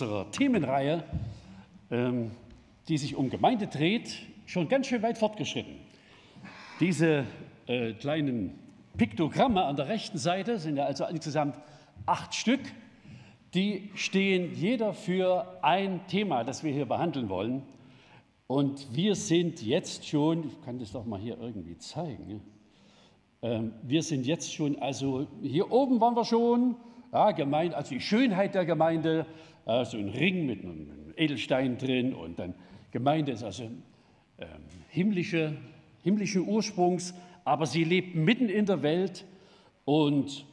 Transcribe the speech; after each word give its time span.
unserer 0.00 0.30
Themenreihe, 0.30 1.02
ähm, 1.90 2.30
die 2.86 2.98
sich 2.98 3.16
um 3.16 3.30
Gemeinde 3.30 3.66
dreht, 3.66 4.16
schon 4.46 4.68
ganz 4.68 4.86
schön 4.86 5.02
weit 5.02 5.18
fortgeschritten. 5.18 5.74
Diese 6.78 7.24
äh, 7.66 7.94
kleinen 7.94 8.56
Piktogramme 8.96 9.64
an 9.64 9.74
der 9.74 9.88
rechten 9.88 10.16
Seite 10.16 10.58
sind 10.58 10.76
ja 10.76 10.84
also 10.84 11.04
insgesamt 11.06 11.56
acht 12.06 12.32
Stück. 12.32 12.60
Die 13.54 13.90
stehen 13.96 14.54
jeder 14.54 14.94
für 14.94 15.58
ein 15.62 16.06
Thema, 16.06 16.44
das 16.44 16.62
wir 16.62 16.72
hier 16.72 16.86
behandeln 16.86 17.28
wollen. 17.28 17.64
Und 18.46 18.94
wir 18.94 19.16
sind 19.16 19.62
jetzt 19.62 20.06
schon, 20.06 20.46
ich 20.46 20.60
kann 20.62 20.78
das 20.78 20.92
doch 20.92 21.06
mal 21.06 21.18
hier 21.18 21.38
irgendwie 21.40 21.76
zeigen, 21.76 22.40
ähm, 23.42 23.72
wir 23.82 24.04
sind 24.04 24.26
jetzt 24.26 24.54
schon, 24.54 24.78
also 24.78 25.26
hier 25.42 25.72
oben 25.72 26.00
waren 26.00 26.14
wir 26.14 26.24
schon, 26.24 26.76
ja, 27.12 27.32
Gemeinde, 27.32 27.76
also 27.76 27.90
die 27.90 28.00
Schönheit 28.00 28.54
der 28.54 28.64
Gemeinde, 28.64 29.26
äh, 29.68 29.84
so 29.84 29.96
ein 29.96 30.08
Ring 30.08 30.46
mit 30.46 30.64
einem 30.64 31.12
Edelstein 31.16 31.78
drin 31.78 32.14
und 32.14 32.38
dann 32.38 32.54
Gemeinde 32.90 33.32
ist 33.32 33.44
also 33.44 33.64
ähm, 33.64 34.48
himmlische, 34.88 35.56
himmlischen 36.02 36.48
Ursprungs, 36.48 37.14
aber 37.44 37.66
sie 37.66 37.84
lebt 37.84 38.14
mitten 38.14 38.48
in 38.48 38.64
der 38.66 38.82
Welt 38.82 39.24
und 39.84 40.46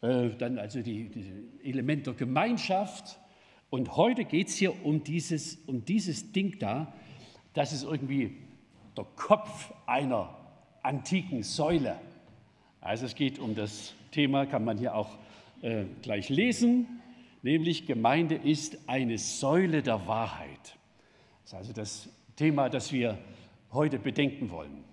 äh, 0.00 0.30
dann 0.30 0.58
also 0.58 0.80
die, 0.80 1.10
die 1.10 1.68
Element 1.68 2.06
der 2.06 2.14
Gemeinschaft. 2.14 3.18
Und 3.70 3.96
heute 3.96 4.24
geht 4.24 4.48
es 4.48 4.56
hier 4.56 4.84
um 4.84 5.04
dieses, 5.04 5.56
um 5.66 5.84
dieses 5.84 6.32
Ding 6.32 6.58
da, 6.58 6.94
das 7.52 7.72
ist 7.72 7.82
irgendwie 7.82 8.34
der 8.96 9.04
Kopf 9.14 9.72
einer 9.86 10.34
antiken 10.82 11.42
Säule. 11.42 11.96
Also 12.80 13.04
es 13.04 13.14
geht 13.14 13.38
um 13.38 13.54
das 13.54 13.94
Thema, 14.10 14.46
kann 14.46 14.64
man 14.64 14.78
hier 14.78 14.94
auch 14.94 15.18
äh, 15.60 15.84
gleich 16.00 16.30
lesen, 16.30 16.97
nämlich 17.42 17.86
Gemeinde 17.86 18.34
ist 18.34 18.88
eine 18.88 19.18
Säule 19.18 19.82
der 19.82 20.06
Wahrheit. 20.06 20.78
Das 21.42 21.52
ist 21.52 21.54
also 21.54 21.72
das 21.72 22.08
Thema, 22.36 22.68
das 22.68 22.92
wir 22.92 23.18
heute 23.72 23.98
bedenken 23.98 24.50
wollen. 24.50 24.84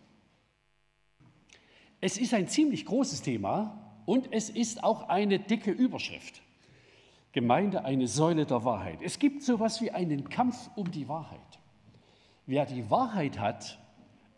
Es 2.02 2.18
ist 2.18 2.34
ein 2.34 2.48
ziemlich 2.48 2.86
großes 2.86 3.22
Thema 3.22 4.02
und 4.06 4.32
es 4.32 4.50
ist 4.50 4.84
auch 4.84 5.10
eine 5.10 5.40
dicke 5.40 5.72
Überschrift. 5.72 6.42
Gemeinde 7.32 7.84
eine 7.84 8.08
Säule 8.08 8.46
der 8.46 8.64
Wahrheit. 8.64 9.00
Es 9.02 9.20
gibt 9.20 9.44
so 9.44 9.56
etwas 9.56 9.82
wie 9.82 9.92
einen 9.92 10.30
Kampf 10.30 10.70
um 10.76 10.90
die 10.90 11.08
Wahrheit. 11.10 11.40
Wer 12.46 12.66
die 12.66 12.90
Wahrheit 12.90 13.40
hat, 13.40 13.80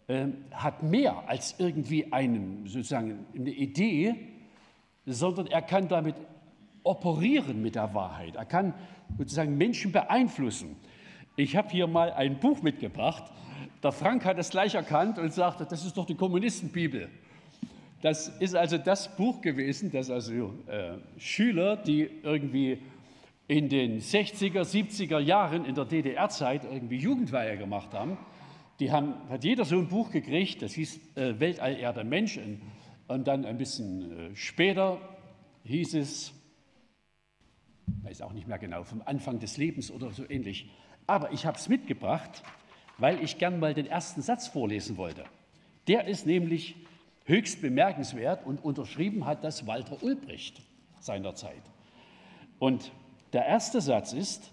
äh, 0.08 0.28
hat 0.52 0.82
mehr 0.82 1.28
als 1.28 1.56
irgendwie 1.60 2.12
einen, 2.12 2.66
sozusagen 2.66 3.26
eine 3.36 3.52
Idee, 3.52 4.16
sondern 5.06 5.48
er 5.48 5.62
kann 5.62 5.88
damit 5.88 6.16
operieren 6.88 7.62
mit 7.62 7.76
der 7.76 7.94
Wahrheit. 7.94 8.36
Er 8.36 8.46
kann 8.46 8.74
sozusagen 9.18 9.58
Menschen 9.58 9.92
beeinflussen. 9.92 10.76
Ich 11.36 11.56
habe 11.56 11.70
hier 11.70 11.88
mal 11.88 12.12
ein 12.14 12.40
Buch 12.40 12.62
mitgebracht. 12.62 13.32
Der 13.84 13.92
Frank 13.92 14.26
hat 14.26 14.38
es 14.40 14.50
gleich 14.50 14.76
erkannt 14.76 15.20
und 15.20 15.32
sagte, 15.34 15.66
das 15.70 15.86
ist 15.86 15.98
doch 15.98 16.06
die 16.06 16.16
Kommunistenbibel. 16.16 17.10
Das 18.02 18.28
ist 18.28 18.56
also 18.56 18.78
das 18.78 19.16
Buch 19.16 19.42
gewesen, 19.42 19.92
das 19.92 20.10
also 20.10 20.54
äh, 20.68 20.98
Schüler, 21.18 21.78
die 21.78 22.10
irgendwie 22.24 22.80
in 23.48 23.70
den 23.70 24.00
60er, 24.00 24.62
70er 24.62 25.20
Jahren 25.20 25.66
in 25.66 25.74
der 25.74 25.86
DDR-Zeit 25.86 26.64
irgendwie 26.66 26.98
Jugendweihe 26.98 27.58
gemacht 27.58 27.94
haben, 27.94 28.18
die 28.80 28.92
haben, 28.92 29.16
hat 29.30 29.44
jeder 29.44 29.66
so 29.66 29.78
ein 29.78 29.88
Buch 29.88 30.12
gekriegt, 30.12 30.62
das 30.62 30.74
hieß 30.74 31.00
äh, 31.16 31.40
Weltall, 31.40 31.78
Erde, 31.78 32.04
Mensch. 32.04 32.38
Und, 32.38 32.62
und 33.08 33.28
dann 33.28 33.46
ein 33.46 33.58
bisschen 33.58 34.32
äh, 34.32 34.36
später 34.36 35.00
hieß 35.64 35.96
es, 35.96 36.34
weiß 38.04 38.22
auch 38.22 38.34
nicht 38.34 38.48
mehr 38.48 38.60
genau, 38.60 38.84
vom 38.84 39.02
Anfang 39.06 39.40
des 39.40 39.58
Lebens 39.58 39.92
oder 39.92 40.12
so 40.12 40.30
ähnlich. 40.30 40.70
Aber 41.08 41.32
ich 41.32 41.46
habe 41.46 41.58
es 41.58 41.70
mitgebracht, 41.70 42.44
weil 42.98 43.24
ich 43.24 43.38
gern 43.38 43.60
mal 43.60 43.74
den 43.74 43.88
ersten 43.88 44.22
Satz 44.22 44.48
vorlesen 44.48 44.98
wollte. 44.98 45.26
Der 45.88 46.08
ist 46.08 46.26
nämlich 46.26 46.76
höchst 47.26 47.62
bemerkenswert 47.62 48.46
und 48.46 48.64
unterschrieben 48.64 49.26
hat 49.26 49.44
das 49.44 49.68
Walter 49.68 50.02
Ulbricht 50.02 50.62
seinerzeit. 51.00 51.62
Und 52.60 52.92
der 53.34 53.46
erste 53.46 53.82
Satz 53.82 54.14
ist, 54.14 54.52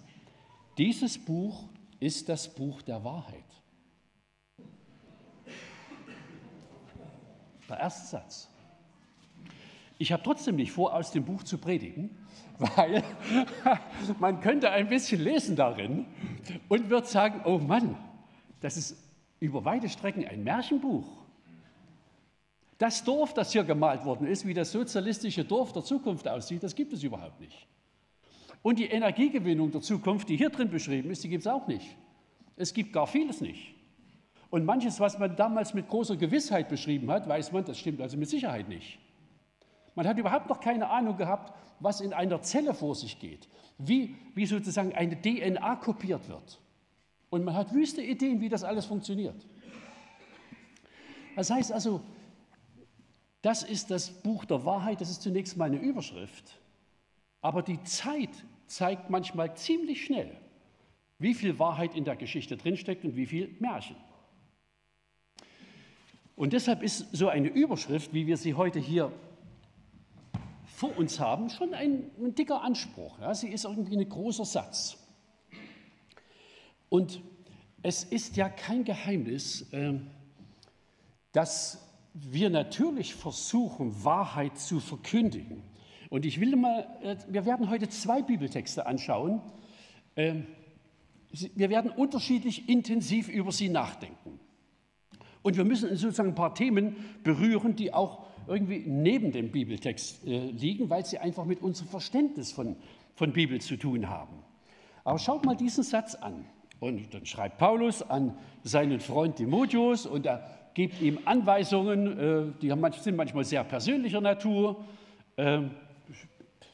dieses 0.76 1.18
Buch 1.18 1.68
ist 2.00 2.28
das 2.28 2.52
Buch 2.52 2.82
der 2.82 3.02
Wahrheit. 3.04 3.44
Der 7.68 7.78
erste 7.78 8.06
Satz. 8.06 8.50
Ich 9.98 10.12
habe 10.12 10.22
trotzdem 10.22 10.56
nicht 10.56 10.72
vor, 10.72 10.94
aus 10.94 11.12
dem 11.12 11.24
Buch 11.24 11.44
zu 11.44 11.58
predigen, 11.58 12.10
weil 12.58 13.02
man 14.20 14.40
könnte 14.40 14.70
ein 14.70 14.88
bisschen 14.88 15.22
lesen 15.22 15.56
darin 15.56 16.06
und 16.68 16.90
wird 16.90 17.06
sagen, 17.08 17.42
oh 17.44 17.58
Mann, 17.58 17.96
das 18.60 18.76
ist 18.76 18.96
über 19.40 19.64
weite 19.64 19.88
Strecken 19.88 20.26
ein 20.26 20.44
Märchenbuch. 20.44 21.06
Das 22.78 23.04
Dorf, 23.04 23.34
das 23.34 23.52
hier 23.52 23.64
gemalt 23.64 24.04
worden 24.04 24.26
ist, 24.26 24.46
wie 24.46 24.54
das 24.54 24.72
sozialistische 24.72 25.44
Dorf 25.44 25.72
der 25.72 25.84
Zukunft 25.84 26.26
aussieht, 26.26 26.62
das 26.62 26.74
gibt 26.74 26.92
es 26.92 27.02
überhaupt 27.02 27.40
nicht. 27.40 27.66
Und 28.62 28.78
die 28.78 28.86
Energiegewinnung 28.86 29.70
der 29.70 29.82
Zukunft, 29.82 30.28
die 30.28 30.36
hier 30.36 30.50
drin 30.50 30.70
beschrieben 30.70 31.10
ist, 31.10 31.22
die 31.22 31.28
gibt 31.28 31.42
es 31.42 31.46
auch 31.46 31.66
nicht. 31.66 31.96
Es 32.56 32.72
gibt 32.72 32.92
gar 32.92 33.06
vieles 33.06 33.40
nicht. 33.40 33.74
Und 34.50 34.64
manches, 34.64 35.00
was 35.00 35.18
man 35.18 35.36
damals 35.36 35.74
mit 35.74 35.88
großer 35.88 36.16
Gewissheit 36.16 36.68
beschrieben 36.68 37.10
hat, 37.10 37.28
weiß 37.28 37.52
man, 37.52 37.64
das 37.64 37.78
stimmt 37.78 38.00
also 38.00 38.16
mit 38.16 38.28
Sicherheit 38.28 38.68
nicht. 38.68 38.98
Man 39.94 40.06
hat 40.06 40.18
überhaupt 40.18 40.48
noch 40.48 40.60
keine 40.60 40.90
Ahnung 40.90 41.16
gehabt, 41.16 41.52
was 41.80 42.00
in 42.00 42.12
einer 42.12 42.42
Zelle 42.42 42.74
vor 42.74 42.94
sich 42.94 43.18
geht, 43.18 43.48
wie, 43.78 44.16
wie 44.34 44.46
sozusagen 44.46 44.94
eine 44.94 45.20
DNA 45.20 45.76
kopiert 45.76 46.28
wird. 46.28 46.60
Und 47.30 47.44
man 47.44 47.54
hat 47.54 47.72
wüste 47.72 48.02
Ideen, 48.02 48.40
wie 48.40 48.48
das 48.48 48.64
alles 48.64 48.86
funktioniert. 48.86 49.46
Das 51.36 51.50
heißt 51.50 51.72
also, 51.72 52.00
das 53.42 53.62
ist 53.62 53.90
das 53.90 54.10
Buch 54.10 54.44
der 54.44 54.64
Wahrheit, 54.64 55.00
das 55.00 55.10
ist 55.10 55.22
zunächst 55.22 55.56
mal 55.56 55.66
eine 55.66 55.78
Überschrift. 55.78 56.58
Aber 57.40 57.62
die 57.62 57.82
Zeit 57.82 58.30
zeigt 58.66 59.10
manchmal 59.10 59.54
ziemlich 59.56 60.04
schnell, 60.04 60.34
wie 61.18 61.34
viel 61.34 61.58
Wahrheit 61.58 61.94
in 61.94 62.04
der 62.04 62.16
Geschichte 62.16 62.56
drinsteckt 62.56 63.04
und 63.04 63.16
wie 63.16 63.26
viel 63.26 63.54
Märchen. 63.60 63.96
Und 66.36 66.52
deshalb 66.52 66.82
ist 66.82 67.14
so 67.14 67.28
eine 67.28 67.48
Überschrift, 67.48 68.14
wie 68.14 68.26
wir 68.26 68.36
sie 68.36 68.54
heute 68.54 68.80
hier 68.80 69.12
vor 70.74 70.96
uns 70.98 71.20
haben, 71.20 71.50
schon 71.50 71.72
ein, 71.72 72.10
ein 72.18 72.34
dicker 72.34 72.62
Anspruch. 72.62 73.18
Ja? 73.20 73.34
Sie 73.34 73.48
ist 73.48 73.64
irgendwie 73.64 73.96
ein 73.96 74.08
großer 74.08 74.44
Satz. 74.44 74.96
Und 76.88 77.22
es 77.82 78.02
ist 78.04 78.36
ja 78.36 78.48
kein 78.48 78.84
Geheimnis, 78.84 79.66
ähm, 79.72 80.08
dass 81.32 81.80
wir 82.12 82.50
natürlich 82.50 83.14
versuchen, 83.14 84.04
Wahrheit 84.04 84.58
zu 84.58 84.80
verkündigen. 84.80 85.62
Und 86.10 86.24
ich 86.24 86.40
will 86.40 86.56
mal, 86.56 86.86
äh, 87.02 87.16
wir 87.28 87.46
werden 87.46 87.70
heute 87.70 87.88
zwei 87.88 88.22
Bibeltexte 88.22 88.86
anschauen. 88.86 89.42
Ähm, 90.16 90.46
wir 91.30 91.70
werden 91.70 91.90
unterschiedlich 91.90 92.68
intensiv 92.68 93.28
über 93.28 93.52
sie 93.52 93.68
nachdenken. 93.68 94.40
Und 95.42 95.56
wir 95.56 95.64
müssen 95.64 95.88
sozusagen 95.96 96.30
ein 96.30 96.34
paar 96.34 96.54
Themen 96.54 96.96
berühren, 97.22 97.76
die 97.76 97.92
auch 97.92 98.23
irgendwie 98.46 98.84
neben 98.86 99.32
dem 99.32 99.50
Bibeltext 99.50 100.26
äh, 100.26 100.50
liegen, 100.50 100.90
weil 100.90 101.04
sie 101.04 101.18
einfach 101.18 101.44
mit 101.44 101.62
unserem 101.62 101.88
Verständnis 101.88 102.52
von, 102.52 102.76
von 103.14 103.32
Bibel 103.32 103.60
zu 103.60 103.76
tun 103.76 104.08
haben. 104.08 104.38
Aber 105.04 105.18
schaut 105.18 105.44
mal 105.44 105.56
diesen 105.56 105.84
Satz 105.84 106.14
an. 106.14 106.44
Und 106.80 107.14
dann 107.14 107.24
schreibt 107.24 107.58
Paulus 107.58 108.02
an 108.02 108.36
seinen 108.62 109.00
Freund 109.00 109.36
Timotheus 109.36 110.06
und 110.06 110.26
er 110.26 110.44
gibt 110.74 111.00
ihm 111.00 111.18
Anweisungen, 111.24 112.18
äh, 112.18 112.52
die 112.60 112.72
sind 113.00 113.16
manchmal 113.16 113.44
sehr 113.44 113.64
persönlicher 113.64 114.20
Natur. 114.20 114.84
Ähm, 115.36 115.70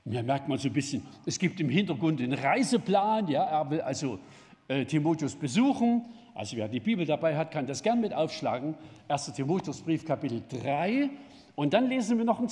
mir 0.05 0.23
merkt 0.23 0.49
man 0.49 0.59
so 0.59 0.69
ein 0.69 0.73
bisschen, 0.73 1.03
es 1.27 1.39
gibt 1.39 1.61
im 1.61 1.69
Hintergrund 1.69 2.21
einen 2.21 2.33
Reiseplan. 2.33 3.29
Ja, 3.29 3.45
er 3.45 3.71
will 3.71 3.81
also 3.83 4.19
äh, 4.69 4.85
Timotheus 4.85 5.37
besuchen. 5.37 6.07
Also 6.35 6.57
wer 6.57 6.69
die 6.69 6.81
Bibel 6.81 7.05
dabei 7.05 7.37
hat, 7.37 7.51
kann 7.51 7.67
das 7.67 7.83
gern 7.83 8.01
mit 8.01 8.15
aufschlagen. 8.15 8.75
1. 9.09 9.33
Timotheusbrief 9.33 10.05
Kapitel 10.05 10.43
3 10.49 11.11
und 11.61 11.75
dann 11.75 11.89
lesen 11.91 12.17
wir 12.17 12.25
noch 12.25 12.39
einen 12.39 12.49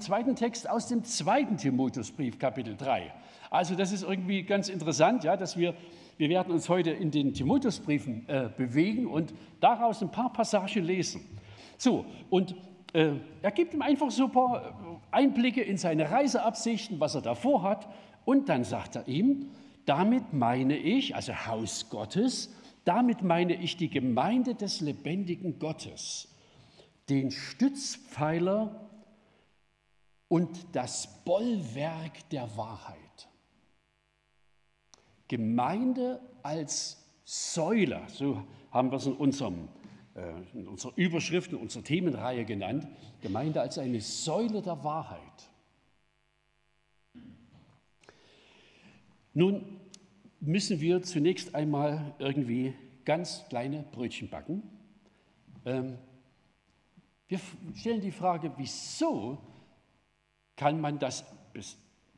zweiten 0.00 0.34
Text 0.34 0.66
aus 0.66 0.88
dem 0.88 1.04
zweiten 1.04 1.58
Timotheusbrief, 1.58 2.38
Kapitel 2.38 2.74
3. 2.74 3.12
Also 3.50 3.74
das 3.74 3.92
ist 3.92 4.02
irgendwie 4.02 4.44
ganz 4.44 4.70
interessant, 4.70 5.24
ja, 5.24 5.36
dass 5.36 5.58
wir, 5.58 5.74
wir 6.16 6.30
werden 6.30 6.54
uns 6.54 6.70
heute 6.70 6.90
in 6.90 7.10
den 7.10 7.34
Timotheusbriefen 7.34 8.26
äh, 8.30 8.48
bewegen 8.56 9.08
und 9.08 9.34
daraus 9.60 10.00
ein 10.00 10.10
paar 10.10 10.32
Passagen 10.32 10.82
lesen. 10.82 11.20
So, 11.76 12.06
und 12.30 12.54
äh, 12.94 13.10
er 13.42 13.50
gibt 13.50 13.74
ihm 13.74 13.82
einfach 13.82 14.08
paar 14.32 14.62
äh, 14.64 14.70
Einblicke 15.10 15.60
in 15.60 15.76
seine 15.76 16.10
Reiseabsichten, 16.10 16.98
was 16.98 17.14
er 17.14 17.20
davor 17.20 17.62
hat. 17.62 17.86
Und 18.24 18.48
dann 18.48 18.64
sagt 18.64 18.96
er 18.96 19.06
ihm, 19.06 19.50
damit 19.84 20.32
meine 20.32 20.78
ich, 20.78 21.14
also 21.14 21.34
Haus 21.46 21.90
Gottes, 21.90 22.56
damit 22.86 23.20
meine 23.20 23.52
ich 23.52 23.76
die 23.76 23.90
Gemeinde 23.90 24.54
des 24.54 24.80
lebendigen 24.80 25.58
Gottes 25.58 26.34
den 27.08 27.30
Stützpfeiler 27.30 28.88
und 30.28 30.74
das 30.74 31.24
Bollwerk 31.24 32.28
der 32.30 32.56
Wahrheit. 32.56 33.28
Gemeinde 35.28 36.20
als 36.42 37.04
Säule, 37.24 38.02
so 38.08 38.44
haben 38.70 38.90
wir 38.90 38.96
es 38.96 39.06
in, 39.06 39.14
unserem, 39.14 39.68
äh, 40.14 40.32
in 40.52 40.68
unserer 40.68 40.92
Überschrift, 40.96 41.52
in 41.52 41.58
unserer 41.58 41.84
Themenreihe 41.84 42.44
genannt, 42.44 42.86
Gemeinde 43.20 43.60
als 43.60 43.78
eine 43.78 44.00
Säule 44.00 44.62
der 44.62 44.82
Wahrheit. 44.84 45.50
Nun 49.34 49.80
müssen 50.40 50.80
wir 50.80 51.02
zunächst 51.02 51.54
einmal 51.54 52.14
irgendwie 52.18 52.74
ganz 53.04 53.44
kleine 53.48 53.82
Brötchen 53.92 54.30
backen. 54.30 54.62
Wir 57.28 57.40
stellen 57.74 58.00
die 58.00 58.12
Frage, 58.12 58.52
wieso 58.56 59.38
kann 60.54 60.80
man 60.80 60.98
das 60.98 61.24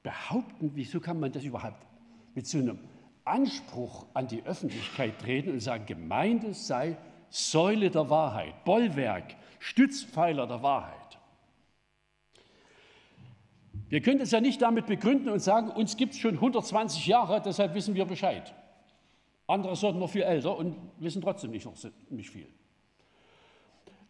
behaupten, 0.03 0.71
wieso 0.75 1.01
kann 1.01 1.19
man 1.19 1.33
das 1.33 1.45
überhaupt 1.45 1.87
mit 2.35 2.47
so 2.47 2.59
einem 2.59 2.79
Anspruch 3.25 4.07
an 4.15 4.27
die 4.27 4.43
Öffentlichkeit 4.45 5.19
treten 5.19 5.51
und 5.51 5.61
sagen, 5.61 5.87
Gemeinde 5.87 6.55
sei 6.55 6.97
Säule 7.31 7.91
der 7.91 8.09
Wahrheit, 8.09 8.65
Bollwerk, 8.65 9.37
Stützpfeiler 9.59 10.47
der 10.47 10.63
Wahrheit. 10.63 11.19
Wir 13.89 14.03
können 14.03 14.21
es 14.21 14.31
ja 14.31 14.41
nicht 14.41 14.61
damit 14.61 14.87
begründen 14.87 15.31
und 15.31 15.41
sagen, 15.41 15.71
uns 15.71 15.97
gibt 15.97 16.13
es 16.13 16.19
schon 16.19 16.35
120 16.35 17.07
Jahre, 17.07 17.41
deshalb 17.43 17.75
wissen 17.75 17.95
wir 17.95 18.05
Bescheid. 18.05 18.55
Andere 19.47 19.77
sind 19.77 19.99
noch 19.99 20.11
viel 20.11 20.23
älter 20.23 20.57
und 20.57 20.77
wissen 20.99 21.23
trotzdem 21.23 21.51
nicht, 21.51 21.65
noch, 21.65 21.75
nicht 22.11 22.31
viel. 22.31 22.49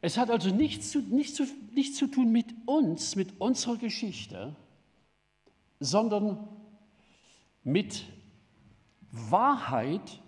Es 0.00 0.16
hat 0.16 0.30
also 0.30 0.50
nichts 0.50 0.90
zu, 0.90 1.00
nichts, 1.00 1.34
zu, 1.34 1.44
nichts 1.72 1.96
zu 1.96 2.06
tun 2.06 2.30
mit 2.30 2.54
uns, 2.66 3.16
mit 3.16 3.40
unserer 3.40 3.76
Geschichte, 3.76 4.54
sondern 5.80 6.48
mit 7.64 8.04
Wahrheit, 9.10 10.20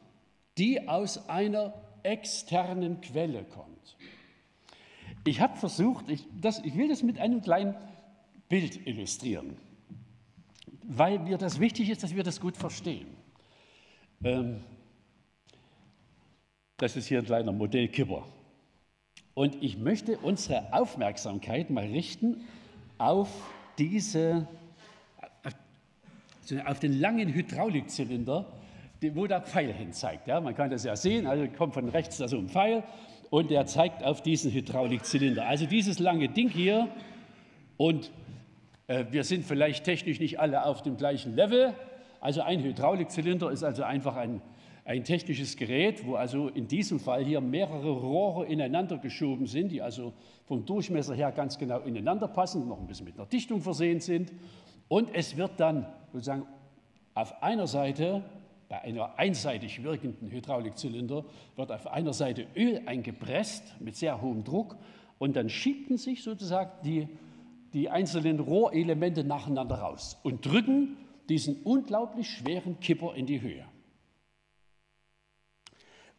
die 0.58 0.88
aus 0.88 1.28
einer 1.28 1.74
externen 2.02 3.00
Quelle 3.00 3.44
kommt. 3.44 3.96
Ich 5.24 5.40
habe 5.40 5.56
versucht, 5.56 6.08
ich, 6.08 6.26
das, 6.40 6.60
ich 6.64 6.76
will 6.76 6.88
das 6.88 7.02
mit 7.02 7.18
einem 7.18 7.42
kleinen 7.42 7.76
Bild 8.48 8.86
illustrieren, 8.86 9.56
weil 10.82 11.18
mir 11.20 11.38
das 11.38 11.60
wichtig 11.60 11.90
ist, 11.90 12.02
dass 12.02 12.14
wir 12.14 12.24
das 12.24 12.40
gut 12.40 12.56
verstehen. 12.56 13.06
Ähm, 14.24 14.60
das 16.78 16.96
ist 16.96 17.06
hier 17.06 17.18
ein 17.18 17.26
kleiner 17.26 17.52
Modellkipper. 17.52 18.26
Und 19.34 19.62
ich 19.62 19.78
möchte 19.78 20.18
unsere 20.18 20.72
Aufmerksamkeit 20.72 21.70
mal 21.70 21.84
richten 21.84 22.44
auf 22.98 23.28
diese, 23.78 24.46
auf 26.66 26.80
den 26.80 27.00
langen 27.00 27.32
Hydraulikzylinder, 27.32 28.46
wo 29.14 29.26
der 29.26 29.40
Pfeil 29.40 29.72
hin 29.72 29.92
zeigt. 29.92 30.26
Ja, 30.26 30.40
man 30.40 30.54
kann 30.54 30.70
das 30.70 30.84
ja 30.84 30.96
sehen, 30.96 31.26
also 31.26 31.46
kommt 31.48 31.74
von 31.74 31.88
rechts 31.88 32.18
da 32.18 32.28
so 32.28 32.36
ein 32.36 32.48
Pfeil 32.48 32.82
und 33.30 33.50
der 33.50 33.66
zeigt 33.66 34.04
auf 34.04 34.22
diesen 34.22 34.52
Hydraulikzylinder. 34.52 35.46
Also 35.46 35.66
dieses 35.66 35.98
lange 35.98 36.28
Ding 36.28 36.50
hier 36.50 36.88
und 37.76 38.10
äh, 38.88 39.06
wir 39.10 39.24
sind 39.24 39.46
vielleicht 39.46 39.84
technisch 39.84 40.20
nicht 40.20 40.38
alle 40.40 40.66
auf 40.66 40.82
dem 40.82 40.96
gleichen 40.96 41.34
Level. 41.36 41.72
Also 42.20 42.42
ein 42.42 42.62
Hydraulikzylinder 42.62 43.50
ist 43.50 43.62
also 43.62 43.84
einfach 43.84 44.16
ein, 44.16 44.42
ein 44.84 45.04
technisches 45.04 45.56
Gerät, 45.56 46.06
wo 46.06 46.14
also 46.14 46.48
in 46.48 46.66
diesem 46.66 47.00
Fall 47.00 47.24
hier 47.24 47.40
mehrere 47.40 47.90
Rohre 47.90 48.46
ineinander 48.46 48.98
geschoben 48.98 49.46
sind, 49.46 49.70
die 49.72 49.82
also 49.82 50.12
vom 50.46 50.64
Durchmesser 50.64 51.14
her 51.14 51.32
ganz 51.32 51.58
genau 51.58 51.80
ineinander 51.80 52.28
passen, 52.28 52.66
noch 52.66 52.80
ein 52.80 52.86
bisschen 52.86 53.06
mit 53.06 53.16
einer 53.16 53.26
Dichtung 53.26 53.60
versehen 53.60 54.00
sind. 54.00 54.32
Und 54.88 55.14
es 55.14 55.36
wird 55.36 55.58
dann 55.58 55.86
sozusagen 56.12 56.46
auf 57.14 57.42
einer 57.42 57.66
Seite 57.66 58.24
bei 58.70 58.80
einer 58.82 59.18
einseitig 59.18 59.82
wirkenden 59.82 60.30
Hydraulikzylinder 60.30 61.24
wird 61.56 61.72
auf 61.72 61.88
einer 61.88 62.12
Seite 62.12 62.46
Öl 62.56 62.80
eingepresst 62.86 63.74
mit 63.80 63.96
sehr 63.96 64.22
hohem 64.22 64.44
Druck 64.44 64.76
und 65.18 65.34
dann 65.34 65.48
schieben 65.48 65.96
sich 65.96 66.22
sozusagen 66.22 66.70
die, 66.84 67.08
die 67.72 67.90
einzelnen 67.90 68.38
Rohrelemente 68.38 69.24
nacheinander 69.24 69.74
raus 69.74 70.18
und 70.22 70.46
drücken 70.46 70.96
diesen 71.28 71.62
unglaublich 71.64 72.30
schweren 72.30 72.78
Kipper 72.78 73.14
in 73.16 73.26
die 73.26 73.40
Höhe. 73.40 73.64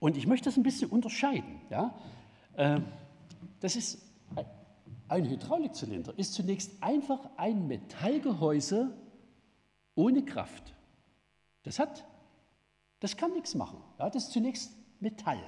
Und 0.01 0.17
ich 0.17 0.27
möchte 0.27 0.49
das 0.49 0.57
ein 0.57 0.63
bisschen 0.63 0.89
unterscheiden. 0.89 1.61
Ja? 1.69 1.95
Ähm, 2.57 2.83
das 3.61 3.77
ist 3.77 4.05
ein 5.07 5.25
Hydraulikzylinder 5.29 6.13
ist 6.17 6.33
zunächst 6.33 6.81
einfach 6.81 7.29
ein 7.37 7.67
Metallgehäuse 7.67 8.93
ohne 9.95 10.23
Kraft. 10.23 10.73
Das 11.63 11.79
hat 11.79 12.05
das 13.01 13.17
kann 13.17 13.33
nichts 13.33 13.55
machen. 13.55 13.83
Ja, 13.99 14.09
das 14.09 14.25
ist 14.25 14.31
zunächst 14.31 14.71
Metall. 15.01 15.41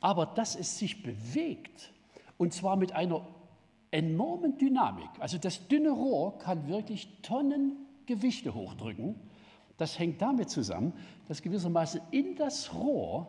Aber 0.00 0.26
dass 0.26 0.56
es 0.56 0.78
sich 0.78 1.02
bewegt, 1.02 1.92
und 2.38 2.52
zwar 2.52 2.76
mit 2.76 2.92
einer 2.92 3.26
enormen 3.90 4.58
Dynamik, 4.58 5.10
also 5.20 5.38
das 5.38 5.68
dünne 5.68 5.90
Rohr 5.90 6.38
kann 6.38 6.68
wirklich 6.68 7.20
Tonnen 7.22 7.76
Gewichte 8.06 8.54
hochdrücken, 8.54 9.20
das 9.76 9.98
hängt 9.98 10.22
damit 10.22 10.50
zusammen, 10.50 10.92
dass 11.28 11.42
gewissermaßen 11.42 12.00
in 12.10 12.36
das 12.36 12.72
Rohr 12.74 13.28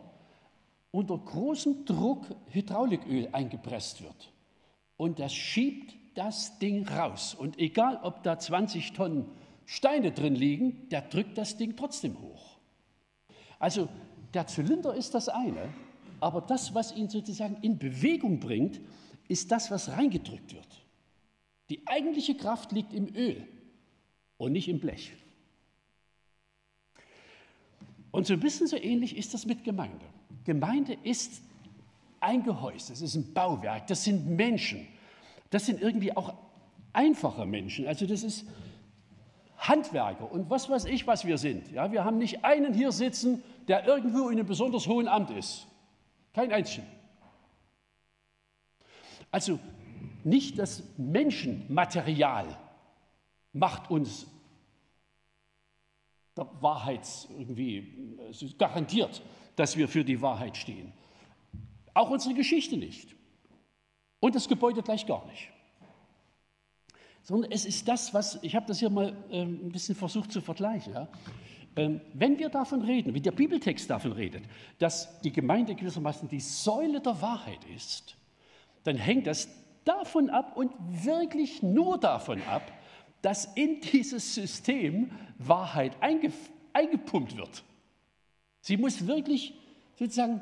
unter 0.90 1.18
großem 1.18 1.84
Druck 1.84 2.26
Hydrauliköl 2.50 3.28
eingepresst 3.32 4.02
wird. 4.02 4.32
Und 4.96 5.18
das 5.18 5.34
schiebt 5.34 5.94
das 6.14 6.58
Ding 6.58 6.88
raus. 6.88 7.34
Und 7.34 7.58
egal, 7.58 8.00
ob 8.02 8.22
da 8.22 8.38
20 8.38 8.92
Tonnen 8.92 9.26
Steine 9.66 10.12
drin 10.12 10.34
liegen, 10.34 10.88
der 10.88 11.02
drückt 11.02 11.36
das 11.36 11.56
Ding 11.56 11.76
trotzdem 11.76 12.18
hoch. 12.20 12.58
Also 13.58 13.88
der 14.32 14.46
Zylinder 14.46 14.94
ist 14.94 15.14
das 15.14 15.28
eine, 15.28 15.68
aber 16.20 16.40
das, 16.40 16.74
was 16.74 16.94
ihn 16.96 17.08
sozusagen 17.08 17.58
in 17.62 17.78
Bewegung 17.78 18.40
bringt, 18.40 18.80
ist 19.28 19.52
das, 19.52 19.70
was 19.70 19.90
reingedrückt 19.90 20.54
wird. 20.54 20.66
Die 21.68 21.86
eigentliche 21.86 22.34
Kraft 22.34 22.72
liegt 22.72 22.94
im 22.94 23.14
Öl 23.14 23.46
und 24.38 24.52
nicht 24.52 24.68
im 24.68 24.80
Blech. 24.80 25.12
Und 28.10 28.26
so 28.26 28.34
ein 28.34 28.40
bisschen 28.40 28.66
so 28.66 28.76
ähnlich 28.76 29.16
ist 29.16 29.34
das 29.34 29.46
mit 29.46 29.64
Gemeinde. 29.64 30.04
Gemeinde 30.44 30.96
ist 31.02 31.42
ein 32.20 32.42
Gehäuse, 32.42 32.92
das 32.92 33.02
ist 33.02 33.14
ein 33.14 33.32
Bauwerk, 33.32 33.86
das 33.86 34.04
sind 34.04 34.26
Menschen, 34.26 34.86
das 35.50 35.66
sind 35.66 35.80
irgendwie 35.80 36.16
auch 36.16 36.34
einfache 36.92 37.46
Menschen. 37.46 37.86
Also 37.86 38.06
das 38.06 38.22
ist 38.22 38.46
Handwerker 39.56 40.30
und 40.30 40.50
was 40.50 40.68
weiß 40.68 40.86
ich, 40.86 41.06
was 41.06 41.24
wir 41.26 41.38
sind. 41.38 41.70
Ja, 41.72 41.92
wir 41.92 42.04
haben 42.04 42.18
nicht 42.18 42.44
einen 42.44 42.74
hier 42.74 42.92
sitzen, 42.92 43.42
der 43.66 43.86
irgendwo 43.86 44.28
in 44.28 44.38
einem 44.38 44.46
besonders 44.46 44.86
hohen 44.86 45.08
Amt 45.08 45.30
ist. 45.30 45.66
Kein 46.32 46.52
einzigen. 46.52 46.86
Also 49.30 49.58
nicht 50.24 50.58
das 50.58 50.82
Menschenmaterial 50.96 52.46
macht 53.52 53.90
uns 53.90 54.26
der 56.38 56.48
Wahrheits 56.60 57.28
irgendwie 57.30 58.16
garantiert, 58.58 59.22
dass 59.56 59.76
wir 59.76 59.88
für 59.88 60.04
die 60.04 60.20
Wahrheit 60.22 60.56
stehen. 60.56 60.92
Auch 61.94 62.10
unsere 62.10 62.34
Geschichte 62.34 62.76
nicht. 62.76 63.14
Und 64.20 64.34
das 64.34 64.48
Gebäude 64.48 64.82
gleich 64.82 65.06
gar 65.06 65.26
nicht 65.26 65.50
sondern 67.28 67.52
es 67.52 67.66
ist 67.66 67.86
das, 67.86 68.14
was, 68.14 68.38
ich 68.40 68.56
habe 68.56 68.64
das 68.66 68.78
hier 68.78 68.88
mal 68.88 69.14
ähm, 69.30 69.60
ein 69.64 69.70
bisschen 69.70 69.94
versucht 69.94 70.32
zu 70.32 70.40
vergleichen. 70.40 70.94
Ja? 70.94 71.08
Ähm, 71.76 72.00
wenn 72.14 72.38
wir 72.38 72.48
davon 72.48 72.80
reden, 72.80 73.12
wie 73.12 73.20
der 73.20 73.32
Bibeltext 73.32 73.90
davon 73.90 74.12
redet, 74.12 74.44
dass 74.78 75.20
die 75.20 75.30
Gemeinde 75.30 75.74
gewissermaßen 75.74 76.26
die 76.26 76.40
Säule 76.40 77.02
der 77.02 77.20
Wahrheit 77.20 77.60
ist, 77.76 78.16
dann 78.84 78.96
hängt 78.96 79.26
das 79.26 79.46
davon 79.84 80.30
ab 80.30 80.56
und 80.56 80.72
wirklich 80.88 81.62
nur 81.62 81.98
davon 81.98 82.40
ab, 82.44 82.72
dass 83.22 83.46
in 83.56 83.80
dieses 83.80 84.34
System 84.34 85.10
Wahrheit 85.38 85.96
eingepumpt 86.00 87.36
wird. 87.36 87.62
Sie 88.60 88.76
muss 88.76 89.06
wirklich 89.06 89.54
sozusagen 89.96 90.40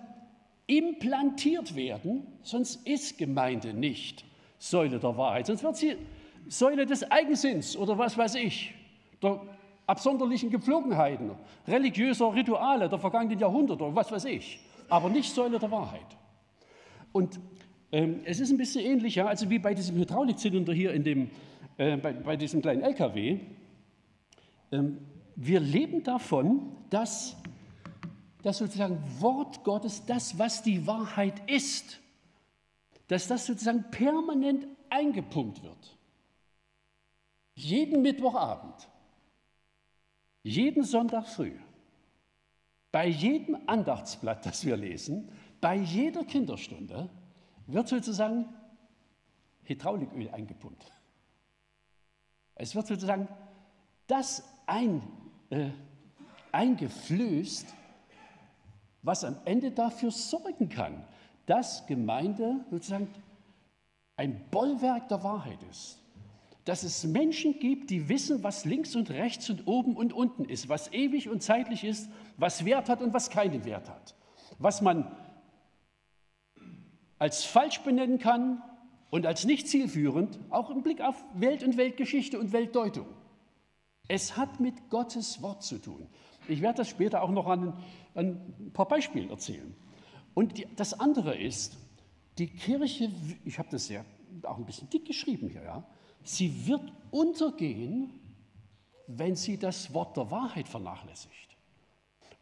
implantiert 0.66 1.76
werden, 1.76 2.26
sonst 2.42 2.86
ist 2.86 3.18
Gemeinde 3.18 3.72
nicht 3.72 4.24
Säule 4.58 4.98
der 4.98 5.16
Wahrheit. 5.16 5.46
Sonst 5.46 5.62
wird 5.62 5.76
sie 5.76 5.96
Säule 6.48 6.86
des 6.86 7.08
Eigensinns 7.10 7.76
oder 7.76 7.96
was 7.98 8.16
weiß 8.16 8.34
ich, 8.36 8.74
der 9.22 9.40
absonderlichen 9.86 10.50
Gepflogenheiten, 10.50 11.30
religiöser 11.66 12.34
Rituale 12.34 12.88
der 12.88 12.98
vergangenen 12.98 13.38
Jahrhunderte, 13.38 13.94
was 13.94 14.10
weiß 14.10 14.24
ich, 14.26 14.58
aber 14.88 15.08
nicht 15.08 15.32
Säule 15.32 15.58
der 15.58 15.70
Wahrheit. 15.70 16.16
Und 17.12 17.38
ähm, 17.92 18.20
es 18.24 18.40
ist 18.40 18.50
ein 18.50 18.58
bisschen 18.58 18.84
ähnlich, 18.84 19.14
ja, 19.14 19.26
also 19.26 19.48
wie 19.48 19.58
bei 19.58 19.74
diesem 19.74 19.96
Hydraulikzylinder 19.96 20.72
hier 20.72 20.92
in 20.92 21.04
dem, 21.04 21.30
äh, 21.78 21.96
bei, 21.96 22.12
bei, 22.12 22.36
diesem 22.36 22.62
kleinen 22.62 22.82
LKW. 22.82 23.40
Ähm, 24.72 24.98
wir 25.34 25.60
leben 25.60 26.02
davon, 26.02 26.76
dass 26.90 27.36
das 28.42 28.58
sozusagen 28.58 29.02
Wort 29.20 29.64
Gottes, 29.64 30.06
das, 30.06 30.38
was 30.38 30.62
die 30.62 30.86
Wahrheit 30.86 31.48
ist, 31.50 32.00
dass 33.08 33.28
das 33.28 33.46
sozusagen 33.46 33.84
permanent 33.90 34.66
eingepumpt 34.88 35.62
wird. 35.62 35.98
Jeden 37.54 38.02
Mittwochabend, 38.02 38.88
jeden 40.42 40.84
Sonntag 40.84 41.26
früh, 41.26 41.52
bei 42.92 43.08
jedem 43.08 43.58
Andachtsblatt, 43.66 44.46
das 44.46 44.64
wir 44.64 44.76
lesen, 44.76 45.30
bei 45.60 45.76
jeder 45.76 46.24
Kinderstunde 46.24 47.10
wird 47.66 47.88
sozusagen 47.88 48.46
Hydrauliköl 49.64 50.30
eingepumpt. 50.30 50.95
Es 52.56 52.74
wird 52.74 52.86
sozusagen 52.86 53.28
das 54.06 54.42
ein, 54.66 55.02
äh, 55.50 55.70
eingeflößt, 56.52 57.74
was 59.02 59.24
am 59.24 59.36
Ende 59.44 59.70
dafür 59.70 60.10
sorgen 60.10 60.68
kann, 60.68 61.04
dass 61.44 61.86
Gemeinde 61.86 62.64
sozusagen 62.70 63.08
ein 64.16 64.48
Bollwerk 64.50 65.08
der 65.08 65.22
Wahrheit 65.22 65.62
ist. 65.70 65.98
Dass 66.64 66.82
es 66.82 67.04
Menschen 67.04 67.60
gibt, 67.60 67.90
die 67.90 68.08
wissen, 68.08 68.42
was 68.42 68.64
links 68.64 68.96
und 68.96 69.10
rechts 69.10 69.48
und 69.50 69.68
oben 69.68 69.94
und 69.94 70.12
unten 70.12 70.44
ist, 70.46 70.68
was 70.68 70.92
ewig 70.92 71.28
und 71.28 71.42
zeitlich 71.42 71.84
ist, 71.84 72.10
was 72.36 72.64
Wert 72.64 72.88
hat 72.88 73.02
und 73.02 73.12
was 73.12 73.30
keinen 73.30 73.64
Wert 73.64 73.88
hat. 73.88 74.16
Was 74.58 74.80
man 74.80 75.14
als 77.18 77.44
falsch 77.44 77.80
benennen 77.82 78.18
kann 78.18 78.62
und 79.16 79.24
als 79.24 79.46
nicht 79.46 79.66
zielführend, 79.66 80.38
auch 80.50 80.68
im 80.68 80.82
Blick 80.82 81.00
auf 81.00 81.24
Welt 81.32 81.62
und 81.64 81.78
Weltgeschichte 81.78 82.38
und 82.38 82.52
Weltdeutung. 82.52 83.06
Es 84.08 84.36
hat 84.36 84.60
mit 84.60 84.90
Gottes 84.90 85.40
Wort 85.40 85.62
zu 85.62 85.78
tun. 85.78 86.06
Ich 86.48 86.60
werde 86.60 86.76
das 86.76 86.90
später 86.90 87.22
auch 87.22 87.30
noch 87.30 87.46
an, 87.46 87.82
an 88.14 88.54
ein 88.60 88.72
paar 88.74 88.86
Beispielen 88.86 89.30
erzählen. 89.30 89.74
Und 90.34 90.58
die, 90.58 90.66
das 90.76 91.00
andere 91.00 91.34
ist, 91.34 91.78
die 92.36 92.48
Kirche, 92.48 93.10
ich 93.46 93.58
habe 93.58 93.70
das 93.70 93.88
ja 93.88 94.04
auch 94.42 94.58
ein 94.58 94.66
bisschen 94.66 94.90
dick 94.90 95.06
geschrieben 95.06 95.48
hier, 95.48 95.62
ja, 95.62 95.88
sie 96.22 96.66
wird 96.66 96.92
untergehen, 97.10 98.10
wenn 99.06 99.34
sie 99.34 99.56
das 99.56 99.94
Wort 99.94 100.14
der 100.18 100.30
Wahrheit 100.30 100.68
vernachlässigt. 100.68 101.56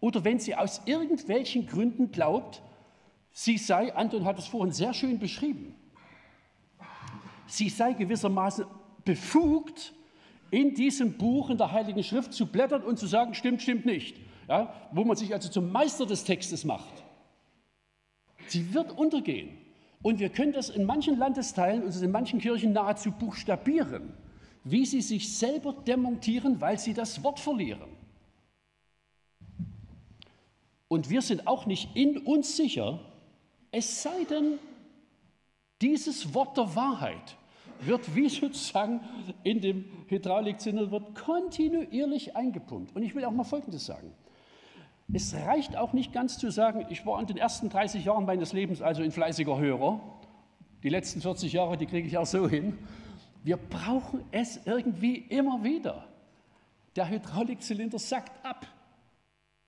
Oder 0.00 0.24
wenn 0.24 0.40
sie 0.40 0.56
aus 0.56 0.82
irgendwelchen 0.86 1.68
Gründen 1.68 2.10
glaubt, 2.10 2.62
sie 3.30 3.58
sei, 3.58 3.94
Anton 3.94 4.24
hat 4.24 4.40
es 4.40 4.48
vorhin 4.48 4.72
sehr 4.72 4.92
schön 4.92 5.20
beschrieben, 5.20 5.76
sie 7.46 7.68
sei 7.68 7.92
gewissermaßen 7.92 8.64
befugt, 9.04 9.94
in 10.50 10.74
diesem 10.74 11.14
Buch 11.18 11.50
in 11.50 11.58
der 11.58 11.72
Heiligen 11.72 12.02
Schrift 12.04 12.32
zu 12.32 12.46
blättern 12.46 12.82
und 12.82 12.98
zu 12.98 13.06
sagen, 13.06 13.34
stimmt, 13.34 13.62
stimmt 13.62 13.86
nicht. 13.86 14.16
Ja, 14.48 14.72
wo 14.92 15.04
man 15.04 15.16
sich 15.16 15.32
also 15.32 15.48
zum 15.48 15.72
Meister 15.72 16.04
des 16.06 16.24
Textes 16.24 16.64
macht. 16.64 17.02
Sie 18.46 18.74
wird 18.74 18.96
untergehen. 18.96 19.56
Und 20.02 20.20
wir 20.20 20.28
können 20.28 20.52
das 20.52 20.68
in 20.68 20.84
manchen 20.84 21.18
Landesteilen 21.18 21.82
und 21.82 22.02
in 22.02 22.10
manchen 22.10 22.38
Kirchen 22.38 22.74
nahezu 22.74 23.10
buchstabieren, 23.10 24.12
wie 24.62 24.84
sie 24.84 25.00
sich 25.00 25.36
selber 25.36 25.72
demontieren, 25.72 26.60
weil 26.60 26.78
sie 26.78 26.92
das 26.92 27.24
Wort 27.24 27.40
verlieren. 27.40 27.88
Und 30.88 31.08
wir 31.08 31.22
sind 31.22 31.46
auch 31.46 31.64
nicht 31.64 31.96
in 31.96 32.18
uns 32.18 32.56
sicher, 32.56 33.00
es 33.72 34.02
sei 34.02 34.24
denn, 34.28 34.58
dieses 35.84 36.32
Wort 36.32 36.56
der 36.56 36.74
Wahrheit 36.74 37.36
wird 37.80 38.14
wie 38.14 38.30
sozusagen 38.30 39.00
in 39.42 39.60
dem 39.60 39.84
Hydraulikzindel 40.08 40.90
wird 40.90 41.14
kontinuierlich 41.14 42.34
eingepumpt. 42.34 42.96
Und 42.96 43.02
ich 43.02 43.14
will 43.14 43.24
auch 43.26 43.32
mal 43.32 43.44
Folgendes 43.44 43.84
sagen. 43.84 44.10
Es 45.12 45.34
reicht 45.34 45.76
auch 45.76 45.92
nicht 45.92 46.14
ganz 46.14 46.38
zu 46.38 46.50
sagen, 46.50 46.86
ich 46.88 47.04
war 47.04 47.20
in 47.20 47.26
den 47.26 47.36
ersten 47.36 47.68
30 47.68 48.02
Jahren 48.02 48.24
meines 48.24 48.54
Lebens 48.54 48.80
also 48.80 49.02
ein 49.02 49.10
fleißiger 49.10 49.58
Hörer. 49.58 50.00
Die 50.82 50.88
letzten 50.88 51.20
40 51.20 51.52
Jahre, 51.52 51.76
die 51.76 51.84
kriege 51.84 52.08
ich 52.08 52.16
auch 52.16 52.24
so 52.24 52.48
hin. 52.48 52.78
Wir 53.42 53.58
brauchen 53.58 54.24
es 54.30 54.60
irgendwie 54.64 55.16
immer 55.16 55.62
wieder. 55.62 56.06
Der 56.96 57.10
Hydraulikzylinder 57.10 57.98
sackt 57.98 58.42
ab, 58.42 58.66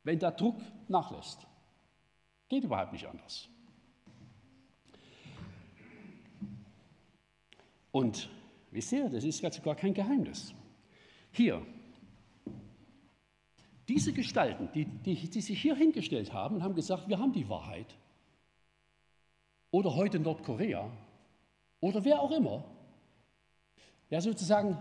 wenn 0.03 0.19
der 0.19 0.31
Druck 0.31 0.57
nachlässt. 0.89 1.47
Geht 2.49 2.65
überhaupt 2.65 2.95
nicht 2.95 3.07
anders. 3.07 3.51
Und 7.97 8.29
wisst 8.73 8.93
ihr, 8.93 9.09
das 9.09 9.25
ist 9.25 9.39
sogar 9.39 9.75
kein 9.75 9.95
Geheimnis. 9.95 10.53
Hier, 11.33 11.65
diese 13.89 14.13
Gestalten, 14.13 14.69
die, 14.75 14.85
die, 14.85 15.15
die 15.15 15.41
sich 15.41 15.63
hier 15.63 15.75
hingestellt 15.75 16.31
haben 16.31 16.57
und 16.57 16.63
haben 16.63 16.75
gesagt, 16.75 17.09
wir 17.09 17.19
haben 17.19 17.33
die 17.33 17.49
Wahrheit, 17.49 17.87
oder 19.71 19.95
heute 19.95 20.19
Nordkorea, 20.19 20.91
oder 21.81 22.05
wer 22.05 22.21
auch 22.21 22.33
immer, 22.33 22.65
der 24.11 24.21
sozusagen 24.21 24.77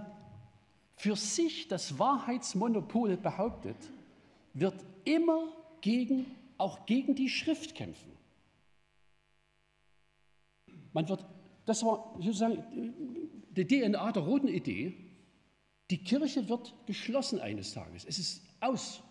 für 0.98 1.15
sich 1.15 1.69
das 1.69 1.98
Wahrheitsmonopol 1.98 3.15
behauptet, 3.15 3.77
wird 4.53 4.75
immer 5.05 5.53
gegen, 5.79 6.25
auch 6.57 6.86
gegen 6.86 7.15
die 7.15 7.29
Schrift 7.29 7.75
kämpfen. 7.75 8.12
Man 10.91 11.07
wird 11.07 11.25
das 11.65 11.84
war 11.84 12.15
sozusagen 12.19 12.63
die 13.51 13.65
DNA 13.65 14.12
der 14.12 14.24
roten 14.24 14.48
Idee. 14.48 14.93
Die 15.89 16.03
Kirche 16.03 16.48
wird 16.50 16.74
geschlossen 16.86 17.39
eines 17.39 17.74
Tages. 17.74 18.05
Es 18.05 18.19
ist 18.19 18.43
aus. 18.60 19.01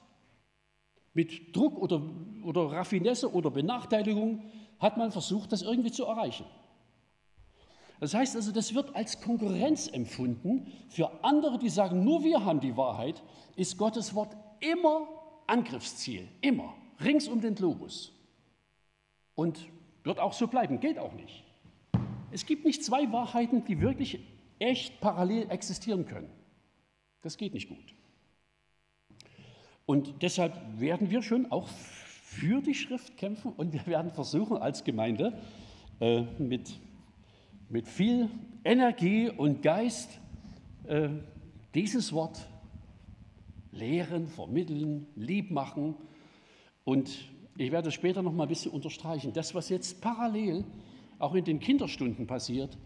Mit 1.13 1.55
Druck 1.55 1.79
oder, 1.79 2.03
oder 2.43 2.73
Raffinesse 2.73 3.33
oder 3.33 3.51
Benachteiligung 3.51 4.43
hat 4.81 4.97
man 4.97 5.13
versucht, 5.13 5.53
das 5.53 5.63
irgendwie 5.63 5.93
zu 5.93 6.05
erreichen. 6.05 6.45
Das 8.01 8.13
heißt 8.13 8.35
also, 8.35 8.51
das 8.51 8.75
wird 8.75 8.95
als 8.97 9.21
Konkurrenz 9.21 9.87
empfunden. 9.87 10.73
Für 10.89 11.25
andere, 11.25 11.59
die 11.59 11.69
sagen, 11.69 12.05
nur 12.05 12.25
wir 12.25 12.45
haben 12.45 12.61
die 12.61 12.77
Wahrheit, 12.77 13.23
ist 13.57 13.79
Gottes 13.79 14.15
Wort 14.15 14.37
immer 14.61 15.09
Angriffsziel. 15.47 16.29
Immer. 16.41 16.75
Rings 17.01 17.29
um 17.29 17.41
den 17.41 17.55
Globus. 17.55 18.13
Und 19.37 19.59
wird 20.03 20.19
auch 20.19 20.33
so 20.33 20.49
bleiben. 20.49 20.81
Geht 20.81 20.99
auch 20.99 21.13
nicht. 21.13 21.44
Es 22.35 22.47
gibt 22.47 22.65
nicht 22.65 22.83
zwei 22.83 23.13
Wahrheiten, 23.13 23.65
die 23.65 23.81
wirklich 23.81 24.19
echt 24.59 25.01
parallel 25.01 25.49
existieren 25.51 26.05
können. 26.05 26.29
Das 27.23 27.37
geht 27.37 27.55
nicht 27.55 27.69
gut. 27.69 27.95
Und 29.87 30.21
deshalb 30.21 30.53
werden 30.81 31.11
wir 31.11 31.23
schon 31.23 31.53
auch 31.53 31.69
für 31.69 32.61
die 32.61 32.75
Schrift 32.75 33.17
kämpfen 33.17 33.53
und 33.53 33.73
wir 33.73 33.87
werden 33.87 34.11
versuchen 34.11 34.57
als 34.57 34.83
Gemeinde 34.83 35.41
äh, 36.01 36.23
mit, 36.41 36.81
mit 37.69 37.87
viel 37.87 38.29
Energie 38.65 39.31
und 39.31 39.63
Geist 39.63 40.19
äh, 40.89 41.11
dieses 41.73 42.13
Wort 42.13 42.49
lehren, 43.71 44.27
vermitteln, 44.27 45.07
lieb 45.15 45.53
machen. 45.53 45.95
Und 46.83 47.17
ich 47.57 47.71
werde 47.71 47.93
später 47.93 48.23
noch 48.23 48.33
mal 48.33 48.43
ein 48.43 48.49
bisschen 48.49 48.73
unterstreichen. 48.73 49.33
Das, 49.33 49.55
was 49.55 49.69
jetzt 49.69 50.01
parallel 50.01 50.65
auch 51.19 51.35
in 51.35 51.45
den 51.45 51.61
Kinderstunden 51.61 52.27
passiert, 52.27 52.79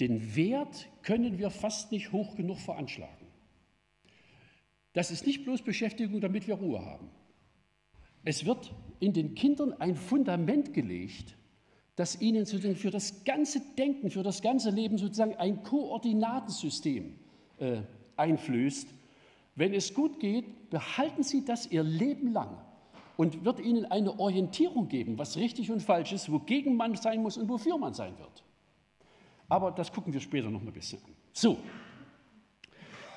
den 0.00 0.34
Wert 0.34 0.88
können 1.02 1.38
wir 1.38 1.50
fast 1.50 1.92
nicht 1.92 2.12
hoch 2.12 2.34
genug 2.36 2.58
veranschlagen. 2.58 3.26
Das 4.92 5.10
ist 5.10 5.26
nicht 5.26 5.44
bloß 5.44 5.62
Beschäftigung, 5.62 6.20
damit 6.20 6.46
wir 6.46 6.54
Ruhe 6.54 6.84
haben. 6.84 7.10
Es 8.24 8.44
wird 8.44 8.72
in 9.00 9.12
den 9.12 9.34
Kindern 9.34 9.72
ein 9.74 9.96
Fundament 9.96 10.72
gelegt, 10.72 11.36
das 11.96 12.20
ihnen 12.20 12.46
für 12.46 12.90
das 12.90 13.24
ganze 13.24 13.60
Denken, 13.76 14.10
für 14.10 14.22
das 14.22 14.42
ganze 14.42 14.70
Leben 14.70 14.98
sozusagen 14.98 15.36
ein 15.36 15.62
Koordinatensystem 15.62 17.18
äh, 17.58 17.82
einflößt. 18.16 18.88
Wenn 19.54 19.74
es 19.74 19.94
gut 19.94 20.18
geht, 20.18 20.70
behalten 20.70 21.22
sie 21.22 21.44
das 21.44 21.70
ihr 21.70 21.84
Leben 21.84 22.32
lang 22.32 22.56
und 23.16 23.44
wird 23.44 23.60
ihnen 23.60 23.84
eine 23.86 24.18
Orientierung 24.18 24.88
geben, 24.88 25.18
was 25.18 25.36
richtig 25.36 25.70
und 25.70 25.80
falsch 25.80 26.12
ist, 26.12 26.30
wogegen 26.30 26.76
man 26.76 26.96
sein 26.96 27.22
muss 27.22 27.36
und 27.36 27.48
wofür 27.48 27.78
man 27.78 27.94
sein 27.94 28.18
wird. 28.18 28.42
Aber 29.48 29.70
das 29.70 29.92
gucken 29.92 30.12
wir 30.12 30.20
später 30.20 30.50
noch 30.50 30.62
ein 30.62 30.72
bisschen 30.72 30.98
an. 31.04 31.12
So, 31.32 31.58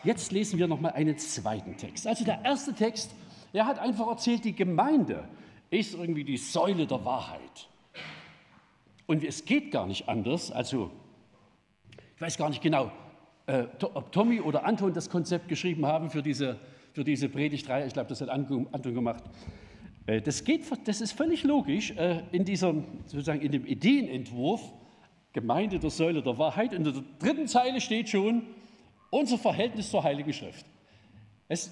jetzt 0.04 0.32
lesen 0.32 0.60
wir 0.60 0.68
noch 0.68 0.80
mal 0.80 0.92
einen 0.92 1.18
zweiten 1.18 1.78
Text. 1.78 2.06
Also 2.06 2.26
der 2.26 2.44
erste 2.44 2.74
Text, 2.74 3.12
er 3.54 3.66
hat 3.66 3.80
einfach 3.80 4.08
erzählt, 4.08 4.46
die 4.46 4.54
Gemeinde 4.54 5.28
ist 5.70 5.96
irgendwie 5.96 6.24
die 6.24 6.38
Säule 6.38 6.86
der 6.86 7.04
Wahrheit. 7.04 7.70
Und 9.06 9.24
es 9.24 9.46
geht 9.46 9.72
gar 9.72 9.88
nicht 9.88 10.08
anders. 10.08 10.52
Also, 10.52 10.92
ich 12.16 12.22
weiß 12.22 12.38
gar 12.38 12.50
nicht 12.50 12.62
genau, 12.62 12.92
äh, 13.48 13.66
ob 13.94 14.12
Tommy 14.12 14.42
oder 14.42 14.66
Anton 14.66 14.94
das 14.94 15.10
Konzept 15.10 15.48
geschrieben 15.48 15.86
haben 15.86 16.10
für 16.10 16.22
diese, 16.22 16.60
für 16.94 17.04
diese 17.04 17.30
Predigtreihe. 17.30 17.88
Ich 17.88 17.94
glaube, 17.94 18.10
das 18.10 18.22
hat 18.22 18.30
Anton 18.30 18.94
gemacht. 18.94 19.24
Äh, 20.08 20.22
das, 20.22 20.44
geht, 20.44 20.64
das 20.86 21.02
ist 21.02 21.12
völlig 21.12 21.44
logisch 21.44 21.92
äh, 21.92 22.24
in, 22.32 22.44
diesem, 22.44 22.86
sozusagen 23.06 23.42
in 23.42 23.52
dem 23.52 23.66
Ideenentwurf 23.66 24.74
Gemeinde 25.34 25.78
der 25.78 25.92
Säule 25.92 26.24
der 26.24 26.40
Wahrheit. 26.40 26.74
In 26.74 26.84
der 26.84 26.94
dritten 27.20 27.48
Zeile 27.48 27.80
steht 27.80 28.10
schon 28.10 28.48
unser 29.12 29.38
Verhältnis 29.38 29.92
zur 29.92 30.04
Heiligen 30.04 30.34
Schrift. 30.34 30.66
Es, 31.48 31.72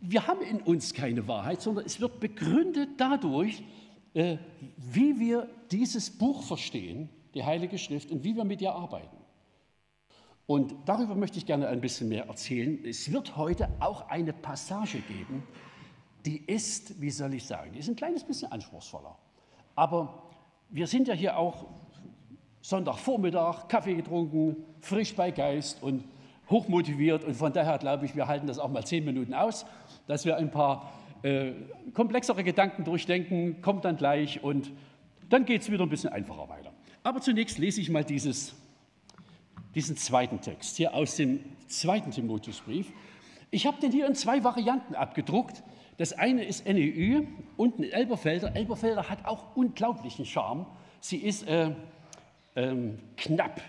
wir 0.00 0.26
haben 0.26 0.40
in 0.40 0.62
uns 0.62 0.94
keine 0.94 1.28
Wahrheit, 1.28 1.60
sondern 1.60 1.84
es 1.84 2.00
wird 2.00 2.20
begründet 2.20 2.90
dadurch, 2.96 3.62
äh, 4.14 4.38
wie 4.76 5.18
wir 5.18 5.48
dieses 5.70 6.10
Buch 6.10 6.42
verstehen, 6.42 7.10
die 7.34 7.44
Heilige 7.44 7.76
Schrift, 7.76 8.10
und 8.10 8.24
wie 8.24 8.34
wir 8.34 8.44
mit 8.44 8.62
ihr 8.62 8.72
arbeiten. 8.72 9.16
Und 10.46 10.74
darüber 10.86 11.14
möchte 11.14 11.38
ich 11.38 11.46
gerne 11.46 11.68
ein 11.68 11.80
bisschen 11.80 12.08
mehr 12.08 12.26
erzählen. 12.26 12.78
Es 12.84 13.10
wird 13.12 13.36
heute 13.36 13.68
auch 13.80 14.08
eine 14.08 14.32
Passage 14.32 14.98
geben, 14.98 15.42
die 16.24 16.44
ist, 16.46 17.00
wie 17.00 17.10
soll 17.10 17.34
ich 17.34 17.44
sagen, 17.44 17.72
die 17.72 17.78
ist 17.78 17.88
ein 17.88 17.96
kleines 17.96 18.24
bisschen 18.24 18.50
anspruchsvoller. 18.50 19.16
Aber 19.74 20.22
wir 20.70 20.86
sind 20.86 21.08
ja 21.08 21.14
hier 21.14 21.36
auch 21.36 21.66
Sonntagvormittag, 22.62 23.68
Kaffee 23.68 23.94
getrunken, 23.94 24.56
frisch 24.80 25.14
bei 25.14 25.30
Geist 25.30 25.82
und 25.82 26.04
hochmotiviert. 26.48 27.24
Und 27.24 27.34
von 27.34 27.52
daher 27.52 27.78
glaube 27.78 28.06
ich, 28.06 28.16
wir 28.16 28.26
halten 28.26 28.46
das 28.46 28.58
auch 28.58 28.70
mal 28.70 28.84
zehn 28.84 29.04
Minuten 29.04 29.34
aus, 29.34 29.66
dass 30.06 30.24
wir 30.24 30.36
ein 30.36 30.50
paar 30.50 30.92
äh, 31.22 31.52
komplexere 31.92 32.42
Gedanken 32.42 32.84
durchdenken, 32.84 33.60
kommt 33.60 33.84
dann 33.84 33.96
gleich 33.96 34.42
und 34.42 34.70
dann 35.28 35.44
geht 35.44 35.62
es 35.62 35.70
wieder 35.70 35.82
ein 35.84 35.88
bisschen 35.88 36.10
einfacher 36.10 36.48
weiter. 36.48 36.72
Aber 37.02 37.20
zunächst 37.20 37.58
lese 37.58 37.80
ich 37.80 37.90
mal 37.90 38.04
dieses, 38.04 38.54
diesen 39.74 39.96
zweiten 39.96 40.40
Text 40.40 40.76
hier 40.76 40.94
aus 40.94 41.16
dem 41.16 41.40
zweiten 41.66 42.10
Timotheusbrief. 42.10 42.92
Ich 43.50 43.66
habe 43.66 43.80
den 43.80 43.92
hier 43.92 44.06
in 44.06 44.14
zwei 44.14 44.42
Varianten 44.42 44.94
abgedruckt. 44.94 45.62
Das 45.96 46.12
eine 46.12 46.44
ist 46.44 46.66
NEU, 46.66 47.22
unten 47.56 47.84
Elberfelder. 47.84 48.54
Elberfelder 48.56 49.08
hat 49.08 49.24
auch 49.24 49.54
unglaublichen 49.56 50.24
Charme. 50.24 50.66
Sie 51.00 51.18
ist 51.18 51.46
äh, 51.46 51.70
äh, 52.54 52.74
knapp. 53.16 53.60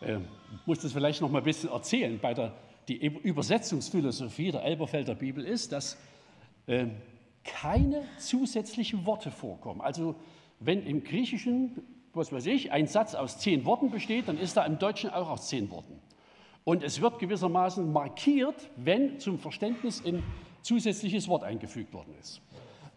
Äh, 0.00 0.18
muss 0.66 0.80
das 0.80 0.92
vielleicht 0.92 1.20
noch 1.20 1.30
mal 1.30 1.38
ein 1.38 1.44
bisschen 1.44 1.70
erzählen. 1.70 2.18
Bei 2.20 2.34
der 2.34 2.54
die 2.90 3.06
Übersetzungsphilosophie 3.06 4.50
der 4.50 4.64
Elberfelder 4.64 5.14
Bibel 5.14 5.44
ist, 5.44 5.70
dass 5.70 5.96
äh, 6.66 6.86
keine 7.44 8.02
zusätzlichen 8.18 9.06
Worte 9.06 9.30
vorkommen. 9.30 9.80
Also 9.80 10.16
wenn 10.58 10.84
im 10.84 11.04
Griechischen, 11.04 11.82
was 12.12 12.32
weiß 12.32 12.46
ich, 12.46 12.72
ein 12.72 12.88
Satz 12.88 13.14
aus 13.14 13.38
zehn 13.38 13.64
Worten 13.64 13.90
besteht, 13.90 14.26
dann 14.26 14.38
ist 14.38 14.56
er 14.56 14.66
im 14.66 14.80
Deutschen 14.80 15.10
auch 15.10 15.30
aus 15.30 15.48
zehn 15.48 15.70
Worten. 15.70 16.00
Und 16.64 16.82
es 16.82 17.00
wird 17.00 17.20
gewissermaßen 17.20 17.92
markiert, 17.92 18.70
wenn 18.76 19.20
zum 19.20 19.38
Verständnis 19.38 20.04
ein 20.04 20.24
zusätzliches 20.62 21.28
Wort 21.28 21.44
eingefügt 21.44 21.92
worden 21.92 22.14
ist. 22.20 22.40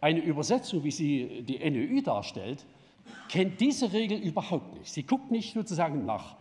Eine 0.01 0.19
Übersetzung, 0.19 0.83
wie 0.83 0.91
sie 0.91 1.43
die 1.43 1.59
NÖI 1.59 2.01
darstellt, 2.01 2.65
kennt 3.29 3.59
diese 3.61 3.93
Regel 3.93 4.19
überhaupt 4.19 4.73
nicht. 4.77 4.91
Sie 4.91 5.03
guckt 5.03 5.31
nicht 5.31 5.53
sozusagen 5.53 6.05
nach 6.05 6.35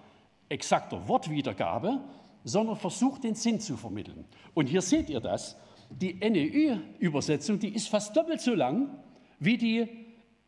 exakter 0.49 1.07
Wortwiedergabe, 1.09 2.01
sondern 2.45 2.77
versucht 2.77 3.25
den 3.25 3.35
Sinn 3.35 3.61
zu 3.61 3.77
vermitteln. 3.77 4.25
Und 4.55 4.67
hier 4.67 4.83
seht 4.83 5.09
ihr 5.09 5.21
das. 5.21 5.57
Die 5.91 6.15
NEU-Übersetzung, 6.15 7.59
die 7.59 7.75
ist 7.75 7.89
fast 7.89 8.17
doppelt 8.17 8.41
so 8.41 8.55
lang 8.55 8.91
wie 9.39 9.57
die 9.57 9.89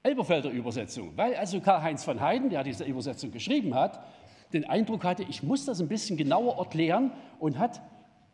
Elberfelder 0.03 0.51
Übersetzung, 0.51 1.13
weil 1.17 1.35
also 1.35 1.61
Karl-Heinz 1.61 2.05
von 2.05 2.21
Heiden, 2.21 2.51
der 2.51 2.63
diese 2.63 2.85
Übersetzung 2.85 3.31
geschrieben 3.31 3.75
hat, 3.75 4.05
den 4.53 4.65
Eindruck 4.65 5.05
hatte, 5.05 5.25
ich 5.25 5.43
muss 5.43 5.65
das 5.65 5.81
ein 5.81 5.89
bisschen 5.89 6.17
genauer 6.17 6.59
erklären 6.59 7.11
und 7.39 7.59
hat 7.59 7.81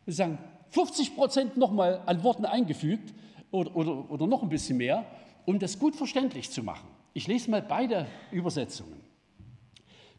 sozusagen 0.05 0.39
50 0.71 1.15
Prozent 1.15 1.57
nochmal 1.57 2.03
an 2.07 2.23
Worten 2.23 2.45
eingefügt 2.45 3.13
oder, 3.51 3.75
oder, 3.77 4.11
oder 4.11 4.27
noch 4.27 4.43
ein 4.43 4.49
bisschen 4.49 4.79
mehr, 4.79 5.05
um 5.47 5.59
das 5.59 5.79
gut 5.79 5.97
verständlich 5.97 6.51
zu 6.51 6.63
machen. 6.63 6.89
Ich 7.13 7.27
lese 7.27 7.51
mal 7.51 7.63
beide 7.63 8.07
Übersetzungen. 8.31 9.01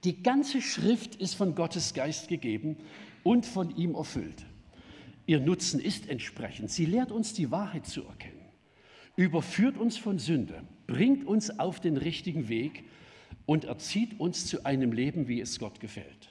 Die 0.03 0.23
ganze 0.23 0.61
Schrift 0.61 1.15
ist 1.15 1.35
von 1.35 1.55
Gottes 1.55 1.93
Geist 1.93 2.27
gegeben 2.27 2.77
und 3.23 3.45
von 3.45 3.75
ihm 3.77 3.95
erfüllt. 3.95 4.45
Ihr 5.27 5.39
Nutzen 5.39 5.79
ist 5.79 6.09
entsprechend. 6.09 6.71
Sie 6.71 6.85
lehrt 6.85 7.11
uns 7.11 7.33
die 7.33 7.51
Wahrheit 7.51 7.85
zu 7.85 8.03
erkennen, 8.03 8.45
überführt 9.15 9.77
uns 9.77 9.97
von 9.97 10.17
Sünde, 10.17 10.63
bringt 10.87 11.25
uns 11.25 11.59
auf 11.59 11.79
den 11.79 11.97
richtigen 11.97 12.49
Weg 12.49 12.83
und 13.45 13.65
erzieht 13.65 14.19
uns 14.19 14.47
zu 14.47 14.65
einem 14.65 14.91
Leben, 14.91 15.27
wie 15.27 15.39
es 15.39 15.59
Gott 15.59 15.79
gefällt. 15.79 16.30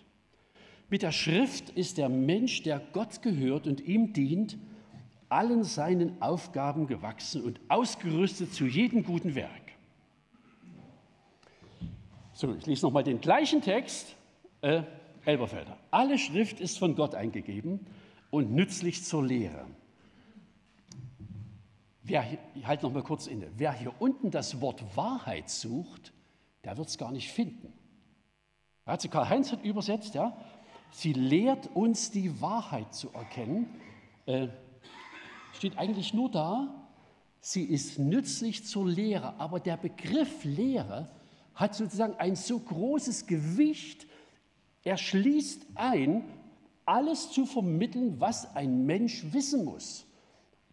Mit 0.90 1.02
der 1.02 1.12
Schrift 1.12 1.70
ist 1.70 1.98
der 1.98 2.08
Mensch, 2.08 2.64
der 2.64 2.80
Gott 2.92 3.22
gehört 3.22 3.68
und 3.68 3.80
ihm 3.80 4.12
dient, 4.12 4.58
allen 5.28 5.62
seinen 5.62 6.20
Aufgaben 6.20 6.88
gewachsen 6.88 7.44
und 7.44 7.60
ausgerüstet 7.68 8.52
zu 8.52 8.66
jedem 8.66 9.04
guten 9.04 9.36
Werk. 9.36 9.50
So, 12.32 12.52
ich 12.54 12.66
lese 12.66 12.84
nochmal 12.84 13.04
den 13.04 13.20
gleichen 13.20 13.62
Text, 13.62 14.16
äh, 14.62 14.82
Elberfelder. 15.24 15.76
Alle 15.92 16.18
Schrift 16.18 16.58
ist 16.60 16.78
von 16.78 16.96
Gott 16.96 17.14
eingegeben 17.14 17.86
und 18.30 18.50
nützlich 18.52 19.04
zur 19.04 19.24
Lehre. 19.24 19.66
Wer, 22.02 22.26
ich 22.56 22.66
halte 22.66 22.86
noch 22.86 22.92
mal 22.92 23.04
kurz 23.04 23.28
inne. 23.28 23.48
Wer 23.56 23.72
hier 23.72 23.92
unten 24.00 24.32
das 24.32 24.60
Wort 24.60 24.96
Wahrheit 24.96 25.50
sucht, 25.50 26.12
der 26.64 26.76
wird 26.76 26.88
es 26.88 26.98
gar 26.98 27.12
nicht 27.12 27.30
finden. 27.30 27.72
Also 28.84 29.08
Karl-Heinz 29.08 29.52
hat 29.52 29.62
übersetzt, 29.62 30.14
ja, 30.14 30.36
sie 30.90 31.12
lehrt 31.12 31.68
uns 31.74 32.10
die 32.10 32.40
Wahrheit 32.40 32.94
zu 32.94 33.10
erkennen. 33.10 33.68
Äh, 34.26 34.48
steht 35.52 35.78
eigentlich 35.78 36.14
nur 36.14 36.30
da, 36.30 36.88
sie 37.40 37.64
ist 37.64 37.98
nützlich 37.98 38.64
zur 38.66 38.88
Lehre. 38.88 39.38
Aber 39.38 39.60
der 39.60 39.76
Begriff 39.76 40.44
Lehre 40.44 41.10
hat 41.54 41.74
sozusagen 41.74 42.14
ein 42.18 42.36
so 42.36 42.58
großes 42.58 43.26
Gewicht, 43.26 44.06
er 44.82 44.96
schließt 44.96 45.66
ein, 45.74 46.24
alles 46.86 47.30
zu 47.30 47.44
vermitteln, 47.46 48.18
was 48.18 48.56
ein 48.56 48.86
Mensch 48.86 49.24
wissen 49.32 49.64
muss, 49.64 50.06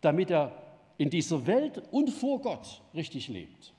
damit 0.01 0.31
er 0.31 0.51
in 0.97 1.09
dieser 1.09 1.45
Welt 1.45 1.83
und 1.91 2.09
vor 2.09 2.41
Gott 2.41 2.81
richtig 2.93 3.27
lebt. 3.27 3.73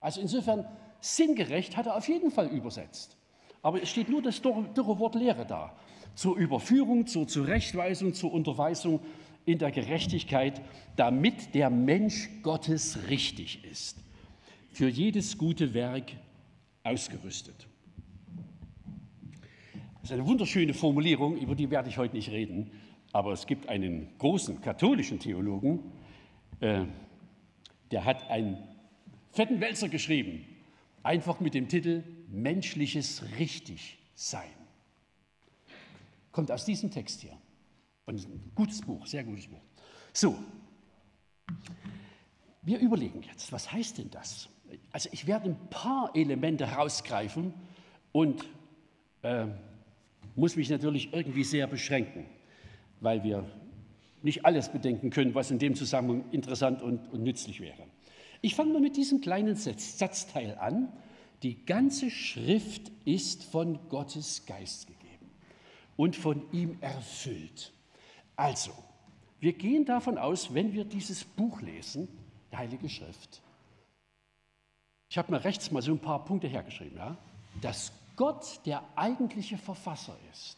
Also 0.00 0.20
insofern 0.20 0.66
sinngerecht 1.00 1.76
hat 1.76 1.86
er 1.86 1.96
auf 1.96 2.08
jeden 2.08 2.30
Fall 2.30 2.48
übersetzt. 2.48 3.16
Aber 3.62 3.82
es 3.82 3.90
steht 3.90 4.08
nur 4.08 4.22
das 4.22 4.40
dürre 4.42 4.98
Wort 4.98 5.14
Lehre 5.14 5.46
da. 5.46 5.76
Zur 6.14 6.36
Überführung, 6.36 7.06
zur 7.06 7.26
Zurechtweisung, 7.28 8.14
zur 8.14 8.32
Unterweisung 8.32 9.00
in 9.44 9.58
der 9.58 9.70
Gerechtigkeit, 9.70 10.60
damit 10.96 11.54
der 11.54 11.70
Mensch 11.70 12.28
Gottes 12.42 13.08
richtig 13.08 13.64
ist. 13.64 13.98
Für 14.72 14.88
jedes 14.88 15.38
gute 15.38 15.74
Werk 15.74 16.12
ausgerüstet. 16.82 17.66
Das 20.00 20.10
ist 20.10 20.12
eine 20.12 20.26
wunderschöne 20.26 20.74
Formulierung, 20.74 21.36
über 21.36 21.54
die 21.54 21.70
werde 21.70 21.88
ich 21.88 21.98
heute 21.98 22.14
nicht 22.14 22.30
reden. 22.30 22.70
Aber 23.12 23.32
es 23.32 23.46
gibt 23.46 23.68
einen 23.68 24.08
großen 24.18 24.60
katholischen 24.60 25.18
Theologen, 25.18 25.80
äh, 26.60 26.84
der 27.90 28.04
hat 28.04 28.28
einen 28.30 28.58
fetten 29.30 29.60
Wälzer 29.60 29.88
geschrieben, 29.88 30.44
einfach 31.02 31.40
mit 31.40 31.54
dem 31.54 31.68
Titel 31.68 32.04
Menschliches 32.28 33.22
Richtigsein. 33.38 34.50
Kommt 36.32 36.50
aus 36.50 36.64
diesem 36.64 36.90
Text 36.90 37.20
hier. 37.20 37.36
Und 38.04 38.26
ein 38.26 38.52
gutes 38.54 38.82
Buch, 38.82 39.06
sehr 39.06 39.24
gutes 39.24 39.46
Buch. 39.48 39.60
So, 40.12 40.38
wir 42.62 42.78
überlegen 42.78 43.22
jetzt, 43.22 43.52
was 43.52 43.70
heißt 43.72 43.98
denn 43.98 44.10
das? 44.10 44.48
Also 44.92 45.08
ich 45.12 45.26
werde 45.26 45.50
ein 45.50 45.68
paar 45.70 46.10
Elemente 46.14 46.66
herausgreifen 46.66 47.54
und 48.12 48.44
äh, 49.22 49.46
muss 50.34 50.56
mich 50.56 50.68
natürlich 50.68 51.12
irgendwie 51.12 51.44
sehr 51.44 51.66
beschränken, 51.66 52.26
weil 53.00 53.22
wir 53.22 53.44
nicht 54.22 54.44
alles 54.44 54.70
bedenken 54.70 55.10
können, 55.10 55.34
was 55.34 55.50
in 55.50 55.58
dem 55.58 55.74
Zusammenhang 55.74 56.24
interessant 56.32 56.82
und, 56.82 57.08
und 57.12 57.22
nützlich 57.22 57.60
wäre. 57.60 57.84
Ich 58.42 58.54
fange 58.54 58.72
mal 58.72 58.80
mit 58.80 58.96
diesem 58.96 59.20
kleinen 59.20 59.54
Satz, 59.54 59.98
Satzteil 59.98 60.56
an. 60.58 60.92
Die 61.42 61.64
ganze 61.64 62.10
Schrift 62.10 62.90
ist 63.04 63.44
von 63.44 63.88
Gottes 63.88 64.46
Geist 64.46 64.86
gegeben 64.86 65.30
und 65.96 66.16
von 66.16 66.42
ihm 66.52 66.78
erfüllt. 66.80 67.72
Also, 68.36 68.72
wir 69.40 69.52
gehen 69.52 69.84
davon 69.84 70.18
aus, 70.18 70.52
wenn 70.54 70.72
wir 70.72 70.84
dieses 70.84 71.24
Buch 71.24 71.60
lesen, 71.60 72.08
die 72.52 72.56
Heilige 72.56 72.88
Schrift, 72.88 73.42
ich 75.08 75.18
habe 75.18 75.32
mir 75.32 75.44
rechts 75.44 75.70
mal 75.70 75.82
so 75.82 75.92
ein 75.92 75.98
paar 75.98 76.24
Punkte 76.24 76.48
hergeschrieben, 76.48 76.98
ja, 76.98 77.16
dass 77.60 77.92
Gott 78.16 78.60
der 78.66 78.82
eigentliche 78.96 79.56
Verfasser 79.56 80.16
ist. 80.32 80.56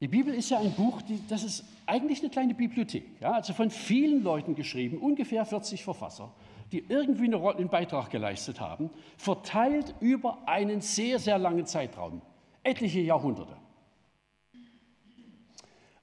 Die 0.00 0.08
Bibel 0.08 0.34
ist 0.34 0.50
ja 0.50 0.58
ein 0.58 0.72
Buch, 0.72 1.00
die, 1.02 1.20
das 1.28 1.44
ist 1.44 1.64
eigentlich 1.86 2.20
eine 2.20 2.30
kleine 2.30 2.54
Bibliothek, 2.54 3.04
ja, 3.20 3.32
also 3.34 3.52
von 3.52 3.70
vielen 3.70 4.24
Leuten 4.24 4.56
geschrieben, 4.56 4.98
ungefähr 4.98 5.46
40 5.46 5.84
Verfasser, 5.84 6.34
die 6.72 6.84
irgendwie 6.88 7.26
eine 7.26 7.36
Rolle, 7.36 7.58
einen 7.58 7.68
Beitrag 7.68 8.10
geleistet 8.10 8.60
haben, 8.60 8.90
verteilt 9.18 9.94
über 10.00 10.48
einen 10.48 10.80
sehr, 10.80 11.18
sehr 11.18 11.38
langen 11.38 11.66
Zeitraum, 11.66 12.22
etliche 12.62 13.00
Jahrhunderte. 13.00 13.56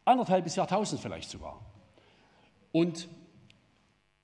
Anderthalb 0.05 0.43
bis 0.43 0.55
Jahrtausend 0.55 1.01
vielleicht 1.01 1.29
sogar. 1.29 1.60
Und 2.71 3.08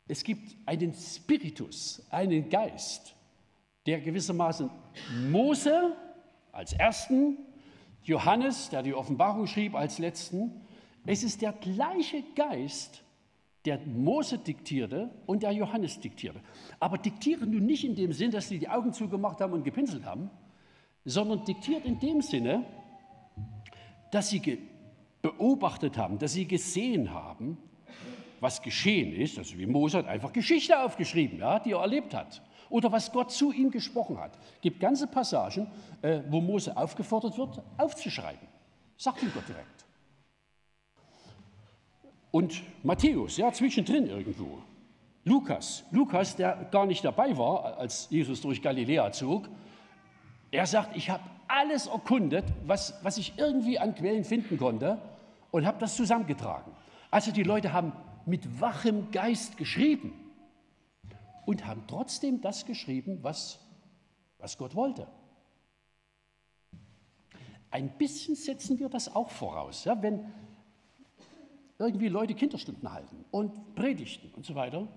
es 0.08 0.24
gibt 0.24 0.56
einen 0.68 0.94
Spiritus, 0.94 2.06
einen 2.12 2.50
Geist, 2.50 3.16
der 3.88 4.00
gewissermaßen 4.02 4.70
Mose 5.30 5.96
als 6.52 6.74
ersten, 6.74 7.38
Johannes, 8.04 8.70
der 8.70 8.84
die 8.84 8.94
Offenbarung 8.94 9.48
schrieb, 9.48 9.74
als 9.74 9.98
letzten. 9.98 10.62
Es 11.08 11.24
ist 11.24 11.42
der 11.42 11.54
gleiche 11.54 12.24
Geist, 12.36 13.04
der 13.66 13.80
Mose 13.86 14.38
diktierte 14.38 15.10
und 15.26 15.44
der 15.44 15.52
Johannes 15.52 16.00
diktierte. 16.00 16.40
Aber 16.80 16.98
diktieren 16.98 17.52
nun 17.52 17.66
nicht 17.66 17.84
in 17.84 17.96
dem 17.96 18.14
Sinn, 18.14 18.32
dass 18.32 18.48
sie 18.48 18.60
die 18.60 18.70
Augen 18.70 18.94
zugemacht 18.94 19.42
haben 19.42 19.54
und 19.54 19.64
gepinselt 19.64 20.06
haben, 20.06 20.30
sondern 21.04 21.44
diktiert 21.46 21.86
in 21.86 22.00
dem 22.00 22.22
Sinne, 22.22 22.66
dass 24.12 24.30
sie 24.30 24.60
beobachtet 25.22 25.98
haben, 25.98 26.20
dass 26.20 26.34
sie 26.34 26.48
gesehen 26.48 27.12
haben, 27.12 27.58
was 28.40 28.62
geschehen 28.62 29.14
ist. 29.14 29.38
Also 29.38 29.58
wie 29.58 29.66
Mose 29.66 29.98
hat 29.98 30.08
einfach 30.08 30.32
Geschichte 30.32 30.80
aufgeschrieben, 30.80 31.40
ja, 31.40 31.60
die 31.60 31.72
er 31.72 31.80
erlebt 31.80 32.14
hat. 32.14 32.42
Oder 32.70 32.92
was 32.92 33.12
Gott 33.12 33.32
zu 33.32 33.52
ihm 33.52 33.72
gesprochen 33.72 34.20
hat. 34.20 34.38
Es 34.56 34.62
gibt 34.62 34.80
ganze 34.80 35.08
Passagen, 35.08 35.68
äh, 36.02 36.22
wo 36.30 36.42
Mose 36.42 36.76
aufgefordert 36.76 37.38
wird, 37.38 37.62
aufzuschreiben. 37.78 38.48
Sagt 38.98 39.24
ihm 39.24 39.32
Gott 39.34 39.48
direkt. 39.48 39.75
Und 42.36 42.64
Matthäus, 42.84 43.38
ja, 43.38 43.50
zwischendrin 43.54 44.08
irgendwo. 44.08 44.62
Lukas, 45.24 45.86
Lukas, 45.92 46.36
der 46.36 46.68
gar 46.70 46.86
nicht 46.86 47.06
dabei 47.06 47.38
war, 47.38 47.78
als 47.78 48.10
Jesus 48.10 48.42
durch 48.42 48.62
Galiläa 48.62 49.10
zog, 49.14 49.48
er 50.52 50.66
sagt, 50.66 50.98
ich 50.98 51.10
habe 51.10 51.24
alles 51.48 51.88
erkundet, 51.88 52.44
was, 52.66 52.94
was 53.04 53.18
ich 53.18 53.38
irgendwie 53.38 53.80
an 53.80 53.96
Quellen 53.96 54.26
finden 54.26 54.58
konnte 54.58 55.02
und 55.52 55.66
habe 55.66 55.80
das 55.80 55.96
zusammengetragen. 55.96 56.74
Also 57.10 57.32
die 57.32 57.44
Leute 57.44 57.72
haben 57.72 57.94
mit 58.26 58.60
wachem 58.60 59.12
Geist 59.12 59.56
geschrieben 59.56 60.12
und 61.46 61.66
haben 61.66 61.86
trotzdem 61.88 62.42
das 62.42 62.66
geschrieben, 62.66 63.20
was, 63.22 63.62
was 64.40 64.58
Gott 64.58 64.76
wollte. 64.76 65.08
Ein 67.72 67.98
bisschen 67.98 68.36
setzen 68.36 68.78
wir 68.78 68.90
das 68.90 69.16
auch 69.16 69.30
voraus. 69.30 69.86
Ja, 69.86 70.02
wenn 70.04 70.34
irgendwie 71.78 72.08
Leute 72.08 72.34
Kinderstunden 72.34 72.92
halten 72.92 73.26
und 73.32 73.76
predigten 73.76 74.32
und 74.36 74.46
so 74.46 74.56
weiter, 74.56 74.88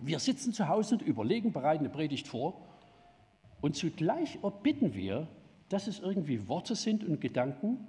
wir 0.00 0.18
sitzen 0.18 0.52
zu 0.52 0.68
Hause 0.68 0.96
und 0.96 1.02
überlegen, 1.02 1.52
bereiten 1.52 1.84
eine 1.84 1.92
Predigt 1.92 2.28
vor 2.28 2.66
und 3.60 3.76
zugleich 3.76 4.38
erbitten 4.42 4.94
wir, 4.94 5.28
dass 5.68 5.86
es 5.86 6.00
irgendwie 6.00 6.48
Worte 6.48 6.74
sind 6.74 7.04
und 7.04 7.20
Gedanken, 7.20 7.86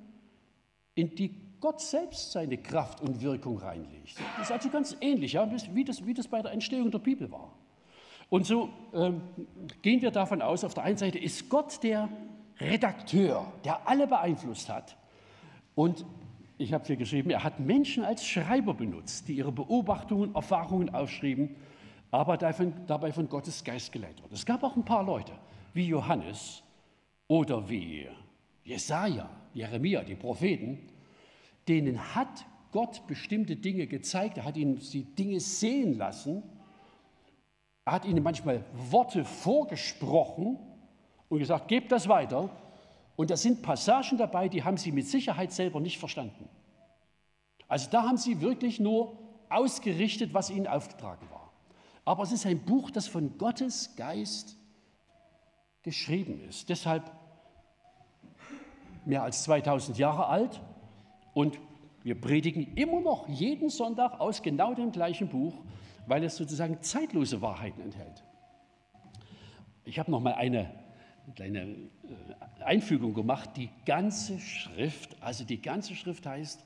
in 0.96 1.16
die 1.16 1.54
Gott 1.60 1.82
selbst 1.82 2.34
seine 2.34 2.58
Kraft 2.58 3.02
und 3.02 3.22
Wirkung 3.22 3.58
reinlegt. 3.58 4.20
Das 4.38 4.48
ist 4.48 4.52
also 4.52 4.70
ganz 4.70 4.98
ähnlich, 5.00 5.34
ja, 5.34 5.50
wie, 5.74 5.86
das, 5.86 6.06
wie 6.06 6.14
das 6.14 6.28
bei 6.28 6.42
der 6.42 6.52
Entstehung 6.52 6.92
der 6.92 7.00
Bibel 7.00 7.32
war. 7.32 7.54
Und 8.30 8.46
so 8.46 8.70
ähm, 8.94 9.22
gehen 9.82 10.02
wir 10.02 10.12
davon 10.12 10.42
aus, 10.42 10.64
auf 10.64 10.74
der 10.74 10.84
einen 10.84 10.98
Seite 10.98 11.20
ist 11.20 11.50
Gott 11.50 11.82
der 11.82 12.10
Redakteur, 12.60 13.52
der 13.64 13.88
alle 13.88 14.08
beeinflusst 14.08 14.70
hat. 14.70 14.98
Und 15.76 16.06
ich 16.64 16.74
habe 16.74 16.86
hier 16.86 16.96
geschrieben, 16.96 17.30
er 17.30 17.44
hat 17.44 17.60
Menschen 17.60 18.04
als 18.04 18.26
Schreiber 18.26 18.74
benutzt, 18.74 19.28
die 19.28 19.34
ihre 19.34 19.52
Beobachtungen, 19.52 20.34
Erfahrungen 20.34 20.94
aufschrieben 20.94 21.56
aber 22.14 22.38
dabei 22.38 23.12
von 23.12 23.28
Gottes 23.28 23.64
Geist 23.64 23.92
geleitet 23.92 24.22
wird. 24.22 24.34
Es 24.34 24.46
gab 24.46 24.62
auch 24.62 24.76
ein 24.76 24.86
paar 24.86 25.04
Leute, 25.04 25.32
wie 25.74 25.88
Johannes 25.88 26.62
oder 27.28 27.68
wie 27.68 28.08
Jesaja, 28.64 29.28
Jeremia, 29.56 30.04
die 30.04 30.14
Propheten, 30.14 30.78
denen 31.68 32.14
hat 32.14 32.46
Gott 32.72 33.08
bestimmte 33.08 33.56
Dinge 33.56 33.88
gezeigt, 33.88 34.38
er 34.38 34.46
hat 34.46 34.58
ihnen 34.58 34.78
die 34.78 35.04
Dinge 35.04 35.40
sehen 35.40 35.98
lassen, 35.98 36.44
er 37.84 37.94
hat 37.94 38.06
ihnen 38.06 38.22
manchmal 38.22 38.64
Worte 38.92 39.26
vorgesprochen 39.26 40.60
und 41.30 41.40
gesagt, 41.40 41.68
gebt 41.68 41.92
das 41.92 42.08
weiter. 42.08 42.56
Und 43.16 43.30
da 43.30 43.38
sind 43.38 43.62
Passagen 43.62 44.18
dabei, 44.18 44.50
die 44.50 44.64
haben 44.64 44.78
sie 44.78 44.92
mit 44.92 45.08
Sicherheit 45.08 45.52
selber 45.52 45.80
nicht 45.80 46.00
verstanden. 46.00 46.50
Also 47.68 47.90
da 47.90 48.04
haben 48.04 48.18
sie 48.18 48.42
wirklich 48.42 48.80
nur 48.80 49.18
ausgerichtet, 49.50 50.34
was 50.34 50.50
ihnen 50.50 50.68
aufgetragen 50.68 51.28
war. 51.32 51.52
Aber 52.06 52.24
es 52.24 52.32
ist 52.32 52.46
ein 52.46 52.60
Buch, 52.60 52.92
das 52.92 53.08
von 53.08 53.38
Gottes 53.38 53.96
Geist 53.96 54.58
geschrieben 55.84 56.42
ist. 56.48 56.70
Deshalb 56.70 57.12
mehr 59.06 59.24
als 59.24 59.44
2000 59.44 59.98
Jahre 59.98 60.28
alt 60.28 60.62
und 61.34 61.60
wir 62.04 62.20
predigen 62.20 62.76
immer 62.76 63.00
noch 63.00 63.28
jeden 63.30 63.70
Sonntag 63.70 64.20
aus 64.20 64.42
genau 64.42 64.74
dem 64.74 64.92
gleichen 64.92 65.30
Buch, 65.30 65.54
weil 66.08 66.24
es 66.24 66.36
sozusagen 66.36 66.82
zeitlose 66.82 67.42
Wahrheiten 67.42 67.82
enthält. 67.82 68.24
Ich 69.86 70.00
habe 70.00 70.12
noch 70.12 70.20
mal 70.20 70.34
eine 70.34 70.83
kleine 71.36 71.62
äh, 71.62 72.64
Einfügung 72.64 73.14
gemacht. 73.14 73.52
Die 73.56 73.70
ganze 73.86 74.40
Schrift, 74.40 75.22
also 75.22 75.44
die 75.44 75.62
ganze 75.62 75.96
Schrift 75.96 76.26
heißt, 76.26 76.64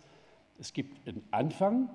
es 0.60 0.74
gibt 0.74 1.08
einen 1.08 1.24
Anfang, 1.32 1.90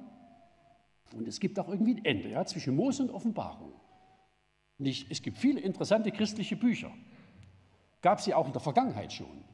und 1.15 1.29
es 1.29 1.41
gibt 1.41 1.59
auch 1.59 1.69
irgendwie 1.69 1.95
ein 1.95 2.05
Ende 2.05 2.31
ja, 2.31 2.45
zwischen 2.45 2.75
Mose 2.75 3.03
und 3.03 3.11
Offenbarung. 3.11 3.73
Nicht, 4.79 5.11
es 5.11 5.23
gibt 5.23 5.39
viele 5.39 5.61
interessante 5.61 6.11
christliche 6.11 6.57
Bücher. 6.57 6.91
Gab 8.01 8.21
sie 8.21 8.35
auch 8.35 8.47
in 8.47 8.53
der 8.53 8.61
Vergangenheit 8.61 9.13
schon. 9.13 9.45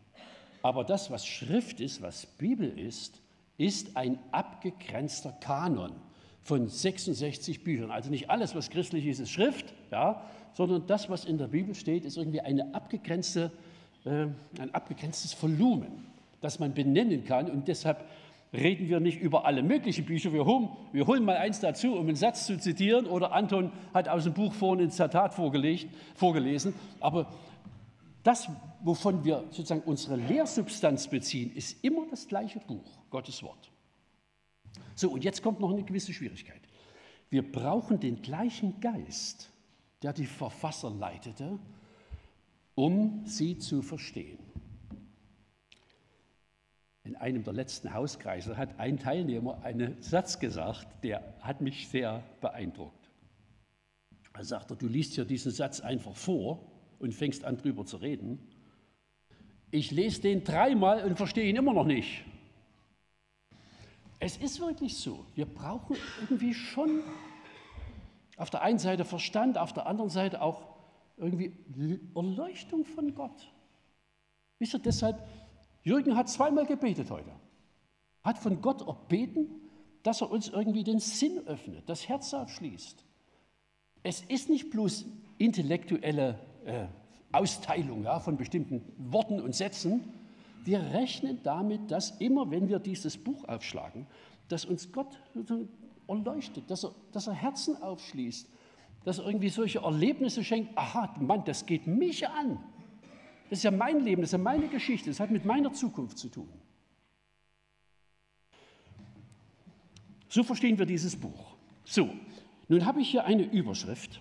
Aber 0.62 0.84
das, 0.84 1.10
was 1.10 1.26
Schrift 1.26 1.80
ist, 1.80 2.00
was 2.02 2.26
Bibel 2.26 2.78
ist, 2.78 3.20
ist 3.58 3.96
ein 3.96 4.18
abgegrenzter 4.30 5.32
Kanon 5.32 5.92
von 6.42 6.68
66 6.68 7.64
Büchern. 7.64 7.90
Also 7.90 8.10
nicht 8.10 8.30
alles, 8.30 8.54
was 8.54 8.70
christlich 8.70 9.06
ist, 9.06 9.18
ist 9.18 9.30
Schrift, 9.30 9.74
ja, 9.90 10.22
sondern 10.54 10.86
das, 10.86 11.08
was 11.08 11.24
in 11.24 11.38
der 11.38 11.48
Bibel 11.48 11.74
steht, 11.74 12.04
ist 12.04 12.16
irgendwie 12.16 12.40
eine 12.40 12.74
abgegrenzte, 12.74 13.52
äh, 14.04 14.26
ein 14.60 14.72
abgegrenztes 14.72 15.40
Volumen, 15.42 16.06
das 16.40 16.58
man 16.58 16.74
benennen 16.74 17.24
kann. 17.24 17.50
Und 17.50 17.68
deshalb 17.68 18.04
reden 18.52 18.88
wir 18.88 19.00
nicht 19.00 19.20
über 19.20 19.44
alle 19.44 19.62
möglichen 19.62 20.04
Bücher. 20.04 20.32
Wir 20.32 20.44
holen, 20.44 20.68
wir 20.92 21.06
holen 21.06 21.24
mal 21.24 21.36
eins 21.36 21.60
dazu, 21.60 21.94
um 21.94 22.06
einen 22.06 22.16
Satz 22.16 22.46
zu 22.46 22.58
zitieren. 22.58 23.06
Oder 23.06 23.32
Anton 23.32 23.72
hat 23.92 24.08
aus 24.08 24.24
dem 24.24 24.34
Buch 24.34 24.52
vorhin 24.52 24.86
ein 24.86 24.90
Zitat 24.90 25.34
vorgelesen. 25.34 26.74
Aber 27.00 27.30
das, 28.22 28.48
wovon 28.82 29.24
wir 29.24 29.44
sozusagen 29.50 29.82
unsere 29.82 30.16
Lehrsubstanz 30.16 31.08
beziehen, 31.08 31.52
ist 31.54 31.82
immer 31.84 32.06
das 32.10 32.26
gleiche 32.28 32.60
Buch, 32.60 32.84
Gottes 33.10 33.42
Wort. 33.42 33.70
So, 34.94 35.10
und 35.10 35.24
jetzt 35.24 35.42
kommt 35.42 35.60
noch 35.60 35.70
eine 35.70 35.82
gewisse 35.82 36.12
Schwierigkeit. 36.12 36.60
Wir 37.30 37.50
brauchen 37.50 38.00
den 38.00 38.22
gleichen 38.22 38.80
Geist, 38.80 39.50
der 40.02 40.12
die 40.12 40.26
Verfasser 40.26 40.90
leitete, 40.90 41.58
um 42.74 43.22
sie 43.24 43.58
zu 43.58 43.82
verstehen. 43.82 44.38
In 47.04 47.16
einem 47.16 47.42
der 47.42 47.54
letzten 47.54 47.94
Hauskreise 47.94 48.56
hat 48.56 48.78
ein 48.78 48.98
Teilnehmer 48.98 49.62
einen 49.64 50.00
Satz 50.02 50.38
gesagt, 50.38 50.86
der 51.02 51.34
hat 51.40 51.60
mich 51.60 51.88
sehr 51.88 52.22
beeindruckt. 52.40 53.10
Er 54.34 54.44
sagte, 54.44 54.76
du 54.76 54.86
liest 54.86 55.14
hier 55.14 55.24
diesen 55.24 55.50
Satz 55.50 55.80
einfach 55.80 56.14
vor 56.14 56.60
und 56.98 57.12
fängst 57.12 57.44
an 57.44 57.56
drüber 57.56 57.84
zu 57.84 57.96
reden. 57.96 58.38
Ich 59.70 59.90
lese 59.90 60.20
den 60.20 60.44
dreimal 60.44 61.02
und 61.04 61.16
verstehe 61.16 61.48
ihn 61.48 61.56
immer 61.56 61.72
noch 61.72 61.86
nicht. 61.86 62.24
Es 64.20 64.36
ist 64.36 64.60
wirklich 64.60 64.96
so, 64.96 65.24
wir 65.34 65.46
brauchen 65.46 65.96
irgendwie 66.20 66.54
schon 66.54 67.02
auf 68.38 68.50
der 68.50 68.62
einen 68.62 68.78
Seite 68.78 69.04
Verstand, 69.04 69.58
auf 69.58 69.72
der 69.72 69.86
anderen 69.86 70.10
Seite 70.10 70.40
auch 70.40 70.62
irgendwie 71.16 71.52
Erleuchtung 72.14 72.84
von 72.84 73.14
Gott. 73.14 73.52
Wisst 74.58 74.74
ihr, 74.74 74.80
deshalb 74.80 75.26
Jürgen 75.82 76.16
hat 76.16 76.28
zweimal 76.28 76.66
gebetet 76.66 77.10
heute. 77.10 77.30
Hat 78.22 78.38
von 78.38 78.62
Gott 78.62 78.86
erbeten, 78.86 79.48
dass 80.02 80.20
er 80.20 80.30
uns 80.30 80.48
irgendwie 80.48 80.84
den 80.84 81.00
Sinn 81.00 81.46
öffnet, 81.46 81.88
das 81.88 82.08
Herz 82.08 82.32
aufschließt. 82.32 83.04
Es 84.02 84.22
ist 84.22 84.48
nicht 84.48 84.70
bloß 84.70 85.06
intellektuelle 85.38 86.38
äh, 86.64 86.86
Austeilung 87.32 88.04
ja, 88.04 88.20
von 88.20 88.36
bestimmten 88.36 88.82
Worten 88.98 89.40
und 89.40 89.54
Sätzen. 89.54 90.12
Wir 90.64 90.80
rechnen 90.80 91.40
damit, 91.42 91.90
dass 91.90 92.12
immer, 92.20 92.50
wenn 92.50 92.68
wir 92.68 92.78
dieses 92.78 93.16
Buch 93.16 93.46
aufschlagen, 93.48 94.06
dass 94.48 94.64
uns 94.64 94.92
Gott 94.92 95.18
erleuchtet, 96.08 96.70
dass 96.70 96.84
er, 96.84 96.94
dass 97.12 97.26
er 97.26 97.34
Herzen 97.34 97.80
aufschließt, 97.82 98.48
dass 99.04 99.18
er 99.18 99.26
irgendwie 99.26 99.48
solche 99.48 99.80
Erlebnisse 99.80 100.42
schenkt. 100.42 100.76
Aha, 100.76 101.14
Mann, 101.20 101.44
das 101.44 101.66
geht 101.66 101.86
mich 101.86 102.28
an. 102.28 102.58
Das 103.50 103.60
ist 103.60 103.62
ja 103.62 103.70
mein 103.70 104.00
Leben, 104.04 104.22
das 104.22 104.28
ist 104.28 104.32
ja 104.32 104.38
meine 104.38 104.68
Geschichte, 104.68 105.08
das 105.10 105.20
hat 105.20 105.30
mit 105.30 105.44
meiner 105.44 105.72
Zukunft 105.72 106.18
zu 106.18 106.28
tun. 106.28 106.48
So 110.28 110.42
verstehen 110.42 110.78
wir 110.78 110.84
dieses 110.84 111.16
Buch. 111.16 111.56
So, 111.84 112.10
nun 112.68 112.84
habe 112.84 113.00
ich 113.00 113.10
hier 113.10 113.24
eine 113.24 113.44
Überschrift. 113.44 114.20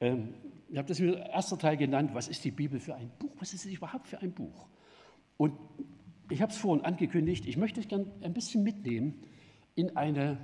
Ähm, 0.00 0.34
ich 0.70 0.78
habe 0.78 0.88
das 0.88 1.00
im 1.00 1.14
ersten 1.14 1.58
Teil 1.58 1.76
genannt, 1.76 2.10
was 2.14 2.28
ist 2.28 2.44
die 2.44 2.50
Bibel 2.50 2.80
für 2.80 2.94
ein 2.94 3.10
Buch? 3.18 3.32
Was 3.38 3.52
ist 3.52 3.66
es 3.66 3.72
überhaupt 3.72 4.06
für 4.08 4.20
ein 4.20 4.32
Buch? 4.32 4.68
Und 5.36 5.52
ich 6.30 6.40
habe 6.42 6.52
es 6.52 6.58
vorhin 6.58 6.84
angekündigt, 6.84 7.46
ich 7.46 7.56
möchte 7.56 7.80
euch 7.80 7.88
gerne 7.88 8.06
ein 8.22 8.32
bisschen 8.32 8.62
mitnehmen 8.62 9.22
in 9.74 9.96
eine 9.96 10.38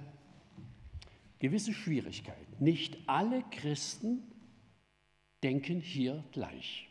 gewisse 1.45 1.75
Schwierigkeit. 1.75 2.59
Nicht 2.59 2.97
alle 3.07 3.43
Christen 3.51 4.23
denken 5.43 5.79
hier 5.79 6.25
gleich. 6.33 6.89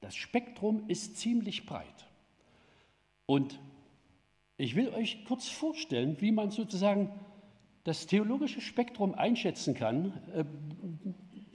Das 0.00 0.14
Spektrum 0.14 0.84
ist 0.86 1.16
ziemlich 1.16 1.66
breit. 1.66 2.06
Und 3.26 3.58
ich 4.56 4.76
will 4.76 4.90
euch 4.90 5.24
kurz 5.24 5.48
vorstellen, 5.48 6.20
wie 6.20 6.30
man 6.30 6.52
sozusagen 6.52 7.10
das 7.82 8.06
theologische 8.06 8.60
Spektrum 8.60 9.16
einschätzen 9.16 9.74
kann, 9.74 10.12
äh, 10.32 10.44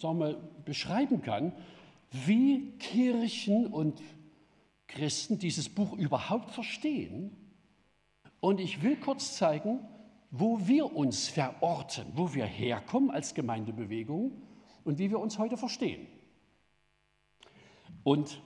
sagen 0.01 0.19
wir, 0.19 0.33
beschreiben 0.65 1.21
kann, 1.21 1.53
wie 2.11 2.73
Kirchen 2.77 3.67
und 3.67 4.01
Christen 4.85 5.39
dieses 5.39 5.69
Buch 5.69 5.93
überhaupt 5.93 6.51
verstehen 6.51 7.37
Und 8.41 8.59
ich 8.59 8.81
will 8.81 8.97
kurz 8.97 9.37
zeigen, 9.37 9.79
wo 10.31 10.65
wir 10.65 10.95
uns 10.95 11.27
verorten, 11.27 12.05
wo 12.13 12.33
wir 12.33 12.45
herkommen 12.45 13.11
als 13.11 13.33
Gemeindebewegung 13.33 14.31
und 14.85 14.97
wie 14.97 15.09
wir 15.09 15.19
uns 15.19 15.37
heute 15.37 15.57
verstehen. 15.57 16.07
Und 18.03 18.41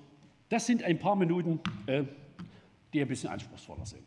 das 0.49 0.65
sind 0.65 0.83
ein 0.83 0.97
paar 0.97 1.15
Minuten, 1.15 1.59
äh, 1.85 2.03
die 2.91 3.01
ein 3.01 3.07
bisschen 3.07 3.29
anspruchsvoller 3.29 3.85
sind. 3.85 4.03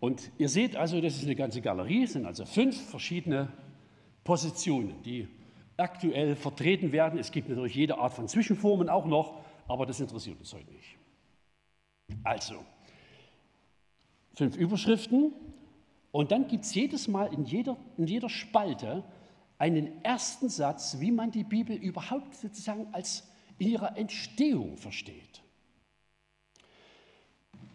Und 0.00 0.30
ihr 0.36 0.50
seht 0.50 0.76
also, 0.76 1.00
das 1.00 1.16
ist 1.16 1.24
eine 1.24 1.34
ganze 1.34 1.62
Galerie, 1.62 2.04
es 2.04 2.12
sind 2.12 2.26
also 2.26 2.44
fünf 2.44 2.78
verschiedene 2.90 3.50
Positionen, 4.22 5.02
die 5.02 5.26
aktuell 5.78 6.36
vertreten 6.36 6.92
werden. 6.92 7.18
Es 7.18 7.32
gibt 7.32 7.48
natürlich 7.48 7.74
jede 7.74 7.98
Art 7.98 8.12
von 8.12 8.28
Zwischenformen 8.28 8.90
auch 8.90 9.06
noch, 9.06 9.42
aber 9.66 9.86
das 9.86 9.98
interessiert 9.98 10.38
uns 10.38 10.52
heute 10.52 10.70
nicht. 10.72 10.98
Also, 12.22 12.62
fünf 14.34 14.56
Überschriften 14.56 15.32
und 16.14 16.30
dann 16.30 16.46
gibt 16.46 16.64
es 16.64 16.72
jedes 16.72 17.08
Mal 17.08 17.34
in 17.34 17.44
jeder, 17.44 17.76
in 17.98 18.06
jeder 18.06 18.28
Spalte 18.28 19.02
einen 19.58 20.04
ersten 20.04 20.48
Satz, 20.48 21.00
wie 21.00 21.10
man 21.10 21.32
die 21.32 21.42
Bibel 21.42 21.74
überhaupt 21.74 22.36
sozusagen 22.36 22.86
als 22.92 23.28
in 23.58 23.70
ihrer 23.70 23.98
Entstehung 23.98 24.76
versteht. 24.76 25.42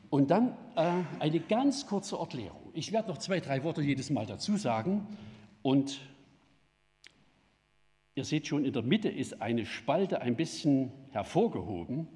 Und 0.09 0.31
dann 0.31 0.55
äh, 0.77 1.03
eine 1.19 1.41
ganz 1.41 1.85
kurze 1.85 2.15
Erklärung. 2.15 2.71
Ich 2.73 2.93
werde 2.93 3.09
noch 3.09 3.17
zwei, 3.17 3.41
drei 3.41 3.61
Worte 3.65 3.81
jedes 3.81 4.09
Mal 4.09 4.25
dazu 4.25 4.55
sagen. 4.55 5.05
Und 5.61 5.99
ihr 8.15 8.23
seht 8.23 8.47
schon, 8.47 8.63
in 8.63 8.71
der 8.71 8.83
Mitte 8.83 9.09
ist 9.09 9.41
eine 9.41 9.65
Spalte 9.65 10.21
ein 10.21 10.37
bisschen 10.37 10.93
hervorgehoben. 11.11 12.07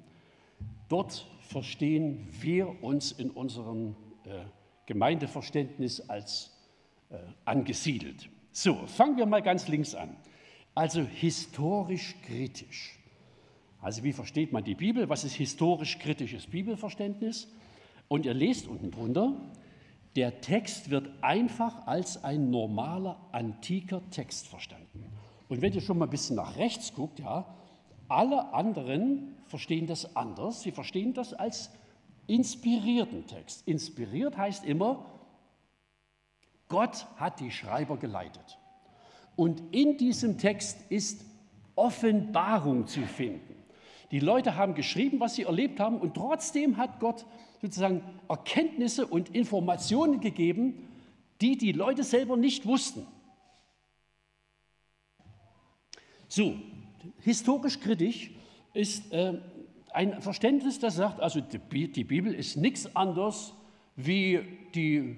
Dort 0.88 1.26
verstehen 1.40 2.26
wir 2.30 2.82
uns 2.82 3.12
in 3.12 3.28
unserem 3.28 3.94
äh, 4.24 4.44
Gemeindeverständnis 4.86 6.08
als 6.08 6.52
äh, 7.10 7.16
angesiedelt. 7.44 8.28
So, 8.52 8.86
fangen 8.86 9.16
wir 9.16 9.26
mal 9.26 9.42
ganz 9.42 9.68
links 9.68 9.94
an. 9.94 10.16
Also 10.74 11.02
historisch 11.02 12.14
kritisch. 12.22 12.98
Also 13.80 14.02
wie 14.02 14.12
versteht 14.12 14.52
man 14.52 14.64
die 14.64 14.74
Bibel? 14.74 15.08
Was 15.08 15.24
ist 15.24 15.34
historisch 15.34 15.98
kritisches 15.98 16.46
Bibelverständnis? 16.46 17.48
Und 18.08 18.26
ihr 18.26 18.34
lest 18.34 18.66
unten 18.66 18.90
drunter, 18.90 19.34
der 20.16 20.40
Text 20.40 20.90
wird 20.90 21.10
einfach 21.22 21.86
als 21.86 22.22
ein 22.22 22.50
normaler 22.50 23.20
antiker 23.32 24.02
Text 24.10 24.48
verstanden. 24.48 25.04
Und 25.48 25.60
wenn 25.62 25.72
ihr 25.72 25.80
schon 25.80 25.98
mal 25.98 26.06
ein 26.06 26.10
bisschen 26.10 26.36
nach 26.36 26.56
rechts 26.56 26.94
guckt, 26.94 27.18
ja, 27.20 27.44
alle 28.08 28.52
anderen 28.52 29.34
verstehen 29.46 29.86
das 29.86 30.16
anders. 30.16 30.62
Sie 30.62 30.72
verstehen 30.72 31.14
das 31.14 31.34
als 31.34 31.70
inspirierten 32.26 33.26
Text. 33.26 33.66
Inspiriert 33.66 34.36
heißt 34.36 34.64
immer, 34.64 35.06
Gott 36.68 37.06
hat 37.16 37.40
die 37.40 37.50
Schreiber 37.50 37.96
geleitet. 37.96 38.58
Und 39.36 39.62
in 39.74 39.96
diesem 39.96 40.38
Text 40.38 40.78
ist 40.90 41.24
Offenbarung 41.74 42.86
zu 42.86 43.02
finden. 43.02 43.54
Die 44.10 44.20
Leute 44.20 44.56
haben 44.56 44.74
geschrieben, 44.74 45.18
was 45.20 45.34
sie 45.34 45.42
erlebt 45.42 45.80
haben, 45.80 45.98
und 45.98 46.14
trotzdem 46.14 46.76
hat 46.76 47.00
Gott 47.00 47.26
sozusagen 47.60 48.02
Erkenntnisse 48.28 49.06
und 49.06 49.34
Informationen 49.34 50.20
gegeben, 50.20 50.88
die 51.40 51.58
die 51.58 51.72
Leute 51.72 52.04
selber 52.04 52.36
nicht 52.36 52.64
wussten. 52.66 53.06
So, 56.28 56.54
historisch 57.20 57.80
kritisch 57.80 58.30
ist 58.72 59.12
äh, 59.12 59.40
ein 59.94 60.20
Verständnis, 60.20 60.80
das 60.80 60.96
sagt, 60.96 61.20
also 61.20 61.40
die, 61.40 62.04
Bibel 62.04 62.34
ist 62.34 62.56
nichts 62.56 62.94
anderes 62.96 63.54
wie 63.96 64.40
die 64.74 65.16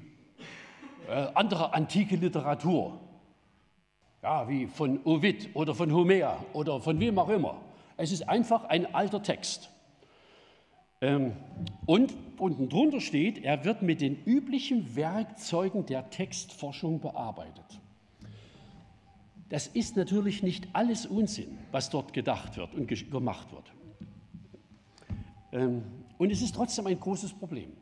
äh, 1.08 1.12
andere 1.34 1.72
antike 1.72 2.16
Literatur, 2.16 3.00
ja, 4.22 4.46
wie 4.48 4.66
von 4.66 5.00
Ovid 5.04 5.48
oder 5.54 5.74
von 5.74 5.92
Homer 5.92 6.44
oder 6.52 6.78
von 6.80 7.00
wem 7.00 7.18
auch 7.18 7.30
immer. 7.30 7.60
Es 7.96 8.12
ist 8.12 8.28
einfach 8.28 8.64
ein 8.64 8.94
alter 8.94 9.22
Text. 9.22 9.70
Ähm, 11.00 11.32
und 11.86 12.12
unten 12.38 12.68
drunter 12.68 13.00
steht, 13.00 13.42
er 13.44 13.64
wird 13.64 13.80
mit 13.80 14.02
den 14.02 14.22
üblichen 14.24 14.94
Werkzeugen 14.94 15.86
der 15.86 16.10
Textforschung 16.10 17.00
bearbeitet. 17.00 17.80
Das 19.48 19.68
ist 19.68 19.96
natürlich 19.96 20.42
nicht 20.42 20.68
alles 20.74 21.06
Unsinn, 21.06 21.56
was 21.70 21.88
dort 21.88 22.12
gedacht 22.12 22.58
wird 22.58 22.74
und 22.74 22.88
gemacht 23.10 23.52
wird. 23.52 23.75
Ähm, 25.52 25.82
und 26.18 26.30
es 26.30 26.42
ist 26.42 26.54
trotzdem 26.54 26.86
ein 26.86 26.98
großes 26.98 27.34
Problem. 27.34 27.72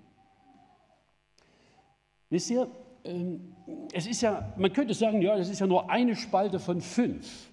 Wisst 2.31 2.50
ihr, 2.50 2.68
ähm, 3.05 3.55
es 3.92 4.07
ist 4.07 4.22
ja, 4.22 4.53
man 4.57 4.72
könnte 4.72 4.94
sagen, 4.94 5.22
ja, 5.22 5.37
das 5.37 5.48
ist 5.48 5.61
ja 5.61 5.66
nur 5.66 5.90
eine 5.90 6.16
Spalte 6.16 6.59
von 6.59 6.81
fünf. 6.81 7.50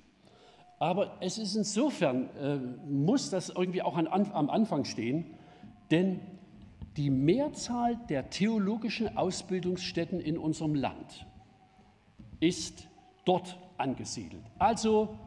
Aber 0.80 1.18
es 1.20 1.38
ist 1.38 1.56
insofern, 1.56 2.30
äh, 2.38 2.58
muss 2.88 3.30
das 3.30 3.50
irgendwie 3.50 3.84
auch 3.84 3.96
an, 3.98 4.08
am 4.08 4.50
Anfang 4.50 4.86
stehen, 4.86 5.26
denn 5.92 6.20
die 6.98 7.10
Mehrzahl 7.10 7.98
der 8.10 8.30
theologischen 8.30 9.16
Ausbildungsstätten 9.16 10.20
in 10.20 10.38
unserem 10.38 10.74
Land 10.74 11.28
ist 12.40 12.88
dort 13.26 13.58
angesiedelt. 13.78 14.44
Also 14.58 15.18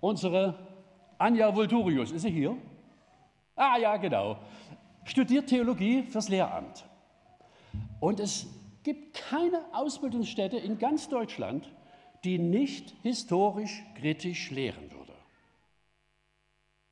unsere 0.00 0.58
Anja 1.18 1.54
Volturius, 1.54 2.10
ist 2.10 2.22
sie 2.22 2.30
hier? 2.30 2.56
Ah 3.56 3.76
ja, 3.78 3.96
genau. 3.96 4.38
Studiert 5.04 5.48
Theologie 5.48 6.02
fürs 6.02 6.28
Lehramt. 6.28 6.84
Und 8.00 8.20
es 8.20 8.46
gibt 8.82 9.14
keine 9.14 9.64
Ausbildungsstätte 9.72 10.56
in 10.56 10.78
ganz 10.78 11.08
Deutschland, 11.08 11.72
die 12.24 12.38
nicht 12.38 12.94
historisch 13.02 13.82
kritisch 13.94 14.50
lehren 14.50 14.90
würde. 14.90 15.12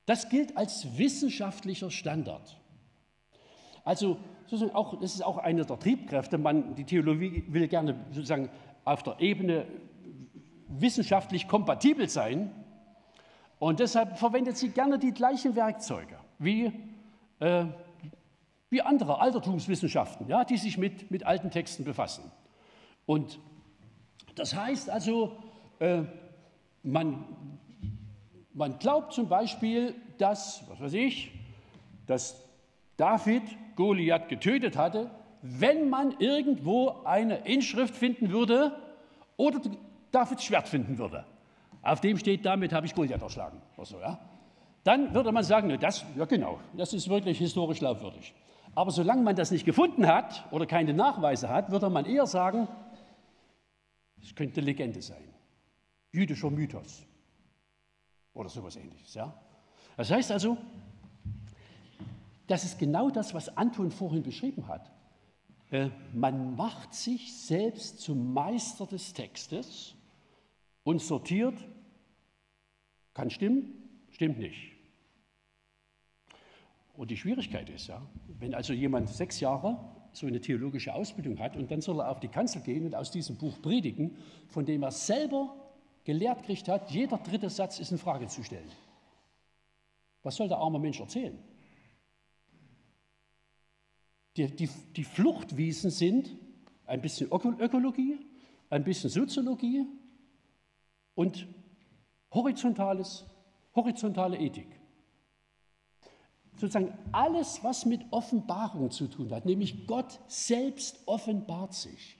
Das 0.06 0.28
gilt 0.28 0.56
als 0.56 0.98
wissenschaftlicher 0.98 1.90
Standard. 1.90 2.58
Also 3.84 4.18
auch, 4.74 5.00
das 5.00 5.14
ist 5.14 5.22
auch 5.22 5.38
eine 5.38 5.64
der 5.64 5.78
Triebkräfte. 5.78 6.38
Man, 6.38 6.74
die 6.74 6.84
Theologie 6.84 7.44
will 7.48 7.68
gerne 7.68 8.04
sozusagen 8.10 8.50
auf 8.84 9.02
der 9.02 9.20
Ebene 9.20 9.66
wissenschaftlich 10.68 11.48
kompatibel 11.48 12.08
sein 12.08 12.50
und 13.58 13.80
deshalb 13.80 14.18
verwendet 14.18 14.56
sie 14.56 14.70
gerne 14.70 14.98
die 14.98 15.12
gleichen 15.12 15.54
Werkzeuge 15.54 16.21
wie, 16.42 16.72
äh, 17.40 17.66
wie 18.70 18.82
andere 18.82 19.20
Altertumswissenschaften, 19.20 20.28
ja, 20.28 20.44
die 20.44 20.56
sich 20.56 20.78
mit, 20.78 21.10
mit 21.10 21.24
alten 21.24 21.50
Texten 21.50 21.84
befassen. 21.84 22.30
Und 23.06 23.38
das 24.34 24.54
heißt 24.54 24.90
also, 24.90 25.36
äh, 25.78 26.02
man, 26.82 27.24
man 28.54 28.78
glaubt 28.78 29.12
zum 29.12 29.28
Beispiel, 29.28 29.94
dass, 30.18 30.64
was 30.68 30.80
weiß 30.80 30.94
ich, 30.94 31.32
dass 32.06 32.42
David 32.96 33.42
Goliath 33.76 34.28
getötet 34.28 34.76
hatte, 34.76 35.10
wenn 35.42 35.90
man 35.90 36.14
irgendwo 36.18 37.02
eine 37.04 37.38
Inschrift 37.38 37.96
finden 37.96 38.30
würde 38.30 38.76
oder 39.36 39.60
Davids 40.12 40.44
Schwert 40.44 40.68
finden 40.68 40.98
würde. 40.98 41.24
Auf 41.82 42.00
dem 42.00 42.16
steht, 42.16 42.44
damit 42.46 42.72
habe 42.72 42.86
ich 42.86 42.94
Goliath 42.94 43.22
erschlagen. 43.22 43.60
Oder 43.76 43.86
so, 43.86 44.00
ja? 44.00 44.20
Dann 44.84 45.14
würde 45.14 45.30
man 45.30 45.44
sagen, 45.44 45.78
das, 45.80 46.04
ja 46.16 46.24
genau, 46.24 46.58
das 46.76 46.92
ist 46.92 47.08
wirklich 47.08 47.38
historisch 47.38 47.78
glaubwürdig. 47.78 48.34
Aber 48.74 48.90
solange 48.90 49.22
man 49.22 49.36
das 49.36 49.50
nicht 49.50 49.64
gefunden 49.64 50.06
hat 50.06 50.46
oder 50.50 50.66
keine 50.66 50.94
Nachweise 50.94 51.48
hat, 51.48 51.70
würde 51.70 51.90
man 51.90 52.04
eher 52.04 52.26
sagen, 52.26 52.68
es 54.22 54.34
könnte 54.34 54.60
Legende 54.60 55.02
sein. 55.02 55.22
Jüdischer 56.10 56.50
Mythos 56.50 57.06
oder 58.34 58.48
sowas 58.48 58.76
ähnliches. 58.76 59.14
Ja? 59.14 59.34
Das 59.96 60.10
heißt 60.10 60.32
also, 60.32 60.56
das 62.46 62.64
ist 62.64 62.78
genau 62.78 63.10
das, 63.10 63.34
was 63.34 63.56
Anton 63.56 63.90
vorhin 63.90 64.22
beschrieben 64.22 64.66
hat. 64.68 64.90
Äh, 65.70 65.90
man 66.12 66.56
macht 66.56 66.94
sich 66.94 67.36
selbst 67.36 68.00
zum 68.00 68.32
Meister 68.32 68.86
des 68.86 69.12
Textes 69.12 69.94
und 70.84 71.00
sortiert, 71.00 71.54
kann 73.14 73.30
stimmen, 73.30 73.72
stimmt 74.10 74.38
nicht. 74.38 74.71
Und 76.94 77.10
die 77.10 77.16
Schwierigkeit 77.16 77.70
ist 77.70 77.86
ja, 77.86 78.02
wenn 78.38 78.54
also 78.54 78.72
jemand 78.72 79.08
sechs 79.08 79.40
Jahre 79.40 79.78
so 80.12 80.26
eine 80.26 80.40
theologische 80.40 80.94
Ausbildung 80.94 81.38
hat 81.38 81.56
und 81.56 81.70
dann 81.70 81.80
soll 81.80 82.00
er 82.00 82.10
auf 82.10 82.20
die 82.20 82.28
Kanzel 82.28 82.62
gehen 82.62 82.84
und 82.84 82.94
aus 82.94 83.10
diesem 83.10 83.36
Buch 83.36 83.60
predigen, 83.62 84.16
von 84.48 84.66
dem 84.66 84.82
er 84.82 84.90
selber 84.90 85.56
gelehrt 86.04 86.40
gekriegt 86.40 86.68
hat, 86.68 86.90
jeder 86.90 87.18
dritte 87.18 87.48
Satz 87.48 87.78
ist 87.78 87.92
in 87.92 87.98
Frage 87.98 88.26
zu 88.26 88.42
stellen. 88.42 88.70
Was 90.22 90.36
soll 90.36 90.48
der 90.48 90.58
arme 90.58 90.78
Mensch 90.78 91.00
erzählen? 91.00 91.38
Die, 94.36 94.46
die, 94.54 94.68
die 94.96 95.04
Fluchtwiesen 95.04 95.90
sind 95.90 96.36
ein 96.86 97.00
bisschen 97.00 97.30
Ökologie, 97.30 98.18
ein 98.70 98.84
bisschen 98.84 99.10
Soziologie 99.10 99.86
und 101.14 101.46
horizontales, 102.30 103.26
horizontale 103.74 104.38
Ethik. 104.38 104.81
Sozusagen 106.62 106.96
alles, 107.10 107.64
was 107.64 107.86
mit 107.86 108.02
Offenbarung 108.12 108.92
zu 108.92 109.08
tun 109.08 109.32
hat, 109.32 109.46
nämlich 109.46 109.84
Gott 109.88 110.20
selbst 110.28 111.00
offenbart 111.06 111.74
sich. 111.74 112.16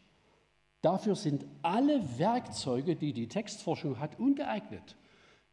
Dafür 0.81 1.14
sind 1.14 1.46
alle 1.62 2.02
Werkzeuge, 2.18 2.96
die 2.96 3.12
die 3.12 3.28
Textforschung 3.28 4.00
hat, 4.00 4.18
ungeeignet. 4.18 4.96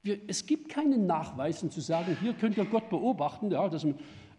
Wir, 0.02 0.18
es 0.28 0.48
gibt 0.48 0.70
keinen 0.70 1.06
Nachweis, 1.06 1.62
um 1.62 1.70
zu 1.70 1.82
sagen, 1.82 2.18
hier 2.20 2.34
könnt 2.34 2.58
ihr 2.58 2.66
Gott 2.66 2.90
beobachten. 2.90 3.52
Ja, 3.52 3.70
das, 3.70 3.86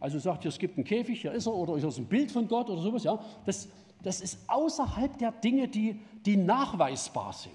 also 0.01 0.19
sagt 0.19 0.45
ihr, 0.45 0.49
es 0.49 0.59
gibt 0.59 0.77
einen 0.77 0.85
Käfig, 0.85 1.21
hier 1.21 1.31
ist 1.31 1.47
er, 1.47 1.55
oder 1.55 1.77
ist 1.77 1.85
das 1.85 1.99
ein 1.99 2.07
Bild 2.07 2.33
von 2.33 2.49
Gott 2.49 2.69
oder 2.69 2.83
sowas. 2.83 3.05
Ja, 3.05 3.25
das, 3.47 3.69
das 4.03 4.21
ist 4.21 4.41
außerhalb 4.49 5.17
der 5.19 5.31
Dinge, 5.31 5.69
die, 5.69 6.01
die 6.27 6.37
nachweisbar 6.37 7.33
sind. 7.35 7.55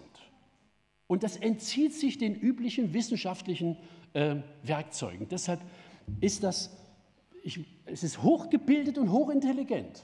Und 1.07 1.23
das 1.23 1.35
entzieht 1.35 1.93
sich 1.93 2.17
den 2.17 2.35
üblichen 2.35 2.93
wissenschaftlichen 2.93 3.75
äh, 4.13 4.37
Werkzeugen. 4.63 5.27
Deshalb 5.27 5.59
ist 6.21 6.43
das, 6.43 6.84
ich, 7.45 7.63
es 7.85 8.03
ist 8.03 8.23
hochgebildet 8.23 8.97
und 8.97 9.11
hochintelligent. 9.11 10.03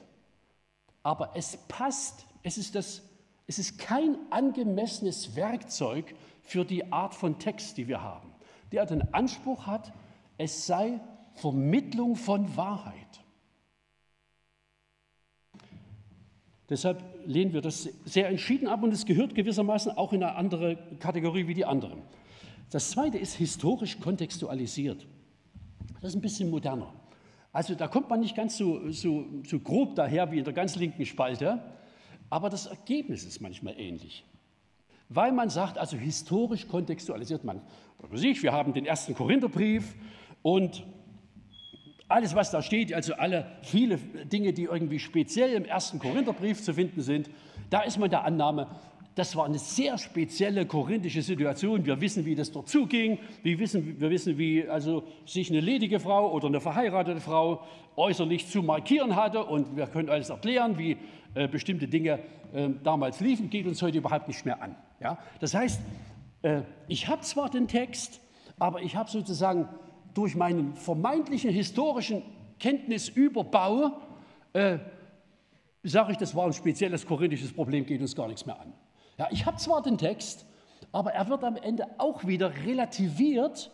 Aber 1.02 1.32
es 1.34 1.56
passt, 1.66 2.24
es 2.44 2.56
ist, 2.56 2.76
das, 2.76 3.02
es 3.48 3.58
ist 3.58 3.78
kein 3.78 4.16
angemessenes 4.30 5.34
Werkzeug 5.34 6.14
für 6.42 6.64
die 6.64 6.92
Art 6.92 7.14
von 7.14 7.40
Text, 7.40 7.76
die 7.78 7.88
wir 7.88 8.00
haben, 8.00 8.30
der 8.70 8.86
den 8.86 9.12
Anspruch 9.12 9.66
hat, 9.66 9.92
es 10.38 10.66
sei 10.66 11.00
Vermittlung 11.34 12.14
von 12.14 12.56
Wahrheit. 12.56 12.94
Deshalb 16.68 17.02
lehnen 17.26 17.52
wir 17.52 17.60
das 17.60 17.88
sehr 18.04 18.28
entschieden 18.28 18.68
ab 18.68 18.84
und 18.84 18.92
es 18.92 19.04
gehört 19.04 19.34
gewissermaßen 19.34 19.92
auch 19.92 20.12
in 20.12 20.22
eine 20.22 20.36
andere 20.36 20.76
Kategorie 21.00 21.48
wie 21.48 21.54
die 21.54 21.64
anderen. 21.64 22.02
Das 22.70 22.92
zweite 22.92 23.18
ist 23.18 23.34
historisch 23.34 23.98
kontextualisiert. 23.98 25.06
Das 26.00 26.10
ist 26.10 26.14
ein 26.14 26.22
bisschen 26.22 26.48
moderner. 26.48 27.01
Also 27.52 27.74
da 27.74 27.86
kommt 27.86 28.08
man 28.08 28.20
nicht 28.20 28.34
ganz 28.34 28.56
so, 28.56 28.90
so, 28.90 29.26
so 29.46 29.60
grob 29.60 29.94
daher 29.94 30.30
wie 30.32 30.38
in 30.38 30.44
der 30.44 30.54
ganz 30.54 30.76
linken 30.76 31.04
Spalte, 31.04 31.62
aber 32.30 32.48
das 32.48 32.66
Ergebnis 32.66 33.24
ist 33.24 33.40
manchmal 33.40 33.78
ähnlich. 33.78 34.24
Weil 35.10 35.32
man 35.32 35.50
sagt, 35.50 35.76
also 35.76 35.98
historisch 35.98 36.66
kontextualisiert 36.66 37.44
man. 37.44 37.60
Wir 38.10 38.52
haben 38.52 38.72
den 38.72 38.86
ersten 38.86 39.14
Korintherbrief 39.14 39.94
und 40.40 40.86
alles, 42.08 42.34
was 42.34 42.50
da 42.50 42.62
steht, 42.62 42.92
also 42.92 43.14
alle 43.14 43.46
viele 43.62 43.98
Dinge, 43.98 44.54
die 44.54 44.64
irgendwie 44.64 44.98
speziell 44.98 45.52
im 45.52 45.64
ersten 45.66 45.98
Korintherbrief 45.98 46.62
zu 46.62 46.72
finden 46.72 47.02
sind, 47.02 47.30
da 47.68 47.82
ist 47.82 47.98
man 47.98 48.10
der 48.10 48.24
Annahme, 48.24 48.68
das 49.14 49.36
war 49.36 49.44
eine 49.44 49.58
sehr 49.58 49.98
spezielle 49.98 50.64
korinthische 50.64 51.20
Situation. 51.20 51.84
Wir 51.84 52.00
wissen, 52.00 52.24
wie 52.24 52.34
das 52.34 52.50
dort 52.50 52.68
zuging. 52.68 53.18
Wir 53.42 53.58
wissen, 53.58 54.00
wir 54.00 54.10
wissen, 54.10 54.38
wie 54.38 54.66
also 54.66 55.04
sich 55.26 55.50
eine 55.50 55.60
ledige 55.60 56.00
Frau 56.00 56.32
oder 56.32 56.46
eine 56.46 56.60
verheiratete 56.60 57.20
Frau 57.20 57.62
äußerlich 57.96 58.48
zu 58.48 58.62
markieren 58.62 59.14
hatte. 59.14 59.44
Und 59.44 59.76
wir 59.76 59.86
können 59.86 60.08
alles 60.08 60.30
erklären, 60.30 60.78
wie 60.78 60.96
äh, 61.34 61.46
bestimmte 61.46 61.88
Dinge 61.88 62.20
äh, 62.54 62.70
damals 62.82 63.20
liefen. 63.20 63.50
Geht 63.50 63.66
uns 63.66 63.82
heute 63.82 63.98
überhaupt 63.98 64.28
nicht 64.28 64.46
mehr 64.46 64.62
an. 64.62 64.76
Ja? 65.00 65.18
Das 65.40 65.52
heißt, 65.52 65.80
äh, 66.40 66.62
ich 66.88 67.08
habe 67.08 67.20
zwar 67.20 67.50
den 67.50 67.68
Text, 67.68 68.20
aber 68.58 68.80
ich 68.80 68.96
habe 68.96 69.10
sozusagen 69.10 69.68
durch 70.14 70.36
meinen 70.36 70.74
vermeintlichen 70.74 71.50
historischen 71.50 72.22
Kenntnisüberbau, 72.58 73.92
äh, 74.54 74.78
sage 75.82 76.12
ich, 76.12 76.18
das 76.18 76.34
war 76.34 76.46
ein 76.46 76.52
spezielles 76.52 77.06
korinthisches 77.06 77.52
Problem, 77.52 77.84
geht 77.84 78.00
uns 78.00 78.14
gar 78.14 78.28
nichts 78.28 78.46
mehr 78.46 78.58
an. 78.58 78.72
Ja, 79.22 79.28
ich 79.30 79.46
habe 79.46 79.56
zwar 79.56 79.80
den 79.82 79.98
Text, 79.98 80.44
aber 80.90 81.12
er 81.12 81.28
wird 81.28 81.44
am 81.44 81.54
Ende 81.54 81.86
auch 81.98 82.26
wieder 82.26 82.52
relativiert, 82.66 83.70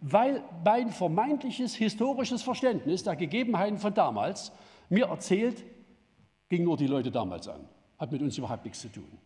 weil 0.00 0.42
mein 0.64 0.88
vermeintliches 0.88 1.74
historisches 1.74 2.42
Verständnis 2.42 3.02
der 3.02 3.14
Gegebenheiten 3.14 3.76
von 3.76 3.92
damals 3.92 4.52
mir 4.88 5.08
erzählt, 5.08 5.62
ging 6.48 6.64
nur 6.64 6.78
die 6.78 6.86
Leute 6.86 7.10
damals 7.10 7.46
an, 7.46 7.68
hat 7.98 8.10
mit 8.10 8.22
uns 8.22 8.38
überhaupt 8.38 8.64
nichts 8.64 8.80
zu 8.80 8.88
tun. 8.88 9.18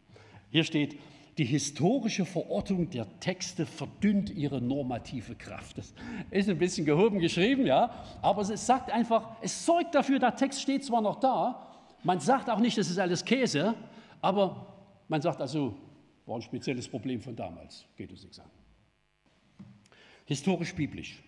Hier 0.51 0.65
steht, 0.65 0.99
die 1.39 1.45
historische 1.45 2.25
Verortung 2.25 2.91
der 2.91 3.07
Texte 3.21 3.65
verdünnt 3.65 4.29
ihre 4.31 4.61
normative 4.61 5.37
Kraft. 5.37 5.79
Das 5.79 5.95
ist 6.33 6.49
ein 6.49 6.59
bisschen 6.59 6.85
gehoben 6.85 7.21
geschrieben, 7.21 7.65
ja, 7.65 7.95
aber 8.23 8.43
es 8.43 8.67
sagt 8.67 8.91
einfach, 8.91 9.37
es 9.41 9.65
sorgt 9.65 9.95
dafür, 9.95 10.19
der 10.19 10.35
Text 10.35 10.63
steht 10.63 10.85
zwar 10.85 11.01
noch 11.01 11.21
da, 11.21 11.65
man 12.03 12.19
sagt 12.19 12.51
auch 12.51 12.59
nicht, 12.59 12.77
das 12.77 12.91
ist 12.91 12.99
alles 12.99 13.25
Käse, 13.25 13.77
aber 14.21 14.67
man 15.11 15.21
sagt 15.21 15.41
also, 15.41 15.75
war 16.25 16.37
ein 16.37 16.43
spezielles 16.43 16.89
Problem 16.89 17.21
von 17.21 17.35
damals, 17.35 17.85
geht 17.97 18.11
uns 18.11 18.23
nichts 18.23 18.39
an. 18.39 18.49
Historisch-biblisch. 20.25 21.21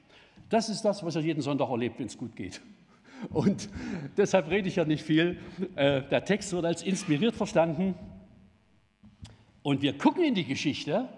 Das 0.48 0.68
ist 0.68 0.82
das, 0.82 1.04
was 1.04 1.16
er 1.16 1.22
jeden 1.22 1.42
Sonntag 1.42 1.68
erlebt, 1.68 1.98
wenn 1.98 2.06
es 2.06 2.16
gut 2.16 2.36
geht. 2.36 2.62
Und 3.30 3.68
deshalb 4.16 4.48
rede 4.50 4.68
ich 4.68 4.76
ja 4.76 4.84
nicht 4.84 5.02
viel. 5.02 5.38
Äh, 5.74 6.02
der 6.02 6.24
Text 6.24 6.52
wird 6.52 6.64
als 6.64 6.84
inspiriert 6.84 7.34
verstanden. 7.34 7.96
Und 9.64 9.82
wir 9.82 9.98
gucken 9.98 10.22
in 10.22 10.34
die 10.34 10.44
Geschichte. 10.44 11.08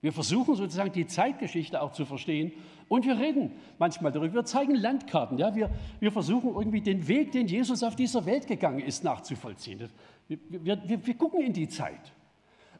Wir 0.00 0.12
versuchen 0.12 0.54
sozusagen 0.54 0.92
die 0.92 1.08
Zeitgeschichte 1.08 1.82
auch 1.82 1.92
zu 1.92 2.04
verstehen. 2.04 2.52
Und 2.88 3.04
wir 3.04 3.18
reden 3.18 3.50
manchmal 3.78 4.12
darüber. 4.12 4.34
Wir 4.34 4.44
zeigen 4.44 4.76
Landkarten. 4.76 5.38
Ja? 5.38 5.56
Wir, 5.56 5.70
wir 5.98 6.12
versuchen 6.12 6.54
irgendwie 6.54 6.80
den 6.80 7.08
Weg, 7.08 7.32
den 7.32 7.48
Jesus 7.48 7.82
auf 7.82 7.96
dieser 7.96 8.24
Welt 8.26 8.46
gegangen 8.46 8.78
ist, 8.78 9.02
nachzuvollziehen. 9.02 9.88
Wir, 10.28 10.38
wir, 10.48 11.06
wir 11.06 11.14
gucken 11.14 11.40
in 11.40 11.52
die 11.52 11.68
Zeit, 11.68 12.12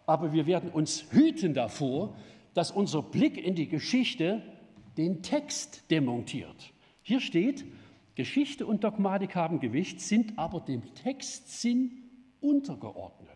aber 0.05 0.33
wir 0.33 0.47
werden 0.47 0.71
uns 0.71 1.07
hüten 1.11 1.55
davor, 1.55 2.17
dass 2.55 2.71
unser 2.71 3.03
Blick 3.03 3.37
in 3.37 3.55
die 3.55 3.69
Geschichte 3.69 4.43
den 4.97 5.23
Text 5.23 5.91
demontiert. 5.91 6.73
Hier 7.03 7.21
steht, 7.21 7.65
Geschichte 8.15 8.67
und 8.67 8.83
Dogmatik 8.83 9.37
haben 9.37 9.61
Gewicht, 9.61 10.01
sind 10.01 10.39
aber 10.39 10.61
dem 10.61 10.95
Textsinn 10.95 12.03
untergeordnet. 12.41 13.29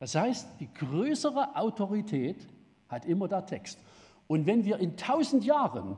Das 0.00 0.14
heißt, 0.14 0.60
die 0.60 0.72
größere 0.72 1.56
Autorität 1.56 2.48
hat 2.88 3.04
immer 3.04 3.28
der 3.28 3.46
Text. 3.46 3.78
Und 4.26 4.46
wenn 4.46 4.64
wir 4.64 4.78
in 4.78 4.96
tausend 4.96 5.44
Jahren 5.44 5.96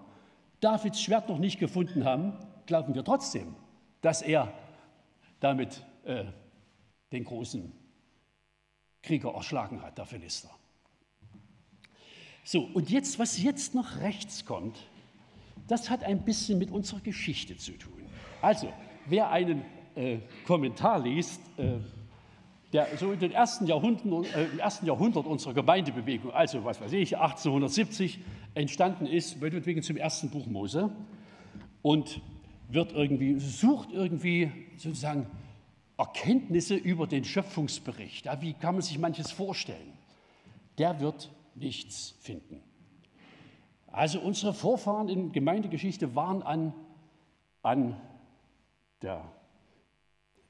Davids 0.60 1.00
Schwert 1.00 1.28
noch 1.28 1.38
nicht 1.38 1.58
gefunden 1.58 2.04
haben, 2.04 2.34
glauben 2.66 2.94
wir 2.94 3.04
trotzdem, 3.04 3.54
dass 4.02 4.22
er 4.22 4.52
damit 5.40 5.84
äh, 6.04 6.24
den 7.12 7.24
großen 7.24 7.72
Krieger 9.02 9.34
erschlagen 9.34 9.82
hat, 9.82 9.98
der 9.98 10.06
Philister. 10.06 10.50
So, 12.44 12.62
und 12.74 12.90
jetzt, 12.90 13.18
was 13.18 13.40
jetzt 13.40 13.74
noch 13.74 14.00
rechts 14.00 14.44
kommt, 14.44 14.78
das 15.68 15.90
hat 15.90 16.02
ein 16.02 16.24
bisschen 16.24 16.58
mit 16.58 16.70
unserer 16.70 17.00
Geschichte 17.00 17.56
zu 17.56 17.72
tun. 17.72 18.06
Also, 18.40 18.72
wer 19.06 19.30
einen 19.30 19.64
äh, 19.94 20.18
Kommentar 20.46 21.00
liest, 21.00 21.40
äh, 21.56 21.74
der 22.72 22.88
so 22.96 23.12
in 23.12 23.20
den 23.20 23.32
ersten 23.32 23.66
Jahrhunderten, 23.66 24.24
äh, 24.24 24.44
im 24.46 24.58
ersten 24.58 24.86
Jahrhundert 24.86 25.26
unserer 25.26 25.54
Gemeindebewegung, 25.54 26.32
also 26.32 26.64
was 26.64 26.80
weiß 26.80 26.92
ich, 26.92 27.16
1870 27.16 28.18
entstanden 28.54 29.06
ist, 29.06 29.40
wegen 29.40 29.82
zum 29.82 29.96
ersten 29.96 30.30
Buch 30.30 30.46
Mose 30.46 30.90
und 31.82 32.20
wird 32.68 32.92
irgendwie, 32.92 33.38
sucht 33.38 33.92
irgendwie 33.92 34.50
sozusagen 34.76 35.26
Erkenntnisse 36.02 36.74
über 36.74 37.06
den 37.06 37.24
Schöpfungsbericht. 37.24 38.26
Ja, 38.26 38.42
wie 38.42 38.54
kann 38.54 38.74
man 38.74 38.82
sich 38.82 38.98
manches 38.98 39.30
vorstellen? 39.30 39.92
Der 40.78 40.98
wird 40.98 41.30
nichts 41.54 42.16
finden. 42.20 42.60
Also 43.86 44.18
unsere 44.20 44.52
Vorfahren 44.52 45.08
in 45.08 45.30
Gemeindegeschichte 45.30 46.16
waren 46.16 46.42
an, 46.42 46.74
an 47.62 48.00
der 49.00 49.22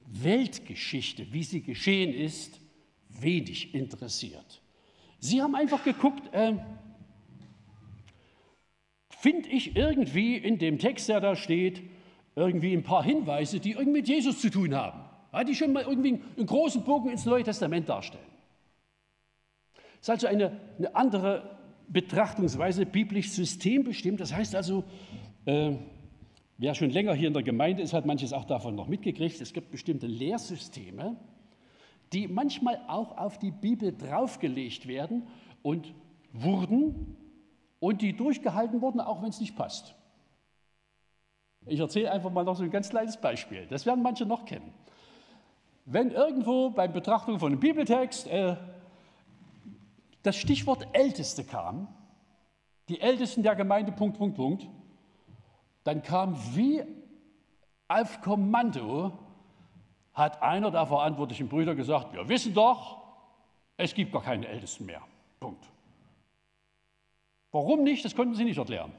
Weltgeschichte, 0.06 1.30
wie 1.34 1.42
sie 1.42 1.60
geschehen 1.60 2.14
ist, 2.14 2.58
wenig 3.10 3.74
interessiert. 3.74 4.62
Sie 5.18 5.42
haben 5.42 5.54
einfach 5.54 5.84
geguckt, 5.84 6.32
äh, 6.32 6.54
finde 9.10 9.50
ich 9.50 9.76
irgendwie 9.76 10.36
in 10.36 10.58
dem 10.58 10.78
Text, 10.78 11.10
der 11.10 11.20
da 11.20 11.36
steht, 11.36 11.82
irgendwie 12.36 12.72
ein 12.72 12.84
paar 12.84 13.04
Hinweise, 13.04 13.60
die 13.60 13.72
irgendwie 13.72 14.00
mit 14.00 14.08
Jesus 14.08 14.40
zu 14.40 14.50
tun 14.50 14.74
haben 14.74 15.11
ja, 15.32 15.44
die 15.44 15.54
schon 15.54 15.72
mal 15.72 15.82
irgendwie 15.82 16.20
einen 16.36 16.46
großen 16.46 16.84
Bogen 16.84 17.10
ins 17.10 17.24
Neue 17.24 17.42
Testament 17.42 17.88
darstellen. 17.88 18.24
Das 19.74 20.08
ist 20.08 20.10
also 20.10 20.26
eine, 20.26 20.60
eine 20.78 20.94
andere 20.94 21.58
Betrachtungsweise, 21.88 22.86
biblisch 22.86 23.30
systembestimmt. 23.30 24.20
Das 24.20 24.34
heißt 24.34 24.54
also, 24.54 24.84
äh, 25.44 25.72
wer 26.58 26.74
schon 26.74 26.90
länger 26.90 27.14
hier 27.14 27.28
in 27.28 27.34
der 27.34 27.42
Gemeinde 27.42 27.82
ist, 27.82 27.92
hat 27.92 28.06
manches 28.06 28.32
auch 28.32 28.44
davon 28.44 28.74
noch 28.74 28.88
mitgekriegt. 28.88 29.40
Es 29.40 29.52
gibt 29.52 29.70
bestimmte 29.70 30.06
Lehrsysteme, 30.06 31.16
die 32.12 32.28
manchmal 32.28 32.80
auch 32.88 33.16
auf 33.16 33.38
die 33.38 33.50
Bibel 33.50 33.96
draufgelegt 33.96 34.86
werden 34.86 35.26
und 35.62 35.94
wurden 36.32 37.16
und 37.78 38.02
die 38.02 38.16
durchgehalten 38.16 38.80
wurden, 38.80 39.00
auch 39.00 39.22
wenn 39.22 39.30
es 39.30 39.40
nicht 39.40 39.56
passt. 39.56 39.94
Ich 41.66 41.78
erzähle 41.78 42.10
einfach 42.10 42.30
mal 42.30 42.44
noch 42.44 42.56
so 42.56 42.64
ein 42.64 42.70
ganz 42.70 42.90
kleines 42.90 43.16
Beispiel. 43.16 43.66
Das 43.68 43.86
werden 43.86 44.02
manche 44.02 44.26
noch 44.26 44.44
kennen. 44.44 44.72
Wenn 45.84 46.10
irgendwo 46.10 46.70
beim 46.70 46.92
Betrachtung 46.92 47.38
von 47.38 47.52
einem 47.52 47.60
Bibeltext 47.60 48.28
äh, 48.28 48.56
das 50.22 50.36
Stichwort 50.36 50.86
Älteste 50.92 51.44
kam, 51.44 51.88
die 52.88 53.00
Ältesten 53.00 53.42
der 53.42 53.56
Gemeinde, 53.56 53.92
Punkt, 53.92 54.18
Punkt, 54.18 54.36
Punkt, 54.36 54.68
dann 55.84 56.02
kam 56.02 56.36
wie 56.54 56.82
auf 57.88 58.20
Kommando, 58.20 59.18
hat 60.14 60.42
einer 60.42 60.70
der 60.70 60.86
verantwortlichen 60.86 61.48
Brüder 61.48 61.74
gesagt, 61.74 62.12
wir 62.12 62.28
wissen 62.28 62.54
doch, 62.54 63.02
es 63.76 63.94
gibt 63.94 64.12
gar 64.12 64.22
keine 64.22 64.46
Ältesten 64.46 64.86
mehr. 64.86 65.02
Punkt. 65.40 65.64
Warum 67.50 67.82
nicht? 67.82 68.04
Das 68.04 68.14
konnten 68.14 68.34
sie 68.34 68.44
nicht 68.44 68.58
erklären. 68.58 68.92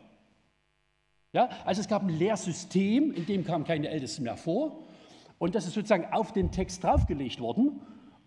Ja, 1.32 1.50
also 1.66 1.82
es 1.82 1.88
gab 1.88 2.04
ein 2.04 2.10
Lehrsystem, 2.10 3.14
in 3.14 3.26
dem 3.26 3.44
kamen 3.44 3.64
keine 3.64 3.90
Ältesten 3.90 4.24
mehr 4.24 4.38
vor. 4.38 4.84
Und 5.44 5.56
das 5.56 5.68
ist 5.68 5.74
sozusagen 5.74 6.06
auf 6.14 6.32
den 6.32 6.54
Text 6.54 6.86
draufgelegt 6.86 7.41
worden 7.41 7.82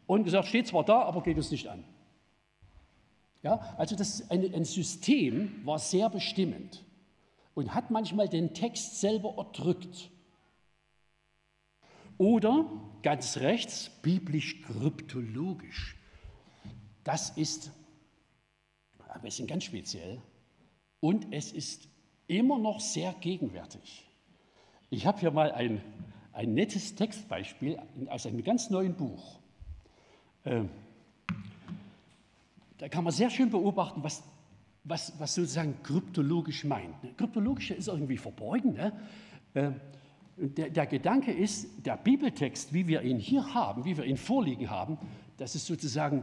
und 0.07 0.25
gesagt, 0.25 0.49
steht 0.49 0.67
zwar 0.67 0.85
da, 0.85 1.01
aber 1.01 1.23
geht 1.23 1.39
uns 1.39 1.51
nicht 1.51 1.67
an. 1.67 1.83
Ja, 3.43 3.75
also 3.79 3.97
das 3.97 4.31
ein, 4.31 4.53
ein 4.53 4.67
System 4.67 5.65
war 5.65 5.79
sehr 5.79 6.11
bestimmend 6.11 6.85
und 7.55 7.75
hat 7.75 7.91
manchmal 7.91 8.29
den 8.29 8.53
Text 8.53 9.01
selber 9.01 9.33
erdrückt. 9.39 10.11
Oder 12.19 12.71
ganz 13.01 13.39
rechts, 13.39 13.89
biblisch-kryptologisch. 14.03 15.97
Das 17.03 17.31
ist 17.31 17.71
ein 19.09 19.23
bisschen 19.23 19.47
ganz 19.47 19.65
speziell 19.65 20.21
und 21.01 21.33
es 21.33 21.51
ist 21.51 21.89
immer 22.27 22.59
noch 22.59 22.79
sehr 22.81 23.15
gegenwärtig. 23.15 24.07
Ich 24.91 25.07
habe 25.07 25.19
hier 25.19 25.31
mal 25.31 25.51
ein, 25.51 25.81
ein 26.37 26.53
nettes 26.53 26.95
Textbeispiel 26.95 27.79
aus 28.09 28.27
einem 28.27 28.45
ganz 28.45 28.69
neuen 28.69 28.95
Buch. 28.95 29.39
Ähm, 30.45 30.69
da 32.77 32.89
kann 32.91 33.05
man 33.05 33.13
sehr 33.13 33.31
schön 33.31 33.51
beobachten, 33.51 34.05
was, 34.05 34.23
was, 34.85 35.19
was 35.19 35.35
sozusagen 35.35 35.83
kryptologisch 35.83 36.65
meint. 36.65 37.03
Ne? 37.03 37.15
Kryptologisch 37.17 37.71
ist 37.71 37.89
irgendwie 37.89 38.19
verborgen. 38.19 38.75
Ne? 38.75 38.93
Ähm, 39.55 39.81
der, 40.37 40.69
der, 40.69 40.87
Gedanke 40.87 41.33
ist, 41.33 41.87
der 41.87 41.97
Bibeltext, 41.97 42.75
wie 42.75 42.87
wir 42.87 43.01
ihn 43.01 43.19
hier 43.19 43.55
haben, 43.55 43.87
wie 43.87 43.97
wir 43.97 44.05
ihn 44.05 44.19
vorliegen 44.19 44.69
haben, 44.69 44.99
das 45.39 45.55
ist 45.55 45.65
sozusagen 45.65 46.23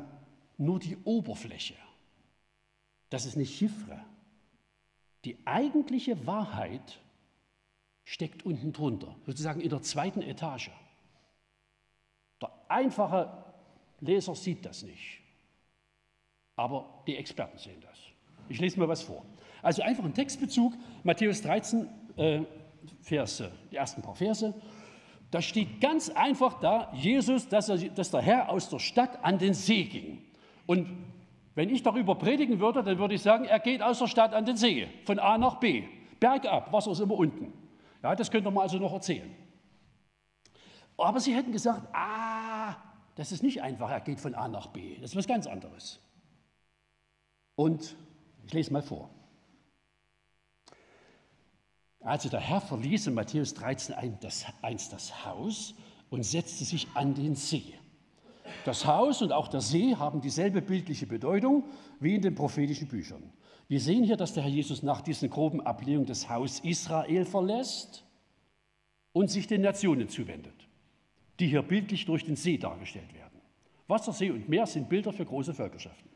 nur 0.60 0.78
die 0.78 0.96
Oberfläche. 1.06 1.74
Das 3.10 3.26
ist 3.26 3.36
eine 3.36 3.48
Chiffre. 3.48 4.00
Die 5.26 5.40
eigentliche 5.46 6.28
Wahrheit 6.28 7.00
steckt 8.06 8.46
unten 8.46 8.74
drunter, 8.74 9.16
sozusagen 9.26 9.62
in 9.62 9.70
der 9.70 9.82
zweiten 9.82 10.22
Etage. 10.22 10.72
Der 12.42 12.52
einfache 12.68 13.44
Leser 14.02 14.36
sieht 14.36 14.66
das 14.66 14.84
nicht, 14.84 15.22
aber 16.56 17.04
die 17.08 17.16
Experten 17.16 17.58
sehen 17.58 17.82
das. 17.82 17.98
Ich 18.50 18.60
lese 18.60 18.80
mal 18.80 18.88
was 18.88 19.02
vor. 19.02 19.26
Also 19.62 19.82
einfach 19.82 20.04
ein 20.04 20.14
Textbezug, 20.14 20.74
Matthäus 21.04 21.42
13, 21.42 21.88
äh, 22.18 22.42
Verse, 23.02 23.52
die 23.72 23.78
ersten 23.78 24.02
paar 24.02 24.16
Verse. 24.16 24.54
Da 25.32 25.42
steht 25.42 25.80
ganz 25.80 26.10
einfach 26.10 26.60
da, 26.60 26.92
Jesus, 26.94 27.48
dass, 27.48 27.70
er, 27.70 27.78
dass 27.78 28.12
der 28.12 28.22
Herr 28.22 28.50
aus 28.50 28.70
der 28.70 28.80
Stadt 28.80 29.24
an 29.24 29.40
den 29.40 29.54
See 29.54 29.86
ging. 29.86 30.22
Und 30.68 30.88
wenn 31.56 31.70
ich 31.70 31.82
darüber 31.82 32.16
predigen 32.16 32.60
würde, 32.60 32.84
dann 32.84 32.98
würde 32.98 33.16
ich 33.16 33.22
sagen, 33.22 33.46
er 33.46 33.60
geht 33.60 33.82
aus 33.82 34.00
der 34.00 34.08
Stadt 34.08 34.34
an 34.34 34.46
den 34.46 34.58
See, 34.58 34.88
von 35.06 35.20
A 35.20 35.38
nach 35.38 35.60
B. 35.60 35.84
Bergab, 36.20 36.72
Wasser 36.72 36.92
ist 36.92 37.00
immer 37.00 37.16
unten. 37.16 37.54
Ja, 38.04 38.16
das 38.16 38.30
könnt 38.30 38.46
ihr 38.46 38.52
mal 38.52 38.64
also 38.64 38.78
noch 38.78 38.94
erzählen. 38.94 39.34
Aber 40.98 41.20
sie 41.20 41.34
hätten 41.34 41.52
gesagt, 41.52 41.88
ah, 41.94 42.76
das 43.16 43.32
ist 43.32 43.42
nicht 43.42 43.62
einfach, 43.62 43.90
er 43.90 44.02
geht 44.02 44.20
von 44.20 44.36
A 44.36 44.48
nach 44.48 44.68
B. 44.68 44.96
Das 45.00 45.12
ist 45.12 45.16
was 45.16 45.28
ganz 45.28 45.48
anderes. 45.48 46.00
Und 47.56 47.96
ich 48.46 48.54
lese 48.54 48.74
mal 48.74 48.82
vor. 48.82 49.10
Also 52.02 52.28
der 52.28 52.42
Herr 52.42 52.60
verließ 52.60 53.08
in 53.08 53.14
Matthäus 53.14 53.54
13 53.54 53.96
1 53.96 54.90
das 54.90 55.26
Haus 55.26 55.74
und 56.10 56.24
setzte 56.24 56.66
sich 56.66 56.88
an 56.96 57.16
den 57.16 57.36
See. 57.36 57.74
Das 58.66 58.86
Haus 58.86 59.22
und 59.22 59.32
auch 59.32 59.48
der 59.48 59.62
See 59.62 59.96
haben 59.96 60.20
dieselbe 60.20 60.62
bildliche 60.62 61.08
Bedeutung 61.08 61.64
wie 62.02 62.16
in 62.16 62.22
den 62.22 62.36
prophetischen 62.36 62.90
Büchern. 62.90 63.32
Wir 63.74 63.80
sehen 63.80 64.04
hier, 64.04 64.18
dass 64.18 64.36
der 64.36 64.44
Herr 64.44 64.52
Jesus 64.52 64.84
nach 64.84 65.02
diesen 65.02 65.32
groben 65.32 65.60
Ablehnungen 65.60 66.06
das 66.06 66.30
Haus 66.30 66.60
Israel 66.60 67.26
verlässt 67.26 68.06
und 69.14 69.32
sich 69.32 69.48
den 69.48 69.62
Nationen 69.62 70.10
zuwendet, 70.10 70.54
die 71.40 71.48
hier 71.48 71.64
bildlich 71.64 72.06
durch 72.06 72.24
den 72.24 72.36
See 72.36 72.60
dargestellt 72.60 73.12
werden. 73.16 73.42
Wasser, 73.88 74.14
See 74.14 74.30
und 74.30 74.48
Meer 74.48 74.68
sind 74.68 74.90
Bilder 74.90 75.12
für 75.12 75.26
große 75.26 75.56
Völkerschaften. 75.56 76.08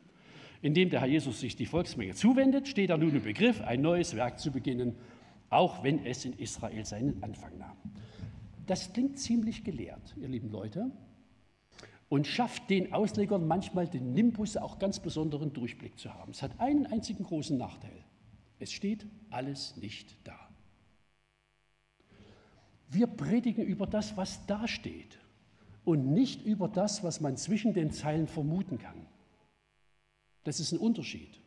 Indem 0.62 0.92
der 0.92 1.00
Herr 1.00 1.08
Jesus 1.08 1.40
sich 1.40 1.56
die 1.56 1.66
Volksmenge 1.66 2.14
zuwendet, 2.14 2.68
steht 2.68 2.92
er 2.92 3.00
nun 3.00 3.16
im 3.16 3.24
Begriff, 3.24 3.60
ein 3.62 3.82
neues 3.82 4.16
Werk 4.16 4.38
zu 4.38 4.52
beginnen, 4.52 4.96
auch 5.50 5.84
wenn 5.84 6.06
es 6.06 6.26
in 6.26 6.34
Israel 6.34 6.86
seinen 6.86 7.24
Anfang 7.24 7.58
nahm. 7.58 7.78
Das 8.68 8.94
klingt 8.94 9.18
ziemlich 9.18 9.64
gelehrt, 9.64 10.16
ihr 10.22 10.28
lieben 10.28 10.52
Leute 10.52 10.92
und 12.10 12.26
schafft 12.26 12.70
den 12.70 12.94
Auslegern 12.94 13.48
manchmal 13.48 13.88
den 13.88 14.14
Nimbus, 14.14 14.56
auch 14.56 14.80
ganz 14.80 15.00
besonderen 15.00 15.54
Durchblick 15.54 16.00
zu 16.00 16.14
haben. 16.14 16.32
Es 16.32 16.42
hat 16.42 16.60
einen 16.60 16.86
einzigen 16.86 17.24
großen 17.24 17.58
Nachteil. 17.58 18.04
Es 18.60 18.72
steht 18.72 19.06
alles 19.30 19.76
nicht 19.78 20.16
da. 20.24 20.38
Wir 22.90 23.08
predigen 23.08 23.66
über 23.66 23.86
das, 23.86 24.16
was 24.16 24.46
da 24.46 24.68
steht 24.68 25.20
und 25.84 26.14
nicht 26.14 26.46
über 26.46 26.70
das, 26.70 27.04
was 27.04 27.20
man 27.20 27.36
zwischen 27.36 27.74
den 27.74 27.92
Zeilen 27.92 28.28
vermuten 28.28 28.78
kann. 28.78 29.06
Das 30.46 30.62
ist 30.62 30.72
ein 30.72 30.80
Unterschied. 30.80 31.42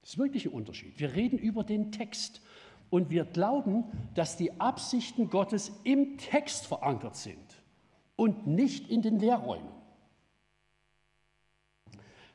Das 0.00 0.10
ist 0.10 0.18
wirklich 0.18 0.46
ein 0.46 0.52
Unterschied. 0.52 0.98
Wir 0.98 1.12
reden 1.14 1.38
über 1.38 1.62
den 1.62 1.92
Text 1.92 2.40
und 2.88 3.10
wir 3.10 3.26
glauben, 3.26 3.84
dass 4.14 4.38
die 4.38 4.58
Absichten 4.58 5.28
Gottes 5.28 5.70
im 5.84 6.16
Text 6.16 6.66
verankert 6.66 7.16
sind 7.16 7.61
und 8.22 8.46
nicht 8.46 8.88
in 8.88 9.02
den 9.02 9.18
Lehrräumen. 9.18 9.72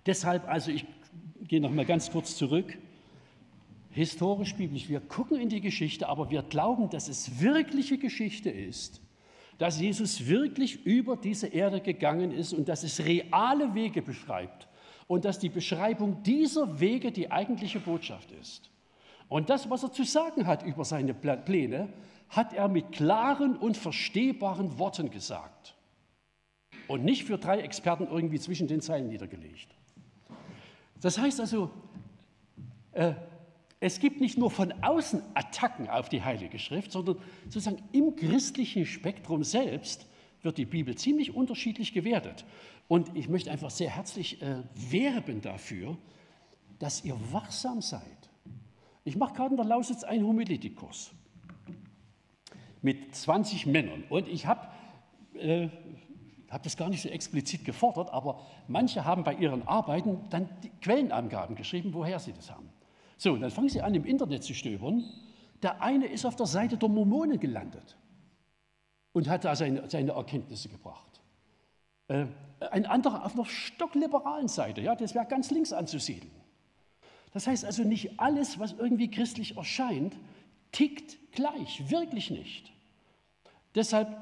Deshalb, 0.06 0.46
also 0.46 0.70
ich 0.70 0.86
gehe 1.48 1.62
noch 1.62 1.72
mal 1.72 1.86
ganz 1.86 2.12
kurz 2.12 2.36
zurück, 2.36 2.78
historisch 3.92 4.54
biblisch, 4.56 4.90
wir 4.90 5.00
gucken 5.00 5.40
in 5.40 5.48
die 5.48 5.62
Geschichte, 5.62 6.10
aber 6.10 6.30
wir 6.30 6.44
glauben, 6.44 6.90
dass 6.90 7.08
es 7.08 7.40
wirkliche 7.40 7.98
Geschichte 7.98 8.50
ist, 8.50 9.00
dass 9.60 9.80
Jesus 9.80 10.28
wirklich 10.28 10.86
über 10.86 11.16
diese 11.16 11.48
Erde 11.48 11.80
gegangen 11.80 12.32
ist 12.32 12.52
und 12.52 12.68
dass 12.68 12.84
es 12.84 13.06
reale 13.06 13.74
Wege 13.74 14.02
beschreibt 14.02 14.68
und 15.08 15.24
dass 15.24 15.40
die 15.40 15.48
Beschreibung 15.48 16.22
dieser 16.24 16.82
Wege 16.82 17.14
die 17.14 17.32
eigentliche 17.32 17.80
Botschaft 17.80 18.30
ist. 18.32 18.70
Und 19.30 19.50
das, 19.50 19.70
was 19.70 19.84
er 19.84 19.94
zu 19.94 20.04
sagen 20.04 20.48
hat 20.48 20.64
über 20.64 20.84
seine 20.84 21.14
Pläne, 21.14 21.94
hat 22.28 22.52
er 22.52 22.68
mit 22.68 22.92
klaren 22.92 23.56
und 23.56 23.78
verstehbaren 23.78 24.78
Worten 24.78 25.12
gesagt. 25.12 25.77
Und 26.88 27.04
nicht 27.04 27.26
für 27.26 27.38
drei 27.38 27.60
Experten 27.60 28.08
irgendwie 28.08 28.40
zwischen 28.40 28.68
den 28.68 28.82
Zeilen 28.82 29.08
niedergelegt. 29.10 29.68
Das 31.02 31.18
heißt 31.18 31.40
also, 31.40 31.70
äh, 32.94 33.14
es 33.80 34.00
gibt 34.00 34.22
nicht 34.22 34.38
nur 34.38 34.50
von 34.50 34.72
außen 34.82 35.22
Attacken 35.36 35.88
auf 35.90 36.10
die 36.10 36.24
Heilige 36.24 36.58
Schrift, 36.58 36.92
sondern 36.92 37.18
sozusagen 37.46 37.84
im 37.92 38.16
christlichen 38.16 38.86
Spektrum 38.86 39.44
selbst 39.44 40.08
wird 40.42 40.58
die 40.58 40.66
Bibel 40.66 40.96
ziemlich 40.96 41.36
unterschiedlich 41.36 41.94
gewertet. 41.94 42.46
Und 42.88 43.16
ich 43.16 43.30
möchte 43.30 43.52
einfach 43.52 43.70
sehr 43.70 43.90
herzlich 43.90 44.42
äh, 44.42 44.64
werben 44.74 45.42
dafür, 45.42 45.98
dass 46.80 47.04
ihr 47.04 47.18
wachsam 47.32 47.82
seid. 47.82 48.02
Ich 49.04 49.16
mache 49.16 49.34
gerade 49.36 49.52
in 49.52 49.58
der 49.58 49.66
Lausitz 49.66 50.04
einen 50.04 50.26
Homiletikkurs 50.26 51.12
mit 52.82 53.14
20 53.16 53.66
Männern. 53.66 54.04
Und 54.10 54.28
ich 54.28 54.46
habe 54.46 54.68
äh, 55.36 55.70
hab 56.50 56.64
das 56.64 56.78
gar 56.78 56.90
nicht 56.90 57.02
so 57.02 57.10
explizit 57.10 57.66
gefordert, 57.66 58.12
aber 58.12 58.40
manche 58.68 59.04
haben 59.06 59.24
bei 59.24 59.34
ihren 59.34 59.68
Arbeiten 59.68 60.20
dann 60.30 60.50
die 60.64 60.70
Quellenangaben 60.82 61.56
geschrieben, 61.56 61.94
woher 61.94 62.20
sie 62.20 62.34
das 62.34 62.50
haben. 62.52 62.70
So, 63.18 63.36
dann 63.36 63.52
fangen 63.52 63.70
sie 63.70 63.82
an, 63.82 63.96
im 63.96 64.06
Internet 64.06 64.44
zu 64.44 64.54
stöbern. 64.54 65.04
Der 65.64 65.82
eine 65.82 66.06
ist 66.06 66.26
auf 66.26 66.36
der 66.36 66.46
Seite 66.46 66.78
der 66.78 66.88
Mormonen 66.88 67.40
gelandet 67.40 67.98
und 69.14 69.28
hat 69.28 69.44
da 69.44 69.56
seine, 69.56 69.90
seine 69.90 70.12
Erkenntnisse 70.12 70.70
gebracht. 70.70 71.22
Äh, 72.08 72.28
ein 72.72 72.86
anderer 72.86 73.26
auf 73.26 73.34
einer 73.34 73.46
stockliberalen 73.46 74.48
Seite, 74.48 74.82
ja, 74.82 74.96
das 74.96 75.16
wäre 75.16 75.26
ganz 75.26 75.52
links 75.52 75.74
anzusiedeln. 75.74 76.32
Das 77.34 77.48
heißt 77.48 77.66
also, 77.66 77.84
nicht 77.84 78.20
alles, 78.20 78.60
was 78.60 78.74
irgendwie 78.74 79.12
christlich 79.12 79.58
erscheint, 79.58 80.16
tickt 80.72 81.18
gleich, 81.34 81.90
wirklich 81.90 82.32
nicht. 82.32 82.72
Deshalb 83.76 84.16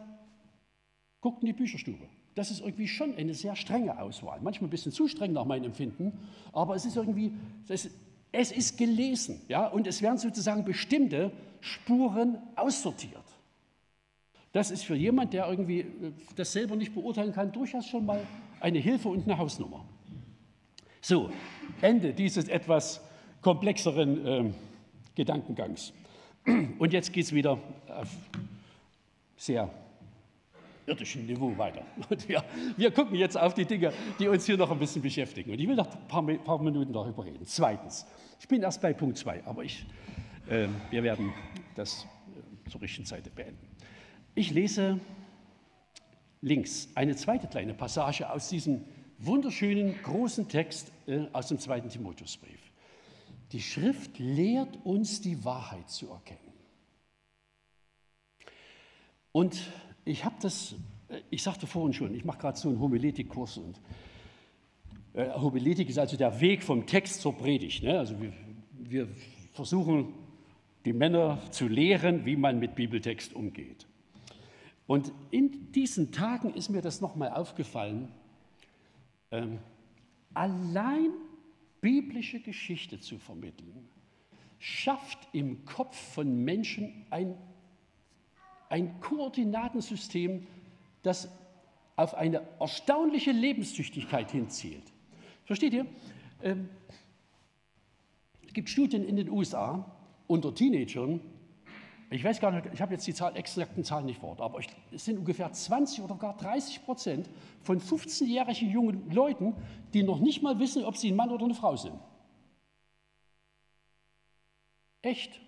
guckt 1.21 1.41
in 1.41 1.47
die 1.47 1.53
Bücherstube. 1.53 2.07
Das 2.36 2.51
ist 2.51 2.59
irgendwie 2.59 2.88
schon 2.88 3.15
eine 3.15 3.33
sehr 3.33 3.55
strenge 3.55 3.97
Auswahl. 3.99 4.39
Manchmal 4.41 4.67
ein 4.67 4.71
bisschen 4.71 4.91
zu 4.91 5.07
streng 5.07 5.31
nach 5.31 5.45
meinem 5.45 5.65
Empfinden, 5.65 6.11
aber 6.51 6.75
es 6.75 6.86
ist 6.86 6.97
irgendwie, 6.97 7.31
es, 7.69 7.89
es 8.31 8.51
ist 8.51 8.77
gelesen, 8.77 9.41
ja, 9.47 9.67
und 9.67 9.88
es 9.88 10.01
werden 10.01 10.17
sozusagen 10.17 10.65
bestimmte 10.65 11.31
Spuren 11.61 12.38
aussortiert. 12.55 13.23
Das 14.51 14.71
ist 14.71 14.83
für 14.83 14.95
jemand, 14.95 15.33
der 15.33 15.49
irgendwie 15.49 15.81
äh, 15.81 15.86
das 16.36 16.51
selber 16.51 16.75
nicht 16.75 16.93
beurteilen 16.93 17.33
kann, 17.33 17.51
durchaus 17.51 17.88
schon 17.88 18.05
mal 18.05 18.25
eine 18.59 18.79
Hilfe 18.79 19.09
und 19.09 19.23
eine 19.23 19.38
Hausnummer. 19.38 19.86
So, 21.01 21.29
Ende 21.81 22.13
dieses 22.13 22.47
etwas 22.47 23.01
komplexeren 23.41 24.25
äh, 24.25 24.53
Gedankengangs. 25.15 25.93
Und 26.79 26.93
jetzt 26.93 27.11
geht 27.13 27.25
es 27.25 27.33
wieder 27.33 27.59
auf 27.88 28.09
sehr 29.38 29.69
irdischen 30.86 31.25
Niveau 31.25 31.57
weiter. 31.57 31.83
Und 32.09 32.27
wir, 32.27 32.43
wir 32.77 32.91
gucken 32.91 33.15
jetzt 33.15 33.38
auf 33.38 33.53
die 33.53 33.65
Dinge, 33.65 33.93
die 34.19 34.27
uns 34.27 34.45
hier 34.45 34.57
noch 34.57 34.71
ein 34.71 34.79
bisschen 34.79 35.01
beschäftigen. 35.01 35.51
Und 35.51 35.59
ich 35.59 35.67
will 35.67 35.75
noch 35.75 35.93
ein 35.93 36.07
paar, 36.07 36.23
paar 36.23 36.61
Minuten 36.61 36.93
darüber 36.93 37.25
reden. 37.25 37.45
Zweitens, 37.45 38.05
ich 38.39 38.47
bin 38.47 38.61
erst 38.61 38.81
bei 38.81 38.93
Punkt 38.93 39.17
2, 39.17 39.45
aber 39.45 39.63
ich, 39.63 39.86
äh, 40.49 40.67
wir 40.89 41.03
werden 41.03 41.33
das 41.75 42.05
äh, 42.65 42.69
zur 42.69 42.81
richtigen 42.81 43.05
Zeit 43.05 43.33
beenden. 43.36 43.67
Ich 44.36 44.51
lese 44.51 44.99
links 46.41 46.89
eine 46.95 47.15
zweite 47.15 47.47
kleine 47.47 47.73
Passage 47.73 48.29
aus 48.29 48.49
diesem 48.49 48.83
wunderschönen 49.17 49.95
großen 50.03 50.47
Text 50.47 50.91
äh, 51.07 51.25
aus 51.33 51.47
dem 51.47 51.59
zweiten 51.59 51.89
Timotheusbrief. 51.89 52.59
Die 53.51 53.61
Schrift 53.61 54.19
lehrt 54.19 54.77
uns 54.83 55.21
die 55.21 55.43
Wahrheit 55.45 55.89
zu 55.89 56.09
erkennen. 56.09 56.39
Und 59.31 59.59
ich 60.06 60.24
habe 60.24 60.36
das, 60.41 60.76
äh, 61.10 61.20
ich 61.30 61.43
sagte 61.43 61.68
vorhin 61.68 61.93
schon, 61.93 62.14
ich 62.16 62.24
mache 62.24 62.38
gerade 62.38 62.58
so 62.58 62.70
einen 62.70 62.80
Homiletikkurs 62.80 63.58
und 63.58 63.82
äh, 65.14 65.32
Homiletik 65.34 65.89
ist 65.89 65.97
also 65.97 66.16
der 66.16 66.39
Weg 66.39 66.64
vom 66.64 66.86
Text 66.86 67.22
zur 67.22 67.36
Predigt. 67.36 67.84
Ne? 67.84 67.97
Also 67.97 68.22
wir, 68.22 68.32
wir 68.72 69.08
versuchen, 69.53 70.14
die 70.86 70.93
Männer 70.93 71.39
zu 71.51 71.68
lehren, 71.68 72.26
wie 72.26 72.36
man 72.36 72.60
mit 72.60 72.76
Bibeltext 72.76 73.34
umgeht. 73.34 73.88
Und 74.88 75.12
in 75.32 75.72
diesen 75.72 76.12
Tagen 76.12 76.53
ist 76.53 76.70
mir 76.70 76.82
das 76.82 77.01
nochmal 77.01 77.32
aufgefallen. 77.32 78.10
Ähm, 79.32 79.60
allein 80.36 81.10
biblische 81.82 82.39
Geschichte 82.39 82.99
zu 82.99 83.18
vermitteln, 83.18 83.88
schafft 84.60 85.18
im 85.32 85.66
Kopf 85.66 85.95
von 86.14 86.43
Menschen 86.43 87.06
ein 87.10 87.36
ein 88.70 88.99
Koordinatensystem, 88.99 90.45
das 91.03 91.30
auf 91.95 92.13
eine 92.16 92.41
erstaunliche 92.59 93.32
Lebenstüchtigkeit 93.32 94.32
hinzielt. 94.32 94.84
Versteht 95.45 95.74
ihr? 95.74 95.86
Ähm, 96.41 96.70
es 98.45 98.53
gibt 98.53 98.70
Studien 98.70 99.03
in 99.03 99.16
den 99.16 99.30
USA 99.30 99.95
unter 100.28 100.53
Teenagern. 100.53 101.22
Ich 102.09 102.24
weiß 102.24 102.39
gar 102.39 102.51
nicht, 102.51 102.68
ich 102.74 102.82
habe 102.82 102.93
jetzt 102.93 103.07
die 103.07 103.13
Zahl, 103.13 103.36
exakten 103.36 103.84
Zahlen 103.84 104.05
nicht 104.05 104.20
vor, 104.20 104.39
aber 104.39 104.59
es 104.91 105.05
sind 105.05 105.18
ungefähr 105.18 105.51
20 105.51 106.01
oder 106.01 106.16
gar 106.16 106.38
30 106.38 106.86
Prozent 106.86 107.30
von 107.61 107.80
15-jährigen 107.80 108.70
jungen 108.70 109.09
Leuten, 109.11 109.55
die 109.93 110.03
noch 110.03 110.20
nicht 110.20 110.41
mal 110.43 110.59
wissen, 110.59 110.84
ob 110.84 110.97
sie 110.97 111.11
ein 111.11 111.16
Mann 111.16 111.32
oder 111.32 111.45
eine 111.45 111.55
Frau 111.55 111.76
sind. 111.76 111.95
Echt? 115.01 115.39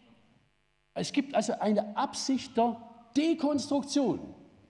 Es 0.93 1.11
gibt 1.11 1.35
also 1.35 1.53
eine 1.59 1.95
Absicht 1.95 2.57
der 2.57 2.86
Dekonstruktion, 3.17 4.19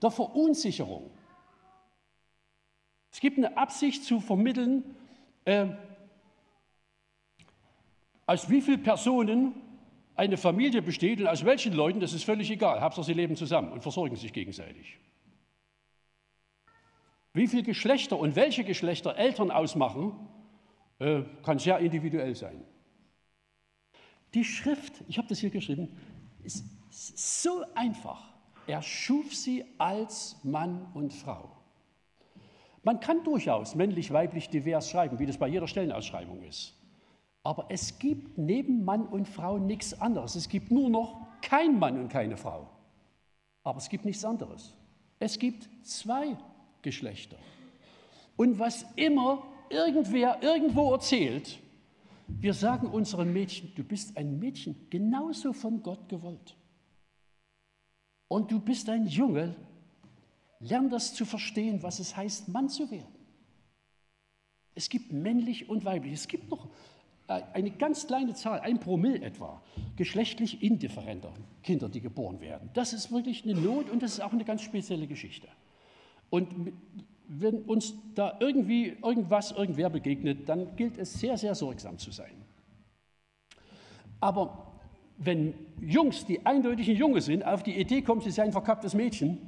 der 0.02 0.10
Verunsicherung. 0.10 1.10
Es 3.10 3.20
gibt 3.20 3.38
eine 3.38 3.56
Absicht 3.56 4.04
zu 4.04 4.20
vermitteln, 4.20 4.96
äh, 5.44 5.66
aus 8.26 8.50
wie 8.50 8.60
vielen 8.60 8.82
Personen 8.82 9.54
eine 10.14 10.36
Familie 10.36 10.82
besteht 10.82 11.20
und 11.20 11.28
aus 11.28 11.44
welchen 11.44 11.72
Leuten, 11.72 12.00
das 12.00 12.12
ist 12.12 12.24
völlig 12.24 12.50
egal. 12.50 12.80
Hauptsache, 12.80 13.06
sie 13.06 13.12
leben 13.12 13.36
zusammen 13.36 13.72
und 13.72 13.82
versorgen 13.82 14.16
sich 14.16 14.32
gegenseitig. 14.32 14.98
Wie 17.32 17.46
viele 17.46 17.62
Geschlechter 17.62 18.18
und 18.18 18.34
welche 18.34 18.64
Geschlechter 18.64 19.16
Eltern 19.16 19.50
ausmachen, 19.50 20.28
äh, 20.98 21.22
kann 21.44 21.58
sehr 21.58 21.78
individuell 21.78 22.34
sein. 22.34 22.64
Die 24.34 24.44
Schrift, 24.44 25.04
ich 25.08 25.18
habe 25.18 25.28
das 25.28 25.38
hier 25.38 25.50
geschrieben, 25.50 25.96
ist 26.42 26.64
so 26.90 27.64
einfach. 27.74 28.27
Er 28.68 28.82
schuf 28.82 29.34
sie 29.34 29.64
als 29.78 30.36
Mann 30.44 30.88
und 30.92 31.14
Frau. 31.14 31.50
Man 32.82 33.00
kann 33.00 33.24
durchaus 33.24 33.74
männlich, 33.74 34.12
weiblich, 34.12 34.50
divers 34.50 34.90
schreiben, 34.90 35.18
wie 35.18 35.24
das 35.24 35.38
bei 35.38 35.48
jeder 35.48 35.66
Stellenausschreibung 35.66 36.42
ist. 36.42 36.74
Aber 37.42 37.64
es 37.70 37.98
gibt 37.98 38.36
neben 38.36 38.84
Mann 38.84 39.06
und 39.06 39.26
Frau 39.26 39.56
nichts 39.56 39.98
anderes. 39.98 40.34
Es 40.34 40.50
gibt 40.50 40.70
nur 40.70 40.90
noch 40.90 41.26
kein 41.40 41.78
Mann 41.78 41.98
und 41.98 42.08
keine 42.08 42.36
Frau. 42.36 42.68
Aber 43.64 43.78
es 43.78 43.88
gibt 43.88 44.04
nichts 44.04 44.22
anderes. 44.22 44.76
Es 45.18 45.38
gibt 45.38 45.66
zwei 45.82 46.36
Geschlechter. 46.82 47.38
Und 48.36 48.58
was 48.58 48.84
immer 48.96 49.44
irgendwer 49.70 50.42
irgendwo 50.42 50.92
erzählt, 50.92 51.58
wir 52.26 52.52
sagen 52.52 52.88
unseren 52.88 53.32
Mädchen, 53.32 53.72
du 53.74 53.82
bist 53.82 54.14
ein 54.18 54.38
Mädchen, 54.38 54.76
genauso 54.90 55.54
von 55.54 55.82
Gott 55.82 56.06
gewollt 56.10 56.57
und 58.28 58.50
du 58.50 58.60
bist 58.60 58.88
ein 58.88 59.06
Junge, 59.06 59.56
lern 60.60 60.90
das 60.90 61.14
zu 61.14 61.24
verstehen, 61.24 61.82
was 61.82 61.98
es 61.98 62.16
heißt, 62.16 62.48
Mann 62.48 62.68
zu 62.68 62.90
werden. 62.90 63.14
Es 64.74 64.88
gibt 64.88 65.12
männlich 65.12 65.68
und 65.68 65.84
weiblich. 65.84 66.12
Es 66.12 66.28
gibt 66.28 66.50
noch 66.50 66.68
äh, 67.26 67.42
eine 67.52 67.70
ganz 67.70 68.06
kleine 68.06 68.34
Zahl, 68.34 68.60
ein 68.60 68.78
Promille 68.78 69.20
etwa, 69.22 69.60
geschlechtlich 69.96 70.62
indifferenter 70.62 71.32
Kinder, 71.62 71.88
die 71.88 72.00
geboren 72.00 72.40
werden. 72.40 72.70
Das 72.74 72.92
ist 72.92 73.10
wirklich 73.10 73.44
eine 73.44 73.54
Not 73.54 73.90
und 73.90 74.02
das 74.02 74.12
ist 74.12 74.20
auch 74.20 74.32
eine 74.32 74.44
ganz 74.44 74.62
spezielle 74.62 75.06
Geschichte. 75.06 75.48
Und 76.30 76.72
wenn 77.28 77.62
uns 77.62 77.94
da 78.14 78.36
irgendwie 78.40 78.96
irgendwas, 79.02 79.52
irgendwer 79.52 79.90
begegnet, 79.90 80.48
dann 80.48 80.76
gilt 80.76 80.98
es 80.98 81.14
sehr, 81.14 81.36
sehr 81.36 81.54
sorgsam 81.54 81.98
zu 81.98 82.10
sein. 82.10 82.44
Aber 84.20 84.67
wenn 85.18 85.54
Jungs, 85.80 86.24
die 86.24 86.46
eindeutig 86.46 86.88
ein 86.88 86.96
Junge 86.96 87.20
sind, 87.20 87.44
auf 87.44 87.62
die 87.62 87.78
Idee 87.78 88.02
kommen, 88.02 88.20
sie 88.20 88.30
seien 88.30 88.46
ein 88.46 88.52
verkapptes 88.52 88.94
Mädchen, 88.94 89.38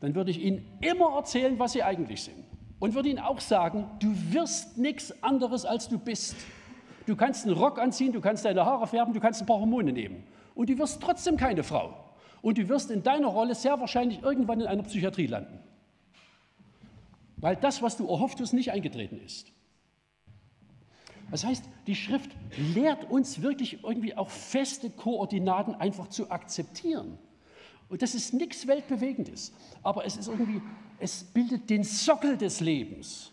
dann 0.00 0.14
würde 0.14 0.30
ich 0.30 0.40
ihnen 0.40 0.64
immer 0.80 1.16
erzählen, 1.16 1.58
was 1.58 1.72
sie 1.72 1.82
eigentlich 1.82 2.22
sind. 2.22 2.44
Und 2.78 2.94
würde 2.94 3.08
ihnen 3.08 3.18
auch 3.20 3.40
sagen, 3.40 3.86
du 4.00 4.12
wirst 4.32 4.78
nichts 4.78 5.22
anderes, 5.22 5.64
als 5.64 5.88
du 5.88 5.98
bist. 5.98 6.36
Du 7.06 7.14
kannst 7.14 7.46
einen 7.46 7.56
Rock 7.56 7.78
anziehen, 7.80 8.12
du 8.12 8.20
kannst 8.20 8.44
deine 8.44 8.64
Haare 8.64 8.86
färben, 8.86 9.12
du 9.12 9.20
kannst 9.20 9.40
ein 9.40 9.46
paar 9.46 9.60
Hormone 9.60 9.92
nehmen. 9.92 10.24
Und 10.54 10.68
du 10.68 10.78
wirst 10.78 11.00
trotzdem 11.00 11.36
keine 11.36 11.62
Frau. 11.62 11.94
Und 12.40 12.58
du 12.58 12.68
wirst 12.68 12.90
in 12.90 13.02
deiner 13.02 13.28
Rolle 13.28 13.54
sehr 13.54 13.78
wahrscheinlich 13.78 14.22
irgendwann 14.22 14.60
in 14.60 14.66
einer 14.66 14.82
Psychiatrie 14.82 15.26
landen. 15.26 15.60
Weil 17.36 17.56
das, 17.56 17.82
was 17.82 17.96
du 17.96 18.08
erhofft 18.08 18.40
hast, 18.40 18.52
nicht 18.52 18.72
eingetreten 18.72 19.20
ist. 19.24 19.52
Das 21.32 21.44
heißt, 21.44 21.64
die 21.86 21.94
Schrift 21.94 22.30
lehrt 22.58 23.10
uns 23.10 23.40
wirklich 23.40 23.82
irgendwie 23.82 24.14
auch 24.14 24.28
feste 24.28 24.90
Koordinaten 24.90 25.74
einfach 25.74 26.08
zu 26.08 26.30
akzeptieren. 26.30 27.18
Und 27.88 28.02
das 28.02 28.14
ist 28.14 28.34
nichts 28.34 28.66
Weltbewegendes, 28.66 29.54
aber 29.82 30.04
es 30.04 30.18
ist 30.18 30.28
irgendwie, 30.28 30.60
es 30.98 31.24
bildet 31.24 31.70
den 31.70 31.84
Sockel 31.84 32.36
des 32.36 32.60
Lebens, 32.60 33.32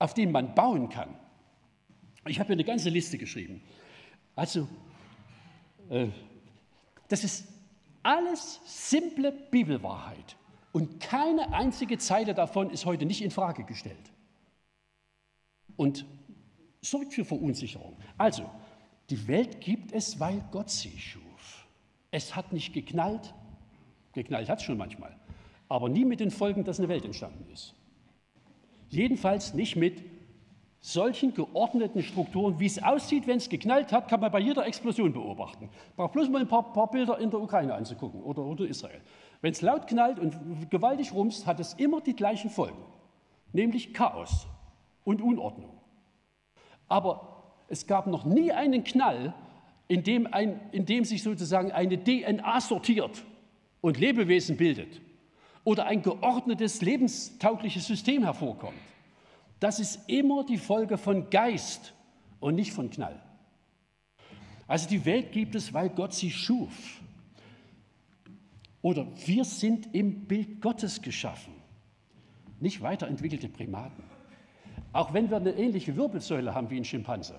auf 0.00 0.12
den 0.12 0.32
man 0.32 0.56
bauen 0.56 0.88
kann. 0.88 1.14
Ich 2.26 2.40
habe 2.40 2.48
hier 2.48 2.56
eine 2.56 2.64
ganze 2.64 2.88
Liste 2.88 3.16
geschrieben. 3.16 3.62
Also, 4.34 4.66
äh, 5.88 6.08
das 7.06 7.22
ist 7.22 7.46
alles 8.02 8.60
simple 8.64 9.30
Bibelwahrheit. 9.30 10.36
Und 10.72 10.98
keine 10.98 11.52
einzige 11.52 11.96
Zeile 11.98 12.34
davon 12.34 12.70
ist 12.70 12.86
heute 12.86 13.06
nicht 13.06 13.22
in 13.22 13.30
Frage 13.30 13.62
gestellt. 13.62 14.10
Und 15.76 16.06
sorgt 16.82 17.14
für 17.14 17.24
Verunsicherung. 17.24 17.96
Also, 18.18 18.50
die 19.08 19.26
Welt 19.28 19.60
gibt 19.60 19.92
es, 19.92 20.20
weil 20.20 20.44
Gott 20.50 20.68
sie 20.68 20.98
schuf. 20.98 21.66
Es 22.10 22.36
hat 22.36 22.52
nicht 22.52 22.72
geknallt, 22.72 23.32
geknallt 24.12 24.48
hat 24.48 24.58
es 24.58 24.64
schon 24.64 24.76
manchmal, 24.76 25.16
aber 25.68 25.88
nie 25.88 26.04
mit 26.04 26.20
den 26.20 26.30
Folgen, 26.30 26.64
dass 26.64 26.78
eine 26.78 26.88
Welt 26.88 27.04
entstanden 27.04 27.50
ist. 27.50 27.74
Jedenfalls 28.90 29.54
nicht 29.54 29.76
mit 29.76 30.02
solchen 30.80 31.32
geordneten 31.32 32.02
Strukturen, 32.02 32.58
wie 32.58 32.66
es 32.66 32.82
aussieht, 32.82 33.26
wenn 33.28 33.38
es 33.38 33.48
geknallt 33.48 33.92
hat, 33.92 34.08
kann 34.08 34.20
man 34.20 34.32
bei 34.32 34.40
jeder 34.40 34.66
Explosion 34.66 35.12
beobachten. 35.12 35.70
Braucht 35.96 36.12
bloß 36.12 36.28
mal 36.28 36.40
ein 36.40 36.48
paar, 36.48 36.72
paar 36.72 36.90
Bilder 36.90 37.18
in 37.18 37.30
der 37.30 37.40
Ukraine 37.40 37.74
anzugucken 37.74 38.20
oder, 38.20 38.42
oder 38.42 38.66
Israel. 38.66 39.00
Wenn 39.40 39.52
es 39.52 39.62
laut 39.62 39.86
knallt 39.86 40.18
und 40.18 40.70
gewaltig 40.70 41.14
rumst, 41.14 41.46
hat 41.46 41.60
es 41.60 41.74
immer 41.74 42.00
die 42.00 42.16
gleichen 42.16 42.50
Folgen, 42.50 42.82
nämlich 43.52 43.94
Chaos 43.94 44.46
und 45.04 45.22
Unordnung. 45.22 45.81
Aber 46.88 47.54
es 47.68 47.86
gab 47.86 48.06
noch 48.06 48.24
nie 48.24 48.52
einen 48.52 48.84
Knall, 48.84 49.34
in 49.88 50.02
dem, 50.02 50.26
ein, 50.32 50.60
in 50.72 50.86
dem 50.86 51.04
sich 51.04 51.22
sozusagen 51.22 51.70
eine 51.72 52.02
DNA 52.02 52.60
sortiert 52.60 53.24
und 53.80 53.98
Lebewesen 53.98 54.56
bildet 54.56 55.00
oder 55.64 55.86
ein 55.86 56.02
geordnetes, 56.02 56.80
lebenstaugliches 56.80 57.86
System 57.86 58.22
hervorkommt. 58.22 58.78
Das 59.60 59.78
ist 59.78 60.08
immer 60.08 60.44
die 60.44 60.58
Folge 60.58 60.98
von 60.98 61.30
Geist 61.30 61.94
und 62.40 62.54
nicht 62.54 62.72
von 62.72 62.90
Knall. 62.90 63.20
Also 64.66 64.88
die 64.88 65.04
Welt 65.04 65.32
gibt 65.32 65.54
es, 65.54 65.72
weil 65.74 65.90
Gott 65.90 66.14
sie 66.14 66.30
schuf. 66.30 67.00
Oder 68.80 69.06
wir 69.26 69.44
sind 69.44 69.94
im 69.94 70.24
Bild 70.24 70.60
Gottes 70.60 71.02
geschaffen, 71.02 71.52
nicht 72.58 72.80
weiterentwickelte 72.82 73.48
Primaten. 73.48 74.02
Auch 74.92 75.12
wenn 75.14 75.30
wir 75.30 75.38
eine 75.38 75.52
ähnliche 75.52 75.96
Wirbelsäule 75.96 76.54
haben 76.54 76.70
wie 76.70 76.76
ein 76.76 76.84
Schimpanse. 76.84 77.38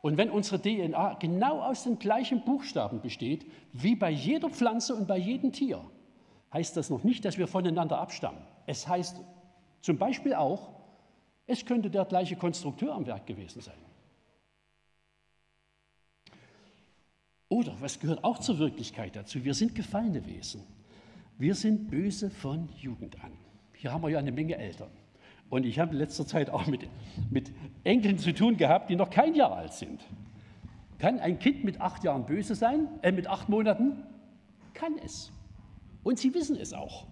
Und 0.00 0.16
wenn 0.16 0.30
unsere 0.30 0.60
DNA 0.60 1.14
genau 1.14 1.60
aus 1.60 1.84
den 1.84 1.98
gleichen 1.98 2.44
Buchstaben 2.44 3.00
besteht, 3.00 3.46
wie 3.72 3.94
bei 3.94 4.10
jeder 4.10 4.50
Pflanze 4.50 4.94
und 4.94 5.06
bei 5.06 5.16
jedem 5.16 5.52
Tier, 5.52 5.80
heißt 6.52 6.76
das 6.76 6.90
noch 6.90 7.04
nicht, 7.04 7.24
dass 7.24 7.38
wir 7.38 7.46
voneinander 7.46 7.98
abstammen. 7.98 8.42
Es 8.66 8.86
heißt 8.86 9.20
zum 9.80 9.98
Beispiel 9.98 10.34
auch, 10.34 10.70
es 11.46 11.64
könnte 11.64 11.88
der 11.88 12.04
gleiche 12.04 12.36
Konstrukteur 12.36 12.94
am 12.94 13.06
Werk 13.06 13.26
gewesen 13.26 13.60
sein. 13.60 13.78
Oder, 17.48 17.76
was 17.80 18.00
gehört 18.00 18.24
auch 18.24 18.38
zur 18.38 18.58
Wirklichkeit 18.58 19.14
dazu? 19.14 19.44
Wir 19.44 19.54
sind 19.54 19.74
gefallene 19.74 20.26
Wesen. 20.26 20.62
Wir 21.38 21.54
sind 21.54 21.90
böse 21.90 22.30
von 22.30 22.68
Jugend 22.78 23.22
an. 23.22 23.32
Hier 23.74 23.92
haben 23.92 24.02
wir 24.02 24.08
ja 24.08 24.18
eine 24.18 24.32
Menge 24.32 24.56
Eltern. 24.56 24.90
Und 25.52 25.66
ich 25.66 25.78
habe 25.78 25.92
in 25.92 25.98
letzter 25.98 26.26
Zeit 26.26 26.48
auch 26.48 26.66
mit, 26.66 26.88
mit 27.28 27.52
Enkeln 27.84 28.16
zu 28.16 28.32
tun 28.32 28.56
gehabt, 28.56 28.88
die 28.88 28.96
noch 28.96 29.10
kein 29.10 29.34
Jahr 29.34 29.54
alt 29.54 29.74
sind. 29.74 30.00
Kann 30.98 31.20
ein 31.20 31.38
Kind 31.38 31.62
mit 31.62 31.78
acht 31.78 32.04
Jahren 32.04 32.24
böse 32.24 32.54
sein? 32.54 32.88
Äh, 33.02 33.12
mit 33.12 33.26
acht 33.26 33.50
Monaten? 33.50 34.02
Kann 34.72 34.96
es. 35.04 35.30
Und 36.04 36.18
sie 36.18 36.32
wissen 36.32 36.56
es 36.56 36.72
auch. 36.72 37.06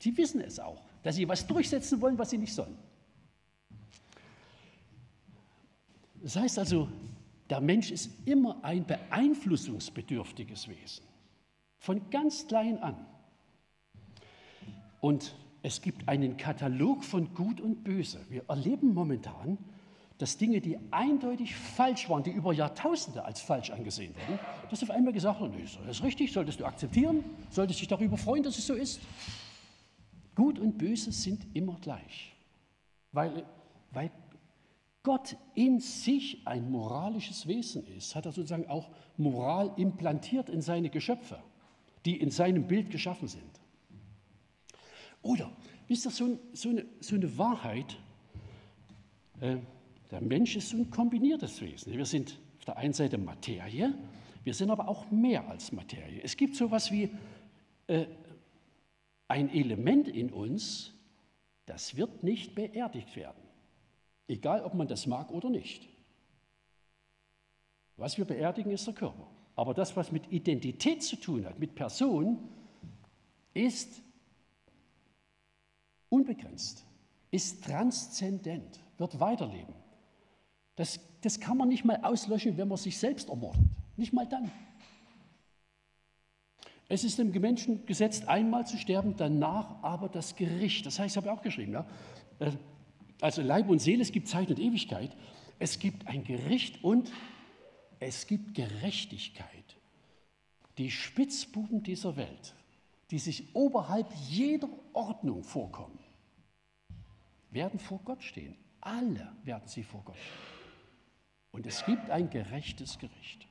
Sie 0.00 0.16
wissen 0.16 0.40
es 0.40 0.58
auch, 0.58 0.82
dass 1.04 1.14
sie 1.14 1.28
was 1.28 1.46
durchsetzen 1.46 2.00
wollen, 2.00 2.18
was 2.18 2.30
sie 2.30 2.38
nicht 2.38 2.52
sollen. 2.52 2.76
Das 6.24 6.34
heißt 6.34 6.58
also, 6.58 6.88
der 7.50 7.60
Mensch 7.60 7.92
ist 7.92 8.10
immer 8.26 8.58
ein 8.64 8.84
beeinflussungsbedürftiges 8.84 10.66
Wesen. 10.66 11.04
Von 11.78 12.10
ganz 12.10 12.48
klein 12.48 12.82
an. 12.82 13.06
Und 15.00 15.36
es 15.64 15.80
gibt 15.80 16.08
einen 16.10 16.36
Katalog 16.36 17.02
von 17.02 17.32
Gut 17.32 17.58
und 17.58 17.84
Böse. 17.84 18.20
Wir 18.28 18.44
erleben 18.48 18.92
momentan, 18.92 19.56
dass 20.18 20.36
Dinge, 20.36 20.60
die 20.60 20.78
eindeutig 20.90 21.56
falsch 21.56 22.10
waren, 22.10 22.22
die 22.22 22.32
über 22.32 22.52
Jahrtausende 22.52 23.24
als 23.24 23.40
falsch 23.40 23.70
angesehen 23.70 24.14
wurden, 24.14 24.38
dass 24.68 24.82
auf 24.82 24.90
einmal 24.90 25.14
gesagt 25.14 25.40
wird, 25.40 25.52
nee, 25.52 25.64
das 25.86 25.96
ist 25.96 26.04
richtig, 26.04 26.34
solltest 26.34 26.60
du 26.60 26.66
akzeptieren, 26.66 27.24
solltest 27.48 27.80
dich 27.80 27.88
darüber 27.88 28.18
freuen, 28.18 28.42
dass 28.42 28.58
es 28.58 28.66
so 28.66 28.74
ist. 28.74 29.00
Gut 30.34 30.58
und 30.58 30.76
Böse 30.76 31.10
sind 31.12 31.46
immer 31.54 31.78
gleich, 31.80 32.36
weil, 33.12 33.46
weil 33.90 34.10
Gott 35.02 35.34
in 35.54 35.80
sich 35.80 36.46
ein 36.46 36.70
moralisches 36.70 37.46
Wesen 37.46 37.86
ist, 37.86 38.14
hat 38.14 38.26
er 38.26 38.32
sozusagen 38.32 38.68
auch 38.68 38.90
Moral 39.16 39.72
implantiert 39.76 40.50
in 40.50 40.60
seine 40.60 40.90
Geschöpfe, 40.90 41.38
die 42.04 42.20
in 42.20 42.30
seinem 42.30 42.66
Bild 42.66 42.90
geschaffen 42.90 43.28
sind. 43.28 43.53
Oder, 45.24 45.50
wisst 45.88 46.06
ihr, 46.06 46.10
so, 46.10 46.38
so, 46.52 46.68
eine, 46.68 46.84
so 47.00 47.16
eine, 47.16 47.38
Wahrheit, 47.38 47.96
äh, 49.40 49.56
der 50.10 50.20
Mensch 50.20 50.54
ist 50.54 50.68
so 50.68 50.76
ein 50.76 50.90
kombiniertes 50.90 51.62
Wesen. 51.62 51.94
Wir 51.94 52.04
sind 52.04 52.38
auf 52.58 52.66
der 52.66 52.76
einen 52.76 52.92
Seite 52.92 53.16
Materie, 53.16 53.94
wir 54.44 54.52
sind 54.54 54.70
aber 54.70 54.86
auch 54.86 55.10
mehr 55.10 55.48
als 55.48 55.72
Materie. 55.72 56.20
Es 56.22 56.36
gibt 56.36 56.54
so 56.56 56.66
etwas 56.66 56.92
wie 56.92 57.10
äh, 57.86 58.04
ein 59.26 59.48
Element 59.48 60.08
in 60.08 60.30
uns, 60.30 60.92
das 61.64 61.96
wird 61.96 62.22
nicht 62.22 62.54
beerdigt 62.54 63.16
werden. 63.16 63.42
Egal, 64.28 64.62
ob 64.62 64.74
man 64.74 64.88
das 64.88 65.06
mag 65.06 65.30
oder 65.30 65.48
nicht. 65.48 65.88
Was 67.96 68.18
wir 68.18 68.26
beerdigen, 68.26 68.72
ist 68.72 68.86
der 68.86 68.94
Körper. 68.94 69.26
Aber 69.56 69.72
das, 69.72 69.96
was 69.96 70.12
mit 70.12 70.30
Identität 70.30 71.02
zu 71.02 71.16
tun 71.16 71.46
hat, 71.46 71.58
mit 71.58 71.74
Person, 71.74 72.38
ist 73.54 74.02
unbegrenzt, 76.14 76.84
ist 77.30 77.64
transzendent, 77.64 78.80
wird 78.98 79.18
weiterleben. 79.18 79.74
Das, 80.76 81.00
das 81.20 81.40
kann 81.40 81.56
man 81.56 81.68
nicht 81.68 81.84
mal 81.84 81.98
auslöschen, 82.02 82.56
wenn 82.56 82.68
man 82.68 82.78
sich 82.78 82.98
selbst 82.98 83.28
ermordet. 83.28 83.60
Nicht 83.96 84.12
mal 84.12 84.26
dann. 84.26 84.50
Es 86.88 87.02
ist 87.02 87.18
dem 87.18 87.30
Menschen 87.30 87.86
gesetzt, 87.86 88.28
einmal 88.28 88.66
zu 88.66 88.76
sterben, 88.76 89.14
danach 89.16 89.82
aber 89.82 90.08
das 90.08 90.36
Gericht. 90.36 90.86
Das 90.86 90.98
heißt, 90.98 91.16
ich 91.16 91.16
habe 91.16 91.32
auch 91.32 91.42
geschrieben, 91.42 91.72
ja, 91.72 91.86
äh, 92.38 92.52
also 93.20 93.42
Leib 93.42 93.68
und 93.68 93.80
Seele, 93.80 94.02
es 94.02 94.12
gibt 94.12 94.28
Zeit 94.28 94.50
und 94.50 94.58
Ewigkeit, 94.58 95.16
es 95.58 95.78
gibt 95.78 96.06
ein 96.06 96.24
Gericht 96.24 96.84
und 96.84 97.10
es 98.00 98.26
gibt 98.26 98.54
Gerechtigkeit. 98.54 99.76
Die 100.78 100.90
Spitzbuben 100.90 101.82
dieser 101.82 102.16
Welt, 102.16 102.54
die 103.10 103.18
sich 103.18 103.54
oberhalb 103.54 104.12
jeder 104.28 104.68
Ordnung 104.92 105.42
vorkommen, 105.42 106.03
werden 107.54 107.78
vor 107.78 108.00
Gott 108.04 108.22
stehen. 108.22 108.56
Alle 108.80 109.34
werden 109.44 109.66
sie 109.66 109.82
vor 109.82 110.02
Gott 110.04 110.16
stehen. 110.16 110.54
Und 111.52 111.66
es 111.66 111.84
gibt 111.86 112.10
ein 112.10 112.28
gerechtes 112.30 112.98
Gericht. 112.98 113.46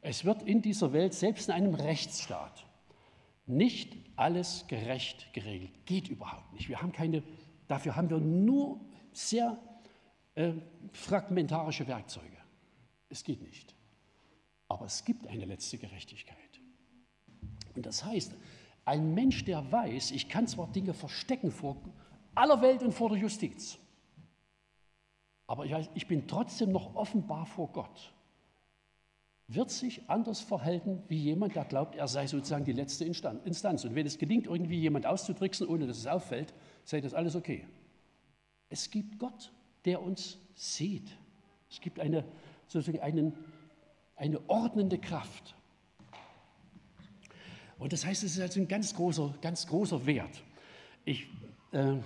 Es 0.00 0.24
wird 0.24 0.42
in 0.42 0.62
dieser 0.62 0.92
Welt, 0.92 1.14
selbst 1.14 1.48
in 1.48 1.54
einem 1.54 1.74
Rechtsstaat, 1.74 2.66
nicht 3.46 3.96
alles 4.16 4.66
gerecht 4.68 5.32
geregelt. 5.32 5.84
Geht 5.84 6.08
überhaupt 6.08 6.52
nicht. 6.52 6.68
Wir 6.68 6.80
haben 6.80 6.92
keine, 6.92 7.22
dafür 7.68 7.94
haben 7.94 8.10
wir 8.10 8.18
nur 8.18 8.80
sehr 9.12 9.58
äh, 10.34 10.52
fragmentarische 10.92 11.86
Werkzeuge. 11.86 12.36
Es 13.08 13.22
geht 13.22 13.42
nicht. 13.42 13.74
Aber 14.68 14.86
es 14.86 15.04
gibt 15.04 15.26
eine 15.26 15.44
letzte 15.44 15.78
Gerechtigkeit. 15.78 16.60
Und 17.74 17.86
das 17.86 18.04
heißt, 18.04 18.34
ein 18.86 19.12
Mensch, 19.12 19.44
der 19.44 19.70
weiß, 19.70 20.12
ich 20.12 20.30
kann 20.30 20.46
zwar 20.46 20.68
Dinge 20.68 20.94
verstecken 20.94 21.50
vor 21.50 21.76
aller 22.34 22.62
Welt 22.62 22.82
und 22.82 22.92
vor 22.92 23.10
der 23.10 23.18
Justiz, 23.18 23.78
aber 25.46 25.66
ich, 25.66 25.72
weiß, 25.72 25.90
ich 25.94 26.08
bin 26.08 26.26
trotzdem 26.26 26.72
noch 26.72 26.94
offenbar 26.94 27.44
vor 27.44 27.68
Gott 27.68 28.14
wird 29.48 29.70
sich 29.70 30.02
anders 30.08 30.40
verhalten 30.40 31.02
wie 31.08 31.18
jemand, 31.18 31.54
der 31.54 31.64
glaubt, 31.64 31.94
er 31.94 32.08
sei 32.08 32.26
sozusagen 32.26 32.64
die 32.64 32.72
letzte 32.72 33.04
Instanz. 33.04 33.84
Und 33.84 33.94
wenn 33.94 34.06
es 34.06 34.18
gelingt, 34.18 34.46
irgendwie 34.46 34.80
jemand 34.80 35.06
auszutricksen, 35.06 35.68
ohne 35.68 35.86
dass 35.86 35.98
es 35.98 36.06
auffällt, 36.06 36.52
sei 36.84 37.00
das 37.00 37.14
alles 37.14 37.36
okay. 37.36 37.64
Es 38.68 38.90
gibt 38.90 39.18
Gott, 39.18 39.52
der 39.84 40.02
uns 40.02 40.38
sieht. 40.54 41.16
Es 41.70 41.80
gibt 41.80 42.00
eine, 42.00 42.24
sozusagen 42.66 43.00
einen, 43.00 43.32
eine 44.16 44.40
ordnende 44.48 44.98
Kraft. 44.98 45.54
Und 47.78 47.92
das 47.92 48.04
heißt, 48.06 48.24
es 48.24 48.36
ist 48.36 48.40
also 48.40 48.60
ein 48.60 48.68
ganz 48.68 48.94
großer, 48.94 49.34
ganz 49.40 49.66
großer 49.66 50.04
Wert. 50.06 50.42
Ich, 51.04 51.26
äh, 51.72 51.96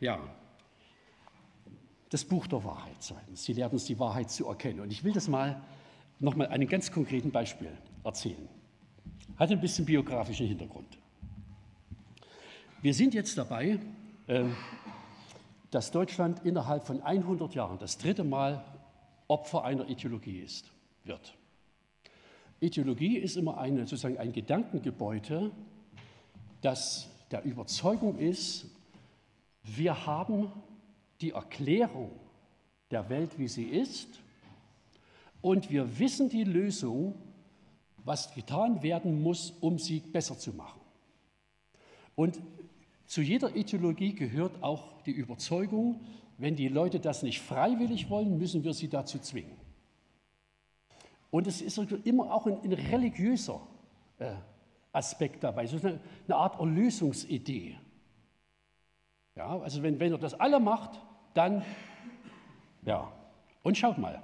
ja, 0.00 0.18
das 2.10 2.24
Buch 2.24 2.46
der 2.46 2.62
Wahrheit 2.64 2.96
zweitens. 3.00 3.44
Sie 3.44 3.52
lehrt 3.52 3.72
uns 3.72 3.84
die 3.84 3.98
Wahrheit 3.98 4.30
zu 4.30 4.46
erkennen. 4.46 4.80
Und 4.80 4.92
ich 4.92 5.02
will 5.04 5.12
das 5.12 5.28
mal 5.28 5.60
nochmal 6.20 6.48
einen 6.48 6.68
ganz 6.68 6.92
konkreten 6.92 7.30
Beispiel 7.30 7.70
erzählen. 8.04 8.48
Hat 9.36 9.50
ein 9.50 9.60
bisschen 9.60 9.84
biografischen 9.84 10.46
Hintergrund. 10.46 10.98
Wir 12.82 12.94
sind 12.94 13.14
jetzt 13.14 13.36
dabei, 13.36 13.80
ähm, 14.28 14.54
dass 15.70 15.90
Deutschland 15.90 16.44
innerhalb 16.44 16.86
von 16.86 17.02
100 17.02 17.54
Jahren 17.54 17.78
das 17.78 17.98
dritte 17.98 18.22
Mal 18.22 18.64
Opfer 19.28 19.64
einer 19.64 19.88
Ideologie 19.88 20.38
ist, 20.38 20.70
wird. 21.04 21.36
Ideologie 22.60 23.18
ist 23.18 23.36
immer 23.36 23.58
eine, 23.58 23.80
sozusagen 23.80 24.18
ein 24.18 24.32
Gedankengebäude, 24.32 25.50
das 26.62 27.08
der 27.30 27.44
Überzeugung 27.44 28.18
ist, 28.18 28.66
wir 29.62 30.06
haben 30.06 30.50
die 31.20 31.30
Erklärung 31.30 32.10
der 32.90 33.08
Welt, 33.08 33.38
wie 33.38 33.48
sie 33.48 33.64
ist, 33.64 34.20
und 35.40 35.70
wir 35.70 35.98
wissen 35.98 36.28
die 36.28 36.44
Lösung, 36.44 37.14
was 38.04 38.32
getan 38.34 38.82
werden 38.82 39.22
muss, 39.22 39.52
um 39.60 39.78
sie 39.78 40.00
besser 40.00 40.38
zu 40.38 40.52
machen. 40.52 40.80
Und 42.14 42.40
zu 43.06 43.20
jeder 43.20 43.54
Ideologie 43.54 44.14
gehört 44.14 44.62
auch 44.62 45.02
die 45.02 45.12
Überzeugung, 45.12 46.00
wenn 46.38 46.56
die 46.56 46.68
Leute 46.68 47.00
das 47.00 47.22
nicht 47.22 47.40
freiwillig 47.40 48.10
wollen, 48.10 48.38
müssen 48.38 48.64
wir 48.64 48.74
sie 48.74 48.88
dazu 48.88 49.18
zwingen. 49.18 49.65
Und 51.36 51.46
es 51.46 51.60
ist 51.60 51.76
immer 51.76 52.32
auch 52.32 52.46
ein, 52.46 52.62
ein 52.62 52.72
religiöser 52.72 53.60
äh, 54.18 54.32
Aspekt 54.90 55.44
dabei, 55.44 55.66
so 55.66 55.76
eine, 55.76 56.00
eine, 56.26 56.34
Art 56.34 56.58
Erlösungsidee. 56.58 57.76
Ja, 59.34 59.60
also 59.60 59.82
wenn, 59.82 60.00
wenn 60.00 60.12
er 60.12 60.18
das 60.18 60.32
alle 60.32 60.58
macht, 60.58 60.98
dann, 61.34 61.62
ja. 62.86 63.12
Und 63.62 63.76
schaut 63.76 63.98
mal, 63.98 64.22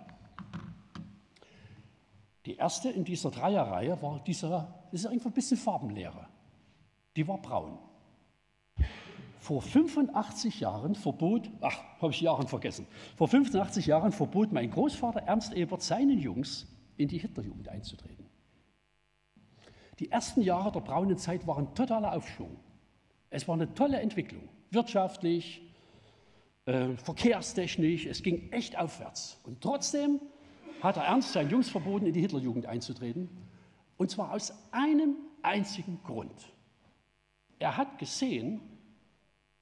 die 2.47 2.57
erste 2.57 2.89
in 2.89 3.05
dieser 3.05 3.31
Dreierreihe 3.31 4.01
war 4.01 4.21
dieser, 4.21 4.83
das 4.91 5.01
ist 5.01 5.07
einfach 5.07 5.27
ein 5.27 5.35
bisschen 5.35 5.59
Farbenlehre. 5.59 6.29
Die 7.15 7.29
war 7.29 7.43
braun. 7.43 7.79
Vor 9.39 9.61
85 9.61 10.61
Jahren 10.61 10.95
verbot, 10.95 11.51
ach, 11.61 11.79
habe 12.01 12.13
ich 12.13 12.23
Jahren 12.23 12.49
vergessen, 12.49 12.87
vor 13.17 13.29
85 13.29 13.85
Jahren 13.85 14.13
verbot 14.13 14.51
mein 14.51 14.71
Großvater 14.71 15.21
Ernst 15.25 15.53
Ebert 15.53 15.83
seinen 15.83 16.19
Jungs, 16.19 16.72
in 16.97 17.09
die 17.09 17.19
Hitlerjugend 17.19 17.69
einzutreten. 17.69 18.27
Die 19.99 20.11
ersten 20.11 20.43
Jahre 20.43 20.73
der 20.73 20.81
braunen 20.81 21.19
Zeit 21.19 21.47
waren 21.47 21.75
totaler 21.75 22.15
Aufschwung. 22.15 22.59
Es 23.31 23.47
war 23.47 23.55
eine 23.55 23.73
tolle 23.75 24.01
Entwicklung, 24.01 24.49
wirtschaftlich, 24.71 25.63
äh, 26.67 26.97
verkehrstechnisch, 26.97 28.07
es 28.07 28.23
ging 28.23 28.51
echt 28.53 28.79
aufwärts. 28.79 29.41
Und 29.45 29.61
trotzdem 29.61 30.21
hat 30.81 30.97
er 30.97 31.05
Ernst 31.05 31.33
seinen 31.33 31.51
Jungs 31.51 31.69
verboten, 31.71 32.07
in 32.07 32.13
die 32.13 32.21
Hitlerjugend 32.21 32.67
einzutreten. 32.67 33.29
Und 33.97 34.11
zwar 34.11 34.33
aus 34.33 34.53
einem 34.73 35.17
einzigen 35.43 36.03
Grund. 36.03 36.53
Er 37.59 37.77
hat 37.77 37.99
gesehen, 37.99 38.61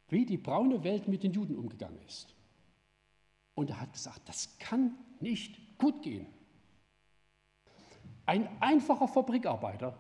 wie 0.09 0.24
die 0.24 0.39
braune 0.39 0.83
Welt 0.85 1.09
mit 1.09 1.22
den 1.22 1.33
Juden 1.33 1.57
umgegangen 1.57 2.01
ist. 2.07 2.35
Und 3.55 3.70
er 3.70 3.81
hat 3.81 3.93
gesagt, 3.93 4.28
das 4.28 4.59
kann 4.59 4.95
nicht 5.20 5.78
gut 5.78 6.03
gehen. 6.03 6.26
Ein 8.31 8.49
einfacher 8.61 9.09
Fabrikarbeiter 9.09 9.99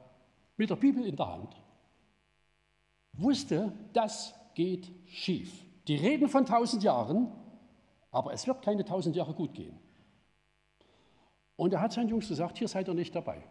mit 0.56 0.70
der 0.70 0.76
Bibel 0.76 1.04
in 1.04 1.16
der 1.16 1.26
Hand 1.26 1.60
wusste, 3.12 3.72
das 3.92 4.32
geht 4.54 4.88
schief. 5.08 5.64
Die 5.88 5.96
reden 5.96 6.28
von 6.28 6.46
tausend 6.46 6.84
Jahren, 6.84 7.32
aber 8.12 8.32
es 8.32 8.46
wird 8.46 8.62
keine 8.62 8.84
tausend 8.84 9.16
Jahre 9.16 9.34
gut 9.34 9.52
gehen. 9.54 9.76
Und 11.56 11.72
er 11.72 11.80
hat 11.80 11.92
seinen 11.92 12.08
Jungs 12.08 12.28
gesagt, 12.28 12.56
hier 12.58 12.68
seid 12.68 12.86
ihr 12.86 12.94
nicht 12.94 13.12
dabei. 13.16 13.42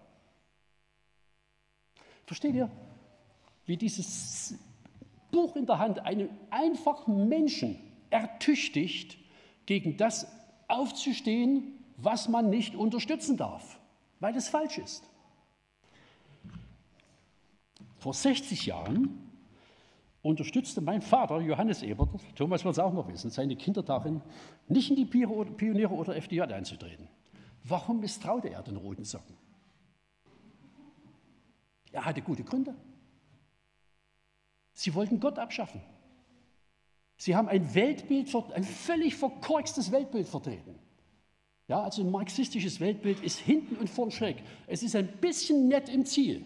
Versteht 2.25 2.55
ihr, 2.55 2.71
wie 3.65 3.75
dieses 3.75 4.57
Buch 5.29 5.57
in 5.57 5.65
der 5.65 5.79
Hand 5.79 5.99
einen 5.99 6.29
einfachen 6.51 7.27
Menschen 7.27 7.77
ertüchtigt, 8.11 9.17
gegen 9.65 9.97
das 9.97 10.25
aufzustehen, 10.69 11.83
was 11.97 12.29
man 12.29 12.49
nicht 12.49 12.75
unterstützen 12.75 13.35
darf, 13.35 13.78
weil 14.19 14.35
es 14.35 14.49
falsch 14.49 14.77
ist. 14.77 15.09
Vor 17.97 18.13
60 18.13 18.65
Jahren 18.65 19.29
unterstützte 20.21 20.81
mein 20.81 21.01
Vater, 21.01 21.39
Johannes 21.41 21.81
Ebert, 21.81 22.09
Thomas 22.35 22.63
wird 22.63 22.73
es 22.73 22.79
auch 22.79 22.93
noch 22.93 23.07
wissen, 23.07 23.29
seine 23.29 23.55
Kinder 23.55 23.83
darin, 23.83 24.21
nicht 24.67 24.89
in 24.89 24.95
die 24.95 25.05
Pioniere 25.05 25.93
oder 25.93 26.15
FDJ 26.15 26.41
einzutreten. 26.41 27.07
Warum 27.63 27.99
misstraute 27.99 28.49
er 28.49 28.63
den 28.63 28.77
roten 28.77 29.03
Socken? 29.03 29.35
Er 31.91 32.05
hatte 32.05 32.21
gute 32.21 32.43
Gründe. 32.43 32.75
Sie 34.73 34.93
wollten 34.93 35.19
Gott 35.19 35.39
abschaffen. 35.39 35.81
Sie 37.17 37.35
haben 37.35 37.49
ein 37.49 37.75
Weltbild, 37.75 38.33
ein 38.53 38.63
völlig 38.63 39.15
verkorkstes 39.15 39.91
Weltbild 39.91 40.27
vertreten. 40.27 40.79
Ja, 41.69 41.83
also 41.83 42.01
ein 42.01 42.09
marxistisches 42.09 42.79
Weltbild 42.79 43.21
ist 43.21 43.37
hinten 43.37 43.75
und 43.75 43.91
vorn 43.91 44.09
schräg. 44.09 44.37
Es 44.65 44.81
ist 44.81 44.95
ein 44.95 45.07
bisschen 45.07 45.67
nett 45.67 45.87
im 45.87 46.03
Ziel, 46.03 46.43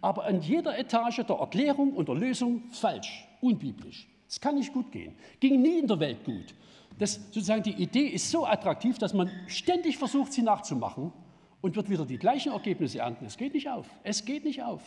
aber 0.00 0.24
an 0.24 0.42
jeder 0.42 0.76
Etage 0.76 1.24
der 1.24 1.36
Erklärung 1.36 1.92
und 1.92 2.08
der 2.08 2.16
Lösung 2.16 2.64
falsch, 2.72 3.28
unbiblisch. 3.40 4.08
Es 4.28 4.40
kann 4.40 4.56
nicht 4.56 4.72
gut 4.72 4.90
gehen. 4.90 5.14
Ging 5.38 5.62
nie 5.62 5.78
in 5.78 5.86
der 5.86 6.00
Welt 6.00 6.24
gut. 6.24 6.52
Das, 6.98 7.14
sozusagen 7.26 7.62
die 7.62 7.80
Idee 7.80 8.08
ist 8.08 8.28
so 8.28 8.44
attraktiv, 8.44 8.98
dass 8.98 9.14
man 9.14 9.30
ständig 9.46 9.96
versucht, 9.98 10.32
sie 10.32 10.42
nachzumachen 10.42 11.12
und 11.60 11.76
wird 11.76 11.88
wieder 11.88 12.04
die 12.04 12.18
gleichen 12.18 12.50
Ergebnisse 12.50 12.98
ernten. 12.98 13.24
Es 13.24 13.36
geht 13.36 13.54
nicht 13.54 13.70
auf. 13.70 13.86
Es 14.02 14.24
geht 14.24 14.44
nicht 14.44 14.64
auf. 14.64 14.82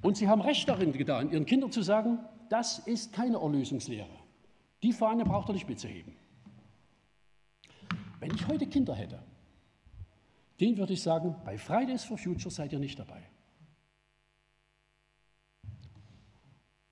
Und 0.00 0.16
sie 0.16 0.28
haben 0.28 0.40
recht 0.40 0.66
darin 0.66 0.92
getan, 0.92 1.30
ihren 1.30 1.44
Kindern 1.44 1.72
zu 1.72 1.82
sagen, 1.82 2.20
das 2.48 2.78
ist 2.78 3.12
keine 3.12 3.36
Erlösungslehre. 3.36 4.08
Die 4.82 4.94
Fahne 4.94 5.24
braucht 5.24 5.50
er 5.50 5.52
nicht 5.52 5.68
mitzuheben. 5.68 6.17
Wenn 8.20 8.34
ich 8.34 8.46
heute 8.48 8.66
Kinder 8.66 8.94
hätte, 8.94 9.22
denen 10.60 10.76
würde 10.76 10.92
ich 10.92 11.02
sagen, 11.02 11.36
bei 11.44 11.56
Fridays 11.56 12.04
for 12.04 12.18
Future 12.18 12.50
seid 12.50 12.72
ihr 12.72 12.78
nicht 12.78 12.98
dabei. 12.98 13.22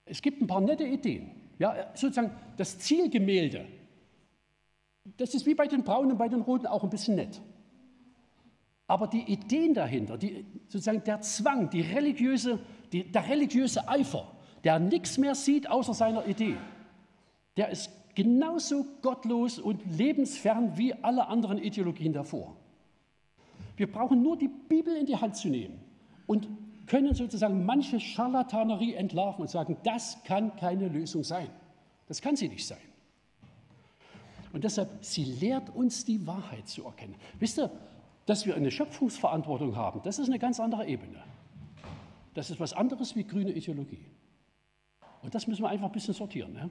Es 0.04 0.22
gibt 0.22 0.40
ein 0.40 0.46
paar 0.46 0.60
nette 0.60 0.84
Ideen. 0.84 1.32
Ja, 1.58 1.90
sozusagen 1.94 2.30
das 2.56 2.78
Zielgemälde, 2.78 3.66
das 5.16 5.34
ist 5.34 5.46
wie 5.46 5.54
bei 5.54 5.66
den 5.66 5.82
Braunen 5.82 6.12
und 6.12 6.18
bei 6.18 6.28
den 6.28 6.42
Roten 6.42 6.66
auch 6.66 6.84
ein 6.84 6.90
bisschen 6.90 7.16
nett. 7.16 7.40
Aber 8.86 9.08
die 9.08 9.22
Ideen 9.22 9.74
dahinter, 9.74 10.16
die, 10.16 10.44
sozusagen 10.68 11.02
der 11.04 11.20
Zwang, 11.22 11.70
die 11.70 11.80
religiöse, 11.80 12.60
die, 12.92 13.10
der 13.10 13.28
religiöse 13.28 13.88
Eifer, 13.88 14.30
der 14.62 14.78
nichts 14.78 15.18
mehr 15.18 15.34
sieht 15.34 15.68
außer 15.68 15.94
seiner 15.94 16.26
Idee, 16.26 16.56
der 17.56 17.70
ist 17.70 17.90
genauso 18.16 18.84
gottlos 19.02 19.60
und 19.60 19.80
lebensfern 19.96 20.76
wie 20.76 20.92
alle 20.94 21.28
anderen 21.28 21.58
Ideologien 21.58 22.12
davor. 22.12 22.56
Wir 23.76 23.92
brauchen 23.92 24.22
nur 24.22 24.36
die 24.36 24.48
Bibel 24.48 24.96
in 24.96 25.06
die 25.06 25.16
Hand 25.16 25.36
zu 25.36 25.48
nehmen 25.48 25.78
und 26.26 26.48
können 26.86 27.14
sozusagen 27.14 27.64
manche 27.64 28.00
Scharlatanerie 28.00 28.94
entlarven 28.94 29.42
und 29.42 29.50
sagen, 29.50 29.76
das 29.84 30.22
kann 30.24 30.56
keine 30.56 30.88
Lösung 30.88 31.22
sein. 31.22 31.48
Das 32.08 32.22
kann 32.22 32.36
sie 32.36 32.48
nicht 32.48 32.66
sein. 32.66 32.78
Und 34.52 34.64
deshalb, 34.64 35.04
sie 35.04 35.24
lehrt 35.24 35.74
uns 35.74 36.04
die 36.04 36.26
Wahrheit 36.26 36.66
zu 36.68 36.84
erkennen. 36.84 37.16
Wisst 37.38 37.58
ihr, 37.58 37.70
dass 38.24 38.46
wir 38.46 38.56
eine 38.56 38.70
Schöpfungsverantwortung 38.70 39.76
haben, 39.76 40.00
das 40.04 40.18
ist 40.18 40.28
eine 40.28 40.38
ganz 40.38 40.58
andere 40.58 40.86
Ebene. 40.86 41.22
Das 42.32 42.50
ist 42.50 42.60
was 42.60 42.72
anderes 42.72 43.14
wie 43.14 43.24
grüne 43.24 43.52
Ideologie. 43.52 44.06
Und 45.22 45.34
das 45.34 45.46
müssen 45.46 45.62
wir 45.62 45.68
einfach 45.68 45.86
ein 45.86 45.92
bisschen 45.92 46.14
sortieren. 46.14 46.54
Ne? 46.54 46.70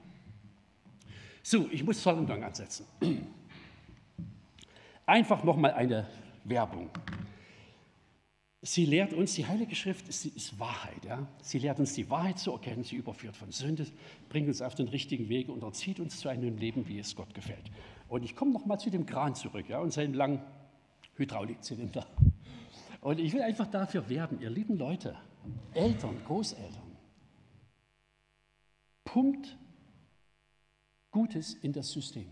So, 1.48 1.70
ich 1.70 1.84
muss 1.84 2.02
Dank 2.02 2.44
ansetzen. 2.44 2.88
Einfach 5.06 5.44
nochmal 5.44 5.76
eine 5.76 6.08
Werbung. 6.44 6.90
Sie 8.64 8.84
lehrt 8.88 9.14
uns, 9.14 9.36
die 9.36 9.46
Heilige 9.46 9.76
Schrift 9.76 10.08
ist, 10.08 10.26
ist 10.26 10.60
Wahrheit. 10.60 11.06
Ja? 11.06 11.28
Sie 11.44 11.60
lehrt 11.60 11.80
uns 11.80 11.94
die 11.94 12.10
Wahrheit 12.10 12.40
zu 12.40 12.52
erkennen, 12.52 12.84
sie 12.84 12.96
überführt 12.96 13.38
von 13.38 13.52
Sünde, 13.52 13.86
bringt 14.28 14.48
uns 14.48 14.64
auf 14.64 14.74
den 14.74 14.88
richtigen 14.88 15.30
Weg 15.30 15.50
und 15.50 15.62
erzieht 15.62 16.00
uns 16.00 16.18
zu 16.18 16.30
einem 16.30 16.58
Leben, 16.58 16.88
wie 16.88 16.98
es 16.98 17.16
Gott 17.16 17.32
gefällt. 17.36 17.70
Und 18.08 18.26
ich 18.26 18.36
komme 18.36 18.52
nochmal 18.52 18.80
zu 18.80 18.90
dem 18.90 19.06
Kran 19.06 19.36
zurück 19.36 19.70
ja, 19.70 19.78
und 19.78 19.94
seinem 19.94 20.16
langen 20.16 20.42
Hydraulikzylinder. 21.14 22.08
Und 23.02 23.20
ich 23.20 23.32
will 23.34 23.44
einfach 23.44 23.68
dafür 23.68 24.10
werben, 24.10 24.42
ihr 24.42 24.50
lieben 24.50 24.80
Leute, 24.80 25.16
Eltern, 25.76 26.18
Großeltern, 26.26 26.98
pumpt 29.04 29.56
Gutes 31.16 31.54
in 31.62 31.72
das 31.72 31.92
System. 31.92 32.28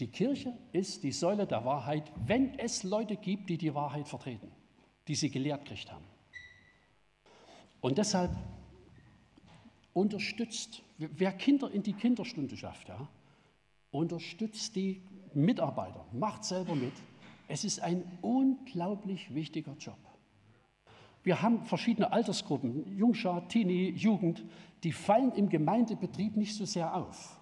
Die 0.00 0.08
Kirche 0.08 0.52
ist 0.72 1.04
die 1.04 1.12
Säule 1.12 1.46
der 1.46 1.64
Wahrheit, 1.64 2.10
wenn 2.26 2.58
es 2.58 2.82
Leute 2.82 3.14
gibt, 3.14 3.48
die 3.48 3.56
die 3.56 3.72
Wahrheit 3.72 4.08
vertreten, 4.08 4.50
die 5.06 5.14
sie 5.14 5.30
gelehrt 5.30 5.64
gekriegt 5.64 5.92
haben. 5.92 6.04
Und 7.80 7.98
deshalb 7.98 8.36
unterstützt, 9.92 10.82
wer 10.96 11.30
Kinder 11.30 11.70
in 11.70 11.84
die 11.84 11.92
Kinderstunde 11.92 12.56
schafft, 12.56 12.88
ja, 12.88 13.08
unterstützt 13.92 14.74
die 14.74 15.00
Mitarbeiter, 15.34 16.04
macht 16.10 16.42
selber 16.42 16.74
mit. 16.74 16.94
Es 17.46 17.62
ist 17.62 17.78
ein 17.78 18.02
unglaublich 18.22 19.32
wichtiger 19.32 19.76
Job. 19.78 19.98
Wir 21.22 21.42
haben 21.42 21.64
verschiedene 21.64 22.10
Altersgruppen, 22.12 22.96
Jungschar, 22.96 23.48
Teenie, 23.48 23.90
Jugend, 23.90 24.42
die 24.84 24.92
fallen 24.92 25.32
im 25.32 25.48
Gemeindebetrieb 25.48 26.36
nicht 26.36 26.54
so 26.54 26.64
sehr 26.64 26.94
auf. 26.94 27.40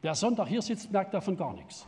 Wer 0.00 0.14
Sonntag 0.14 0.48
hier 0.48 0.62
sitzt, 0.62 0.90
merkt 0.90 1.14
davon 1.14 1.36
gar 1.36 1.54
nichts. 1.54 1.86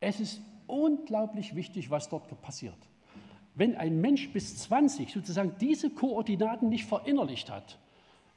Es 0.00 0.18
ist 0.18 0.40
unglaublich 0.66 1.54
wichtig, 1.54 1.90
was 1.90 2.08
dort 2.08 2.40
passiert. 2.40 2.78
Wenn 3.54 3.76
ein 3.76 4.00
Mensch 4.00 4.32
bis 4.32 4.56
20 4.58 5.12
sozusagen 5.12 5.56
diese 5.60 5.90
Koordinaten 5.90 6.68
nicht 6.68 6.86
verinnerlicht 6.86 7.50
hat, 7.50 7.78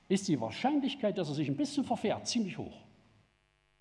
ist 0.10 0.28
die 0.28 0.40
Wahrscheinlichkeit, 0.40 1.18
dass 1.18 1.30
er 1.30 1.36
sich 1.36 1.48
ein 1.48 1.56
bisschen 1.56 1.86
verfährt, 1.86 2.28
ziemlich 2.28 2.58
hoch. 2.58 2.84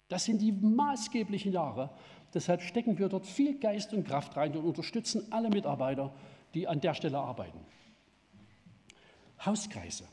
Das 0.08 0.24
sind 0.24 0.40
die 0.40 0.52
maßgeblichen 0.52 1.52
Jahre. 1.52 1.90
Deshalb 2.34 2.62
stecken 2.62 2.98
wir 2.98 3.08
dort 3.08 3.26
viel 3.26 3.58
Geist 3.58 3.92
und 3.92 4.06
Kraft 4.06 4.36
rein 4.36 4.56
und 4.56 4.64
unterstützen 4.64 5.26
alle 5.30 5.48
Mitarbeiter, 5.48 6.12
die 6.54 6.68
an 6.68 6.80
der 6.80 6.94
Stelle 6.94 7.18
arbeiten. 7.18 7.58
Hauskreise. 9.44 10.04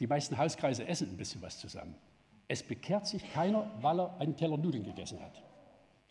Die 0.00 0.06
meisten 0.06 0.36
Hauskreise 0.36 0.86
essen 0.86 1.10
ein 1.10 1.16
bisschen 1.16 1.42
was 1.42 1.58
zusammen. 1.58 1.94
Es 2.48 2.62
bekehrt 2.62 3.06
sich 3.06 3.22
keiner, 3.32 3.70
weil 3.80 4.00
er 4.00 4.18
einen 4.18 4.36
Teller 4.36 4.56
Nudeln 4.56 4.82
gegessen 4.82 5.20
hat. 5.20 5.42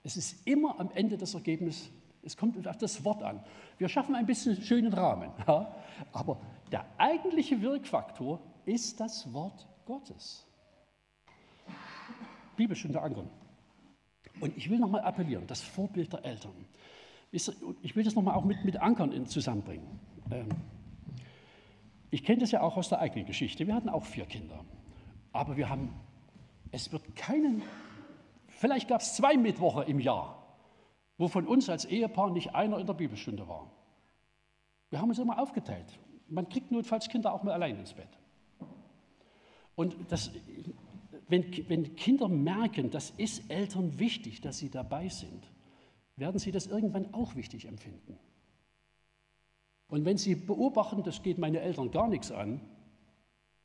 Es 0.03 0.15
ist 0.15 0.47
immer 0.47 0.79
am 0.79 0.91
Ende 0.91 1.17
das 1.17 1.33
Ergebnis, 1.33 1.89
es 2.21 2.37
kommt 2.37 2.65
auf 2.67 2.77
das 2.77 3.03
Wort 3.03 3.23
an. 3.23 3.43
Wir 3.77 3.89
schaffen 3.89 4.15
ein 4.15 4.25
bisschen 4.25 4.61
schönen 4.61 4.93
Rahmen, 4.93 5.31
ja? 5.47 5.75
aber 6.13 6.39
der 6.71 6.85
eigentliche 6.97 7.61
Wirkfaktor 7.61 8.39
ist 8.65 8.99
das 8.99 9.33
Wort 9.33 9.67
Gottes. 9.85 10.45
Bibelstunde 12.55 13.01
Ankern. 13.01 13.29
Und 14.39 14.55
ich 14.55 14.69
will 14.69 14.79
nochmal 14.79 15.01
appellieren, 15.01 15.47
das 15.47 15.61
Vorbild 15.61 16.13
der 16.13 16.23
Eltern. 16.23 16.53
Ich 17.31 17.95
will 17.95 18.03
das 18.03 18.15
nochmal 18.15 18.35
auch 18.35 18.45
mit, 18.45 18.63
mit 18.63 18.77
Ankern 18.77 19.25
zusammenbringen. 19.25 19.99
Ähm, 20.31 20.49
ich 22.12 22.24
kenne 22.24 22.39
das 22.39 22.51
ja 22.51 22.62
auch 22.62 22.78
aus 22.78 22.89
der 22.89 22.99
eigenen 22.99 23.26
Geschichte. 23.26 23.68
Wir 23.68 23.76
hatten 23.76 23.89
auch 23.89 24.05
vier 24.05 24.26
Kinder. 24.26 24.66
Aber 25.32 25.57
wir 25.57 25.70
haben, 25.70 25.93
es 26.72 26.91
wird 26.91 27.16
keinen, 27.16 27.62
vielleicht 28.47 28.88
gab 28.88 29.01
es 29.01 29.16
zwei 29.16 29.38
Mittwoche 29.38 29.84
im 29.84 29.99
Jahr, 29.99 30.57
wo 31.18 31.28
von 31.28 31.47
uns 31.47 31.70
als 31.70 31.86
Ehepaar 31.86 32.32
nicht 32.32 32.55
einer 32.55 32.80
in 32.80 32.88
der 32.88 32.93
Bibelstunde 32.93 33.47
war. 33.47 33.72
Wir 34.89 34.99
haben 34.99 35.10
uns 35.10 35.20
immer 35.20 35.39
aufgeteilt. 35.39 35.99
man 36.30 36.49
kriegt 36.49 36.72
notfalls 36.72 37.10
Kinder 37.10 37.34
auch 37.34 37.43
mal 37.43 37.53
allein 37.53 37.78
ins 37.78 37.93
Bett. 37.93 38.10
Und 39.76 39.95
das, 40.10 40.32
wenn, 41.28 41.45
wenn 41.70 41.95
Kinder 41.95 42.28
merken, 42.28 42.89
das 42.89 43.12
ist 43.12 43.49
Eltern 43.49 43.99
wichtig, 43.99 44.41
dass 44.41 44.57
sie 44.57 44.70
dabei 44.70 45.10
sind, 45.10 45.47
werden 46.16 46.39
sie 46.39 46.51
das 46.51 46.68
irgendwann 46.68 47.14
auch 47.14 47.36
wichtig 47.36 47.66
empfinden. 47.66 48.20
Und 49.89 50.05
wenn 50.05 50.17
sie 50.17 50.35
beobachten, 50.35 51.03
das 51.03 51.21
geht 51.21 51.37
meine 51.37 51.59
Eltern 51.59 51.91
gar 51.91 52.07
nichts 52.07 52.31
an, 52.31 52.61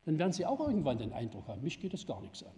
dann 0.05 0.18
werden 0.18 0.33
sie 0.33 0.47
auch 0.47 0.61
irgendwann 0.61 0.99
den 0.99 1.12
Eindruck 1.12 1.49
haben, 1.49 1.62
mich 1.62 1.81
geht 1.81 1.95
es 1.95 2.07
gar 2.07 2.20
nichts 2.20 2.43
an. 2.43 2.55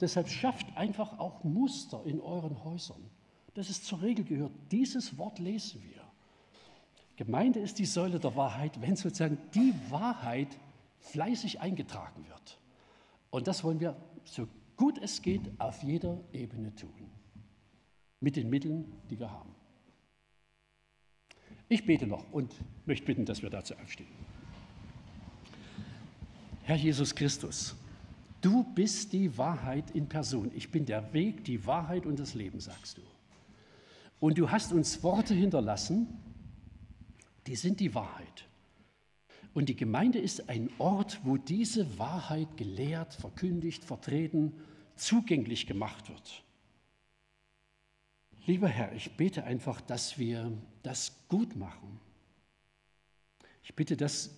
Deshalb 0.00 0.28
schafft 0.28 0.76
einfach 0.76 1.18
auch 1.18 1.44
Muster 1.44 2.02
in 2.04 2.20
euren 2.20 2.62
Häusern, 2.64 3.10
dass 3.54 3.68
es 3.68 3.82
zur 3.82 4.02
Regel 4.02 4.24
gehört. 4.24 4.52
Dieses 4.70 5.18
Wort 5.18 5.38
lesen 5.38 5.82
wir. 5.82 6.02
Gemeinde 7.16 7.58
ist 7.58 7.78
die 7.78 7.84
Säule 7.84 8.20
der 8.20 8.36
Wahrheit, 8.36 8.80
wenn 8.80 8.94
sozusagen 8.94 9.38
die 9.54 9.74
Wahrheit 9.90 10.48
fleißig 11.00 11.60
eingetragen 11.60 12.24
wird. 12.28 12.58
Und 13.30 13.48
das 13.48 13.64
wollen 13.64 13.80
wir 13.80 13.96
so 14.24 14.46
gut 14.76 14.98
es 15.02 15.20
geht 15.20 15.50
auf 15.58 15.82
jeder 15.82 16.20
Ebene 16.32 16.74
tun, 16.74 17.10
mit 18.20 18.36
den 18.36 18.48
Mitteln, 18.48 18.92
die 19.10 19.18
wir 19.18 19.30
haben. 19.30 19.57
Ich 21.68 21.84
bete 21.84 22.06
noch 22.06 22.24
und 22.32 22.54
möchte 22.86 23.06
bitten, 23.06 23.24
dass 23.24 23.42
wir 23.42 23.50
dazu 23.50 23.74
aufstehen. 23.74 24.08
Herr 26.62 26.76
Jesus 26.76 27.14
Christus, 27.14 27.76
du 28.40 28.64
bist 28.74 29.12
die 29.12 29.36
Wahrheit 29.36 29.90
in 29.92 30.08
Person. 30.08 30.50
Ich 30.54 30.70
bin 30.70 30.86
der 30.86 31.12
Weg, 31.12 31.44
die 31.44 31.66
Wahrheit 31.66 32.06
und 32.06 32.18
das 32.18 32.34
Leben, 32.34 32.60
sagst 32.60 32.98
du. 32.98 33.02
Und 34.20 34.38
du 34.38 34.50
hast 34.50 34.72
uns 34.72 35.02
Worte 35.02 35.34
hinterlassen, 35.34 36.08
die 37.46 37.56
sind 37.56 37.80
die 37.80 37.94
Wahrheit. 37.94 38.46
Und 39.54 39.68
die 39.68 39.76
Gemeinde 39.76 40.18
ist 40.18 40.48
ein 40.48 40.70
Ort, 40.78 41.20
wo 41.24 41.36
diese 41.36 41.98
Wahrheit 41.98 42.56
gelehrt, 42.56 43.14
verkündigt, 43.14 43.84
vertreten, 43.84 44.52
zugänglich 44.96 45.66
gemacht 45.66 46.08
wird. 46.08 46.44
Lieber 48.48 48.68
Herr, 48.68 48.94
ich 48.94 49.14
bete 49.14 49.44
einfach, 49.44 49.82
dass 49.82 50.16
wir 50.16 50.50
das 50.82 51.12
gut 51.28 51.54
machen. 51.54 52.00
Ich 53.62 53.76
bitte, 53.76 53.94
dass 53.94 54.30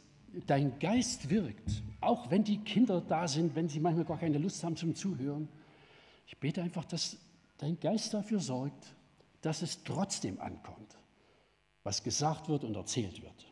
dein 0.49 0.77
Geist 0.81 1.31
wirkt, 1.31 1.85
auch 2.01 2.29
wenn 2.29 2.43
die 2.43 2.59
Kinder 2.59 3.01
da 3.01 3.29
sind, 3.29 3.55
wenn 3.55 3.69
sie 3.69 3.79
manchmal 3.79 4.05
gar 4.05 4.19
keine 4.19 4.39
Lust 4.39 4.65
haben 4.65 4.75
zum 4.75 4.97
Zuhören. 4.97 5.49
Ich 6.27 6.37
bete 6.39 6.61
einfach, 6.61 6.85
dass 6.87 7.19
dein 7.59 7.79
Geist 7.79 8.13
dafür 8.13 8.41
sorgt, 8.41 8.97
dass 9.43 9.63
es 9.63 9.85
trotzdem 9.85 10.41
ankommt, 10.41 10.99
was 11.85 12.03
gesagt 12.03 12.49
wird 12.49 12.65
und 12.65 12.75
erzählt 12.75 13.23
wird. 13.23 13.47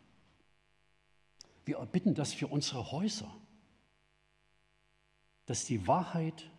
Wir 1.67 1.77
erbitten 1.77 2.17
das 2.17 2.33
für 2.33 2.49
unsere 2.49 2.91
Häuser, 2.91 3.33
dass 5.47 5.67
die 5.67 5.87
Wahrheit 5.87 6.51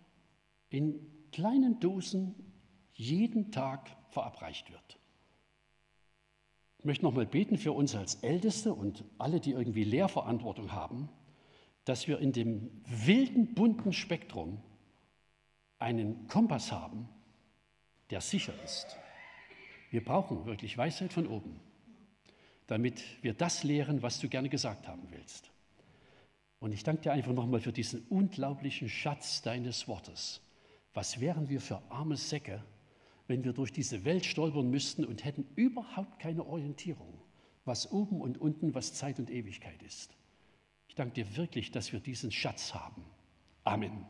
in 0.69 1.05
kleinen 1.33 1.81
Dosen 1.81 2.48
jeden 2.99 3.51
Tag 3.51 3.89
verabreicht 4.09 4.71
wird. 4.71 4.99
Ich 6.77 6.85
möchte 6.85 7.03
nochmal 7.03 7.25
beten 7.25 7.57
für 7.57 7.73
uns 7.73 7.95
als 7.95 8.15
Älteste 8.15 8.73
und 8.73 9.03
alle, 9.17 9.39
die 9.39 9.51
irgendwie 9.51 9.83
Lehrverantwortung 9.83 10.71
haben, 10.71 11.09
dass 11.85 12.07
wir 12.07 12.19
in 12.19 12.31
dem 12.31 12.69
wilden, 12.85 13.53
bunten 13.53 13.93
Spektrum 13.93 14.61
einen 15.77 16.27
Kompass 16.27 16.71
haben, 16.71 17.09
der 18.11 18.21
sicher 18.21 18.53
ist. 18.63 18.97
Wir 19.89 20.03
brauchen 20.03 20.45
wirklich 20.45 20.77
Weisheit 20.77 21.13
von 21.13 21.27
oben 21.27 21.59
damit 22.69 23.03
wir 23.23 23.33
das 23.33 23.63
lehren, 23.63 24.03
was 24.03 24.19
du 24.19 24.29
gerne 24.29 24.47
gesagt 24.47 24.87
haben 24.87 25.07
willst. 25.09 25.49
Und 26.59 26.71
ich 26.71 26.83
danke 26.83 27.01
dir 27.01 27.13
einfach 27.13 27.33
nochmal 27.33 27.61
für 27.61 27.73
diesen 27.73 28.05
unglaublichen 28.09 28.89
Schatz 28.89 29.41
deines 29.41 29.87
Wortes. 29.87 30.41
Was 30.93 31.19
wären 31.19 31.49
wir 31.49 31.61
für 31.61 31.81
arme 31.89 32.15
Säcke, 32.15 32.63
wenn 33.30 33.43
wir 33.43 33.53
durch 33.53 33.71
diese 33.71 34.03
Welt 34.05 34.25
stolpern 34.25 34.69
müssten 34.71 35.05
und 35.05 35.23
hätten 35.23 35.45
überhaupt 35.55 36.19
keine 36.19 36.45
Orientierung, 36.45 37.13
was 37.63 37.91
oben 37.91 38.21
und 38.21 38.39
unten, 38.39 38.73
was 38.73 38.95
Zeit 38.95 39.19
und 39.19 39.30
Ewigkeit 39.30 39.82
ist. 39.84 40.17
Ich 40.88 40.95
danke 40.95 41.13
dir 41.13 41.38
wirklich, 41.38 41.69
dass 41.69 41.93
wir 41.93 41.99
diesen 41.99 42.32
Schatz 42.32 42.73
haben. 42.73 43.05
Amen. 43.63 44.05